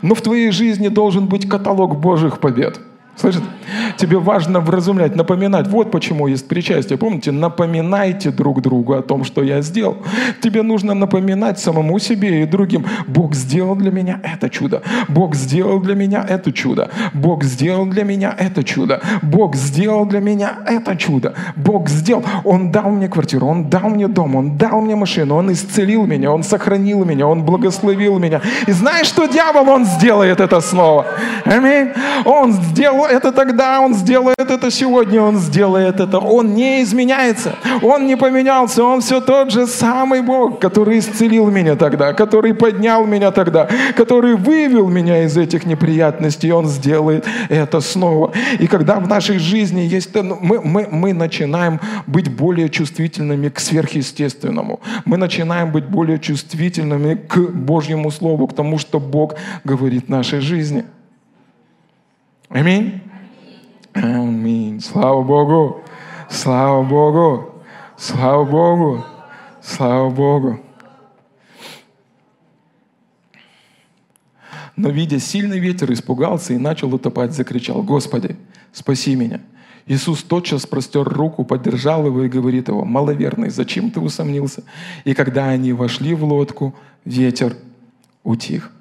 Но 0.01 0.15
в 0.15 0.21
твоей 0.21 0.51
жизни 0.51 0.87
должен 0.87 1.27
быть 1.27 1.47
каталог 1.47 1.99
Божьих 1.99 2.39
побед– 2.39 2.79
Слышите? 3.17 3.45
Тебе 3.97 4.17
важно 4.17 4.59
вразумлять, 4.59 5.15
напоминать. 5.15 5.67
Вот 5.67 5.91
почему 5.91 6.27
есть 6.27 6.47
причастие. 6.47 6.97
Помните, 6.97 7.31
напоминайте 7.31 8.31
друг 8.31 8.61
другу 8.61 8.93
о 8.93 9.01
том, 9.01 9.23
что 9.23 9.43
я 9.43 9.61
сделал. 9.61 9.97
Тебе 10.41 10.61
нужно 10.61 10.93
напоминать 10.93 11.59
самому 11.59 11.99
себе 11.99 12.43
и 12.43 12.45
другим. 12.45 12.85
Бог 13.07 13.33
сделал 13.33 13.75
для 13.75 13.91
меня 13.91 14.19
это 14.23 14.49
чудо. 14.49 14.83
Бог 15.07 15.35
сделал 15.35 15.79
для 15.79 15.95
меня 15.95 16.25
это 16.27 16.51
чудо. 16.53 16.89
Бог 17.13 17.43
сделал 17.43 17.85
для 17.87 18.03
меня 18.03 18.35
это 18.37 18.63
чудо. 18.63 19.01
Бог 19.23 19.55
сделал 19.55 20.05
для 20.05 20.19
меня 20.19 20.59
это 20.67 20.95
чудо. 20.95 21.33
Бог 21.55 21.89
сделал. 21.89 22.23
Он 22.43 22.71
дал 22.71 22.91
мне 22.91 23.07
квартиру, 23.07 23.47
Он 23.47 23.69
дал 23.69 23.89
мне 23.89 24.07
дом, 24.07 24.35
Он 24.35 24.57
дал 24.57 24.81
мне 24.81 24.95
машину, 24.95 25.35
Он 25.35 25.51
исцелил 25.51 26.05
меня, 26.05 26.31
Он 26.31 26.43
сохранил 26.43 27.03
меня, 27.03 27.27
Он 27.27 27.43
благословил 27.43 28.19
меня. 28.19 28.41
И 28.67 28.71
знаешь, 28.71 29.07
что 29.07 29.25
дьявол, 29.25 29.69
он 29.69 29.85
сделает 29.85 30.39
это 30.39 30.61
снова. 30.61 31.05
Аминь. 31.45 31.89
Он 32.25 32.53
сделал 32.53 33.06
это 33.07 33.31
тогда, 33.31 33.81
Он 33.81 33.93
сделает 33.93 34.39
это 34.39 34.71
сегодня, 34.71 35.21
Он 35.21 35.37
сделает 35.37 35.99
это. 35.99 36.19
Он 36.19 36.53
не 36.53 36.83
изменяется, 36.83 37.55
Он 37.81 38.05
не 38.05 38.15
поменялся, 38.17 38.83
Он 38.83 39.01
все 39.01 39.21
тот 39.21 39.51
же 39.51 39.67
самый 39.67 40.21
Бог, 40.21 40.59
который 40.59 40.99
исцелил 40.99 41.49
меня 41.49 41.75
тогда, 41.75 42.13
который 42.13 42.53
поднял 42.53 43.05
меня 43.05 43.31
тогда, 43.31 43.67
который 43.95 44.35
вывел 44.35 44.87
меня 44.89 45.23
из 45.23 45.37
этих 45.37 45.65
неприятностей, 45.65 46.51
Он 46.51 46.67
сделает 46.67 47.25
это 47.49 47.81
снова. 47.81 48.31
И 48.59 48.67
когда 48.67 48.99
в 48.99 49.07
нашей 49.07 49.39
жизни 49.39 49.81
есть... 49.81 50.13
Ну, 50.13 50.37
мы, 50.41 50.61
мы, 50.61 50.87
мы 50.89 51.13
начинаем 51.13 51.79
быть 52.07 52.29
более 52.29 52.69
чувствительными 52.69 53.49
к 53.49 53.59
сверхъестественному. 53.59 54.79
Мы 55.05 55.17
начинаем 55.17 55.71
быть 55.71 55.85
более 55.85 56.19
чувствительными 56.19 57.15
к 57.15 57.37
Божьему 57.37 58.11
Слову, 58.11 58.47
к 58.47 58.55
тому, 58.55 58.77
что 58.77 58.99
Бог 58.99 59.35
говорит 59.63 60.05
в 60.07 60.09
нашей 60.09 60.39
жизни– 60.39 60.85
Аминь? 62.49 63.01
Аминь. 63.93 64.79
Слава 64.79 65.21
Богу. 65.21 65.81
Слава 66.29 66.83
Богу. 66.83 67.63
Слава 67.97 68.45
Богу. 68.45 69.05
Слава 69.61 70.09
Богу. 70.09 70.59
Но, 74.77 74.89
видя 74.89 75.19
сильный 75.19 75.59
ветер, 75.59 75.91
испугался 75.91 76.53
и 76.53 76.57
начал 76.57 76.93
утопать, 76.93 77.33
закричал, 77.33 77.81
«Господи, 77.81 78.37
спаси 78.71 79.15
меня!» 79.15 79.41
Иисус 79.87 80.21
тотчас 80.21 80.67
простер 80.67 81.03
руку, 81.03 81.43
поддержал 81.43 82.05
его 82.05 82.23
и 82.23 82.29
говорит 82.29 82.67
его, 82.67 82.85
«Маловерный, 82.85 83.49
зачем 83.49 83.89
ты 83.89 83.99
усомнился?» 83.99 84.63
И 85.03 85.15
когда 85.15 85.49
они 85.49 85.73
вошли 85.73 86.13
в 86.13 86.23
лодку, 86.23 86.75
ветер 87.05 87.57
утих. 88.23 88.71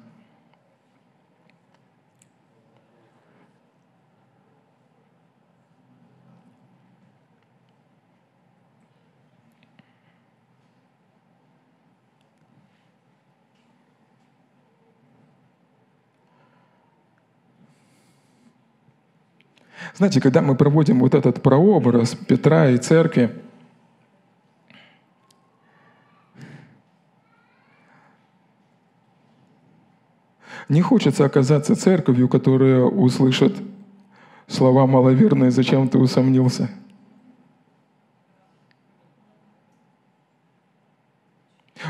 Знаете, 19.97 20.21
когда 20.21 20.43
мы 20.43 20.55
проводим 20.55 20.99
вот 20.99 21.15
этот 21.15 21.41
прообраз 21.41 22.13
Петра 22.13 22.69
и 22.69 22.77
церкви, 22.77 23.35
не 30.69 30.81
хочется 30.81 31.25
оказаться 31.25 31.75
церковью, 31.75 32.29
которая 32.29 32.83
услышит 32.83 33.55
слова 34.45 34.85
маловерные, 34.85 35.49
зачем 35.49 35.89
ты 35.89 35.97
усомнился. 35.97 36.69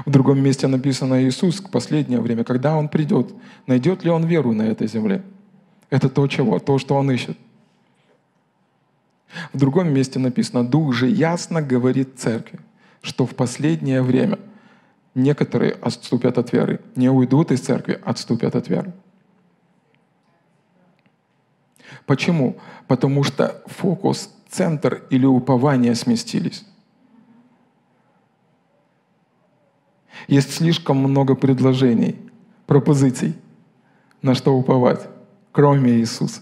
В 0.05 0.09
другом 0.09 0.39
месте 0.39 0.67
написано 0.67 1.25
Иисус 1.25 1.59
в 1.59 1.69
последнее 1.69 2.21
время, 2.21 2.45
когда 2.45 2.77
Он 2.77 2.87
придет, 2.87 3.33
найдет 3.65 4.05
ли 4.05 4.11
Он 4.11 4.23
веру 4.25 4.53
на 4.53 4.61
этой 4.61 4.87
земле? 4.87 5.23
Это 5.89 6.07
то, 6.07 6.25
чего, 6.29 6.59
то, 6.59 6.77
что 6.77 6.95
Он 6.95 7.11
ищет. 7.11 7.37
В 9.53 9.57
другом 9.57 9.93
месте 9.93 10.19
написано, 10.19 10.65
Дух 10.65 10.93
же 10.93 11.07
ясно 11.07 11.61
говорит 11.61 12.19
церкви, 12.19 12.59
что 13.01 13.25
в 13.25 13.35
последнее 13.35 14.01
время 14.01 14.39
некоторые 15.15 15.73
отступят 15.73 16.37
от 16.37 16.53
веры, 16.53 16.79
не 16.95 17.09
уйдут 17.09 17.51
из 17.51 17.61
церкви, 17.61 17.99
отступят 18.05 18.55
от 18.55 18.69
веры. 18.69 18.93
Почему? 22.05 22.57
Потому 22.87 23.23
что 23.23 23.61
фокус, 23.65 24.29
центр 24.49 25.03
или 25.09 25.25
упование 25.25 25.93
сместились. 25.95 26.65
Есть 30.27 30.53
слишком 30.53 30.97
много 30.97 31.35
предложений, 31.35 32.17
пропозиций, 32.65 33.35
на 34.21 34.35
что 34.35 34.55
уповать, 34.55 35.07
кроме 35.51 35.93
Иисуса. 35.93 36.41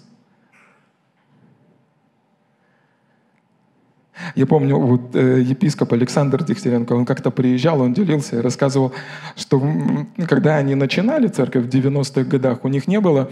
Я 4.35 4.45
помню, 4.45 4.77
вот 4.77 5.15
э, 5.15 5.41
епископ 5.41 5.93
Александр 5.93 6.43
Дегтяренко, 6.43 6.91
он 6.93 7.05
как-то 7.05 7.31
приезжал, 7.31 7.79
он 7.81 7.93
делился 7.93 8.37
и 8.37 8.41
рассказывал, 8.41 8.91
что 9.37 9.61
когда 10.27 10.57
они 10.57 10.75
начинали 10.75 11.27
церковь 11.27 11.65
в 11.65 11.69
90-х 11.69 12.23
годах, 12.23 12.65
у 12.65 12.67
них 12.67 12.85
не 12.87 12.99
было 12.99 13.31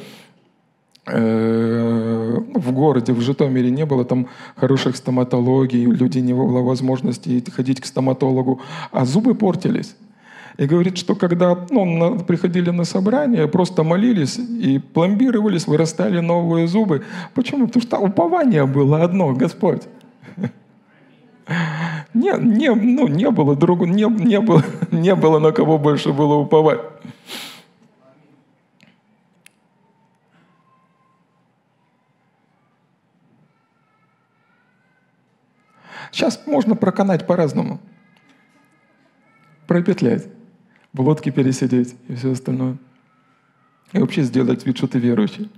э, 1.06 2.38
в 2.56 2.72
городе, 2.72 3.12
в 3.12 3.20
Житомире 3.20 3.70
не 3.70 3.86
было 3.86 4.06
там 4.06 4.28
хороших 4.56 4.96
стоматологий, 4.96 5.86
у 5.88 5.92
людей 5.92 6.22
не 6.22 6.34
было 6.34 6.62
возможности 6.62 7.44
ходить 7.52 7.82
к 7.82 7.86
стоматологу, 7.86 8.62
а 8.92 9.04
зубы 9.04 9.36
портились. 9.36 9.96
И 10.58 10.66
говорит, 10.68 10.98
что 10.98 11.16
когда 11.16 11.58
ну, 11.70 12.20
приходили 12.20 12.70
на 12.70 12.86
собрание, 12.86 13.48
просто 13.48 13.84
молились 13.84 14.38
и 14.38 14.80
пломбировались, 14.80 15.68
вырастали 15.68 16.20
новые 16.20 16.68
зубы. 16.68 17.04
Почему? 17.34 17.68
Потому 17.68 17.82
что 17.82 17.98
упование 17.98 18.66
было 18.66 19.04
одно, 19.04 19.34
Господь. 19.34 19.82
Не, 22.14 22.38
не, 22.38 22.74
ну, 22.74 23.08
не 23.08 23.30
было 23.32 23.56
другу, 23.56 23.86
не, 23.86 24.04
не, 24.04 24.40
было, 24.40 24.64
не 24.92 25.16
было 25.16 25.40
на 25.40 25.52
кого 25.52 25.78
больше 25.78 26.14
было 26.14 26.36
уповать. 26.36 26.80
Сейчас 36.12 36.46
можно 36.46 36.76
проканать 36.76 37.26
по-разному. 37.26 37.80
Пропетлять 39.68 40.28
в 40.94 41.02
лодке 41.02 41.32
пересидеть 41.32 41.96
и 42.08 42.16
все 42.16 42.32
остальное. 42.32 42.78
И 43.94 43.98
вообще 43.98 44.22
сделать 44.22 44.66
вид, 44.66 44.78
что 44.78 44.88
ты 44.88 45.00
верующий. 45.00 45.52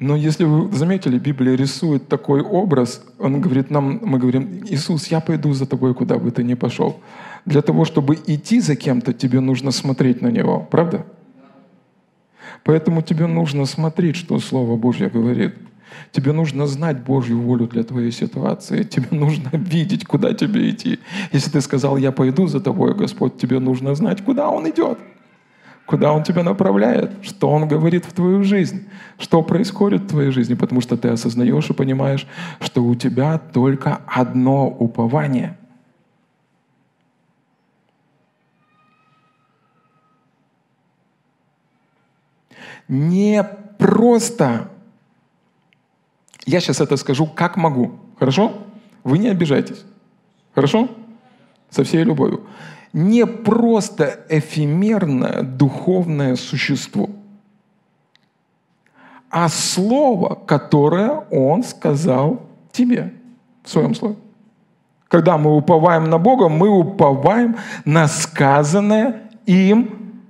Но 0.00 0.16
если 0.16 0.44
вы 0.44 0.74
заметили, 0.74 1.18
Библия 1.18 1.54
рисует 1.54 2.08
такой 2.08 2.40
образ, 2.40 3.02
он 3.18 3.42
говорит 3.42 3.70
нам, 3.70 4.00
мы 4.02 4.18
говорим, 4.18 4.64
Иисус, 4.66 5.08
я 5.08 5.20
пойду 5.20 5.52
за 5.52 5.66
тобой, 5.66 5.94
куда 5.94 6.16
бы 6.18 6.30
ты 6.30 6.42
ни 6.42 6.54
пошел. 6.54 7.00
Для 7.44 7.60
того, 7.60 7.84
чтобы 7.84 8.16
идти 8.26 8.60
за 8.60 8.76
кем-то, 8.76 9.12
тебе 9.12 9.40
нужно 9.40 9.70
смотреть 9.70 10.22
на 10.22 10.28
него, 10.28 10.66
правда? 10.70 11.04
Поэтому 12.64 13.02
тебе 13.02 13.26
нужно 13.26 13.66
смотреть, 13.66 14.16
что 14.16 14.38
Слово 14.38 14.76
Божье 14.76 15.10
говорит. 15.10 15.54
Тебе 16.12 16.32
нужно 16.32 16.66
знать 16.66 17.04
Божью 17.04 17.38
волю 17.38 17.66
для 17.66 17.82
твоей 17.82 18.10
ситуации. 18.10 18.84
Тебе 18.84 19.08
нужно 19.10 19.50
видеть, 19.52 20.06
куда 20.06 20.32
тебе 20.32 20.70
идти. 20.70 20.98
Если 21.30 21.50
ты 21.50 21.60
сказал, 21.60 21.98
я 21.98 22.10
пойду 22.10 22.46
за 22.46 22.60
тобой, 22.60 22.94
Господь, 22.94 23.36
тебе 23.36 23.58
нужно 23.58 23.94
знать, 23.94 24.24
куда 24.24 24.48
Он 24.48 24.66
идет. 24.66 24.98
Куда 25.90 26.12
Он 26.12 26.22
тебя 26.22 26.44
направляет, 26.44 27.10
что 27.24 27.50
Он 27.50 27.66
говорит 27.66 28.04
в 28.04 28.12
твою 28.12 28.44
жизнь, 28.44 28.88
что 29.18 29.42
происходит 29.42 30.02
в 30.02 30.06
твоей 30.06 30.30
жизни, 30.30 30.54
потому 30.54 30.80
что 30.80 30.96
ты 30.96 31.08
осознаешь 31.08 31.68
и 31.68 31.72
понимаешь, 31.72 32.28
что 32.60 32.84
у 32.84 32.94
тебя 32.94 33.38
только 33.38 34.00
одно 34.06 34.68
упование. 34.68 35.58
Не 42.86 43.42
просто 43.76 44.70
я 46.46 46.60
сейчас 46.60 46.80
это 46.80 46.96
скажу, 46.98 47.26
как 47.26 47.56
могу. 47.56 47.98
Хорошо? 48.16 48.62
Вы 49.02 49.18
не 49.18 49.28
обижайтесь. 49.28 49.84
Хорошо? 50.54 50.88
Со 51.68 51.82
всей 51.82 52.04
любовью. 52.04 52.46
Не 52.92 53.26
просто 53.26 54.20
эфемерное 54.28 55.42
духовное 55.42 56.34
существо, 56.36 57.08
а 59.30 59.48
слово, 59.48 60.34
которое 60.34 61.24
Он 61.30 61.62
сказал 61.62 62.42
тебе 62.72 63.14
в 63.62 63.70
своем 63.70 63.94
слове. 63.94 64.16
Когда 65.06 65.38
мы 65.38 65.56
уповаем 65.56 66.04
на 66.04 66.18
Бога, 66.18 66.48
мы 66.48 66.68
уповаем 66.68 67.56
на 67.84 68.08
сказанное 68.08 69.30
им. 69.46 70.22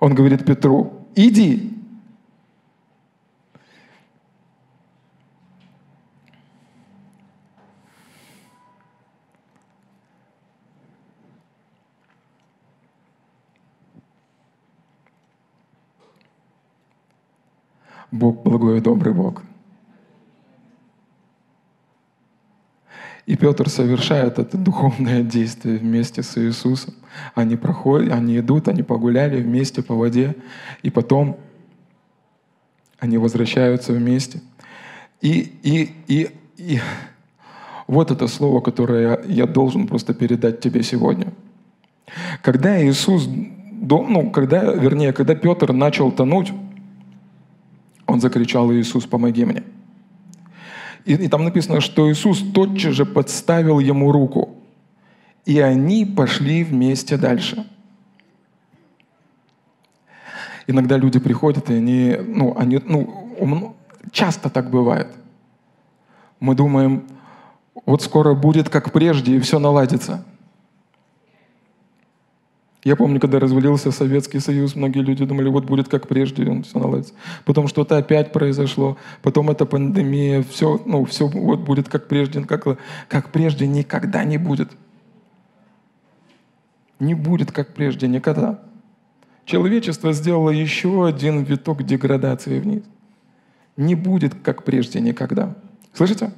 Он 0.00 0.14
говорит 0.14 0.44
Петру, 0.44 1.06
иди, 1.14 1.77
Бог 18.10 18.42
благой 18.42 18.78
и 18.78 18.80
добрый 18.80 19.12
Бог. 19.12 19.42
И 23.26 23.36
Петр 23.36 23.68
совершает 23.68 24.38
это 24.38 24.56
духовное 24.56 25.22
действие 25.22 25.76
вместе 25.76 26.22
с 26.22 26.38
Иисусом. 26.38 26.94
Они 27.34 27.56
проходят, 27.56 28.12
они 28.12 28.38
идут, 28.38 28.68
они 28.68 28.82
погуляли 28.82 29.42
вместе 29.42 29.82
по 29.82 29.94
воде, 29.94 30.34
и 30.82 30.88
потом 30.90 31.38
они 32.98 33.18
возвращаются 33.18 33.92
вместе. 33.92 34.40
И, 35.20 35.52
и, 35.62 35.90
и, 36.06 36.30
и 36.56 36.80
вот 37.86 38.10
это 38.10 38.28
слово, 38.28 38.60
которое 38.60 39.22
я 39.26 39.46
должен 39.46 39.86
просто 39.86 40.14
передать 40.14 40.60
тебе 40.60 40.82
сегодня. 40.82 41.32
Когда 42.42 42.82
Иисус, 42.82 43.28
ну, 43.28 44.30
когда, 44.30 44.72
вернее, 44.72 45.12
когда 45.12 45.34
Петр 45.34 45.74
начал 45.74 46.10
тонуть, 46.12 46.50
он 48.08 48.20
закричал, 48.20 48.72
Иисус, 48.72 49.06
помоги 49.06 49.44
мне. 49.44 49.62
И, 51.04 51.14
и 51.14 51.28
там 51.28 51.44
написано, 51.44 51.80
что 51.80 52.10
Иисус 52.10 52.42
тотчас 52.54 52.94
же 52.94 53.04
подставил 53.04 53.78
ему 53.78 54.10
руку. 54.10 54.56
И 55.44 55.60
они 55.60 56.04
пошли 56.04 56.64
вместе 56.64 57.16
дальше. 57.16 57.66
Иногда 60.66 60.96
люди 60.96 61.18
приходят, 61.18 61.70
и 61.70 61.74
они, 61.74 62.16
ну, 62.18 62.54
они, 62.58 62.80
ну, 62.84 63.76
часто 64.10 64.50
так 64.50 64.70
бывает. 64.70 65.08
Мы 66.40 66.54
думаем, 66.54 67.04
вот 67.86 68.02
скоро 68.02 68.34
будет 68.34 68.68
как 68.68 68.92
прежде, 68.92 69.36
и 69.36 69.40
все 69.40 69.58
наладится– 69.58 70.24
я 72.84 72.94
помню, 72.94 73.18
когда 73.18 73.40
развалился 73.40 73.90
Советский 73.90 74.38
Союз, 74.38 74.76
многие 74.76 75.00
люди 75.00 75.24
думали, 75.24 75.48
вот 75.48 75.64
будет 75.64 75.88
как 75.88 76.06
прежде, 76.06 76.48
он 76.48 76.62
все 76.62 76.78
наладится. 76.78 77.12
Потом 77.44 77.66
что-то 77.66 77.96
опять 77.96 78.32
произошло, 78.32 78.96
потом 79.20 79.50
эта 79.50 79.66
пандемия, 79.66 80.44
все, 80.44 80.80
ну, 80.86 81.04
все 81.04 81.26
вот 81.26 81.60
будет 81.60 81.88
как 81.88 82.06
прежде, 82.06 82.40
как, 82.42 82.78
как 83.08 83.32
прежде 83.32 83.66
никогда 83.66 84.22
не 84.24 84.38
будет. 84.38 84.70
Не 87.00 87.14
будет 87.14 87.50
как 87.50 87.74
прежде 87.74 88.06
никогда. 88.06 88.60
Человечество 89.44 90.12
сделало 90.12 90.50
еще 90.50 91.06
один 91.06 91.42
виток 91.42 91.82
деградации 91.82 92.60
вниз. 92.60 92.82
Не 93.76 93.96
будет 93.96 94.34
как 94.34 94.64
прежде 94.64 95.00
никогда. 95.00 95.56
Слышите? 95.94 96.32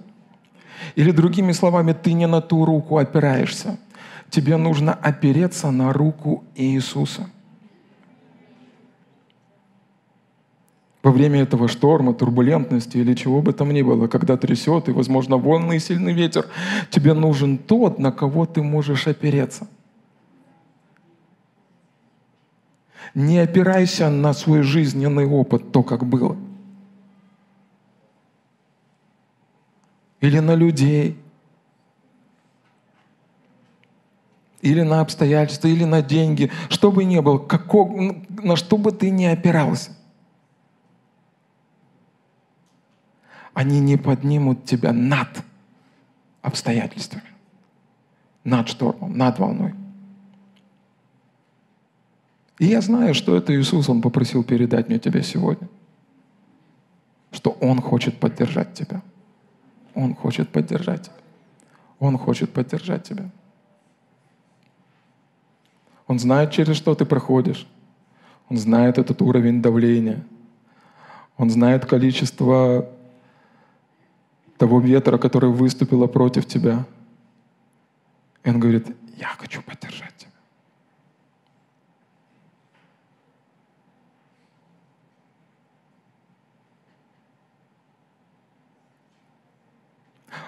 Или 0.95 1.11
другими 1.11 1.53
словами, 1.53 1.93
ты 1.93 2.15
не 2.15 2.27
на 2.27 2.41
ту 2.41 2.65
руку 2.65 2.97
опираешься– 2.97 3.79
тебе 4.31 4.57
нужно 4.57 4.95
опереться 4.95 5.71
на 5.71 5.93
руку 5.93 6.45
Иисуса. 6.55 7.29
во 11.03 11.13
время 11.13 11.43
этого 11.43 11.69
шторма, 11.69 12.15
турбулентности 12.15 12.99
или 12.99 13.15
чего 13.15 13.41
бы 13.43 13.53
там 13.53 13.73
ни 13.73 13.83
было, 13.83 14.07
когда 14.07 14.37
трясет 14.37 14.89
и, 14.89 14.93
возможно, 14.93 15.37
волны 15.37 15.77
и 15.77 15.79
сильный 15.79 16.13
ветер, 16.13 16.47
тебе 16.91 17.15
нужен 17.15 17.59
тот, 17.59 17.99
на 17.99 18.13
кого 18.13 18.47
ты 18.47 18.63
можешь 18.63 19.07
опереться. 19.07 19.67
Не 23.15 23.39
опирайся 23.39 24.09
на 24.11 24.33
свой 24.35 24.63
жизненный 24.63 25.27
опыт, 25.27 25.73
то, 25.73 25.83
как 25.83 26.05
было. 26.05 26.37
Или 30.21 30.39
на 30.39 30.55
людей. 30.55 31.17
Или 34.63 34.83
на 34.83 35.01
обстоятельства, 35.01 35.69
или 35.69 35.85
на 35.85 36.03
деньги. 36.03 36.51
Что 36.69 36.93
бы 36.93 37.05
ни 37.05 37.19
было, 37.19 37.39
каков, 37.39 37.91
на 38.43 38.57
что 38.57 38.77
бы 38.77 38.93
ты 38.93 39.11
ни 39.11 39.25
опирался. 39.25 39.93
Они 43.55 43.81
не 43.81 43.97
поднимут 43.97 44.65
тебя 44.65 44.93
над 44.93 45.29
обстоятельствами, 46.43 47.25
над 48.45 48.69
штормом, 48.69 49.17
над 49.17 49.39
волной. 49.39 49.75
И 52.59 52.67
я 52.67 52.83
знаю, 52.83 53.15
что 53.15 53.37
это 53.37 53.59
Иисус, 53.59 53.89
Он 53.89 54.03
попросил 54.03 54.45
передать 54.45 54.89
мне 54.89 54.99
тебе 54.99 55.23
сегодня. 55.23 55.69
Что 57.33 57.51
Он 57.61 57.81
хочет 57.81 58.21
поддержать 58.21 58.75
тебя. 58.75 59.03
Он 59.95 60.15
хочет 60.15 60.51
поддержать 60.51 61.05
тебя. 61.05 61.17
Он 61.99 62.19
хочет 62.19 62.53
поддержать 62.53 63.05
тебя. 63.05 63.31
Он 66.11 66.19
знает, 66.19 66.51
через 66.51 66.77
что 66.77 66.97
ты 66.97 67.05
проходишь. 67.05 67.69
Он 68.49 68.57
знает 68.57 68.99
этот 68.99 69.23
уровень 69.23 69.63
давления. 69.63 70.25
Он 71.37 71.51
знает 71.51 71.87
количество 71.87 72.91
того 74.59 74.81
ветра, 74.81 75.19
который 75.19 75.51
выступило 75.51 76.09
против 76.09 76.47
тебя. 76.47 76.85
И 78.43 78.51
он 78.51 78.59
говорит, 78.59 78.89
я 79.19 79.29
хочу 79.39 79.63
поддержать 79.63 80.17
тебя. 80.17 80.33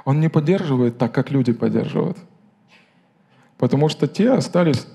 Он 0.05 0.19
не 0.19 0.29
поддерживает 0.29 0.99
так, 0.99 1.15
как 1.15 1.31
люди 1.31 1.53
поддерживают. 1.53 2.19
Потому 3.59 3.89
что 3.89 4.09
те 4.09 4.33
остались, 4.33 4.89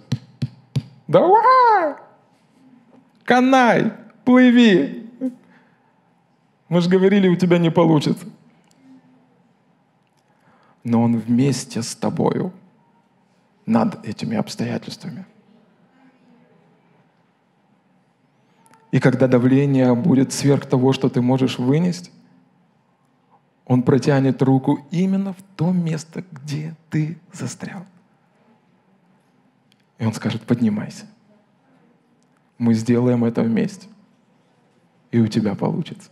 давай, 1.08 1.95
канай, 3.24 3.93
плыви. 4.26 5.10
Мы 6.70 6.82
же 6.82 6.89
говорили, 6.89 7.28
у 7.28 7.36
тебя 7.36 7.58
не 7.58 7.72
получится. 7.72 8.26
Но 10.84 11.03
Он 11.03 11.18
вместе 11.18 11.82
с 11.82 11.95
тобою 11.95 12.51
над 13.66 14.05
этими 14.05 14.38
обстоятельствами. 14.38 15.26
И 18.91 18.99
когда 18.99 19.28
давление 19.28 19.93
будет 19.95 20.32
сверх 20.32 20.66
того, 20.66 20.93
что 20.93 21.10
ты 21.10 21.22
можешь 21.22 21.60
вынести, 21.60 22.12
он 23.66 23.84
протянет 23.84 24.41
руку 24.41 24.80
именно 24.91 25.34
в 25.34 25.41
то 25.55 25.72
место, 25.72 26.24
где 26.32 26.74
ты 26.89 27.18
застрял. 27.34 27.86
И 30.00 30.06
он 30.06 30.14
скажет, 30.14 30.43
поднимайся. 30.43 31.06
Мы 32.58 32.74
сделаем 32.74 33.26
это 33.26 33.41
вместе. 33.41 33.88
И 35.12 35.20
у 35.20 35.28
тебя 35.28 35.56
получится. 35.56 36.10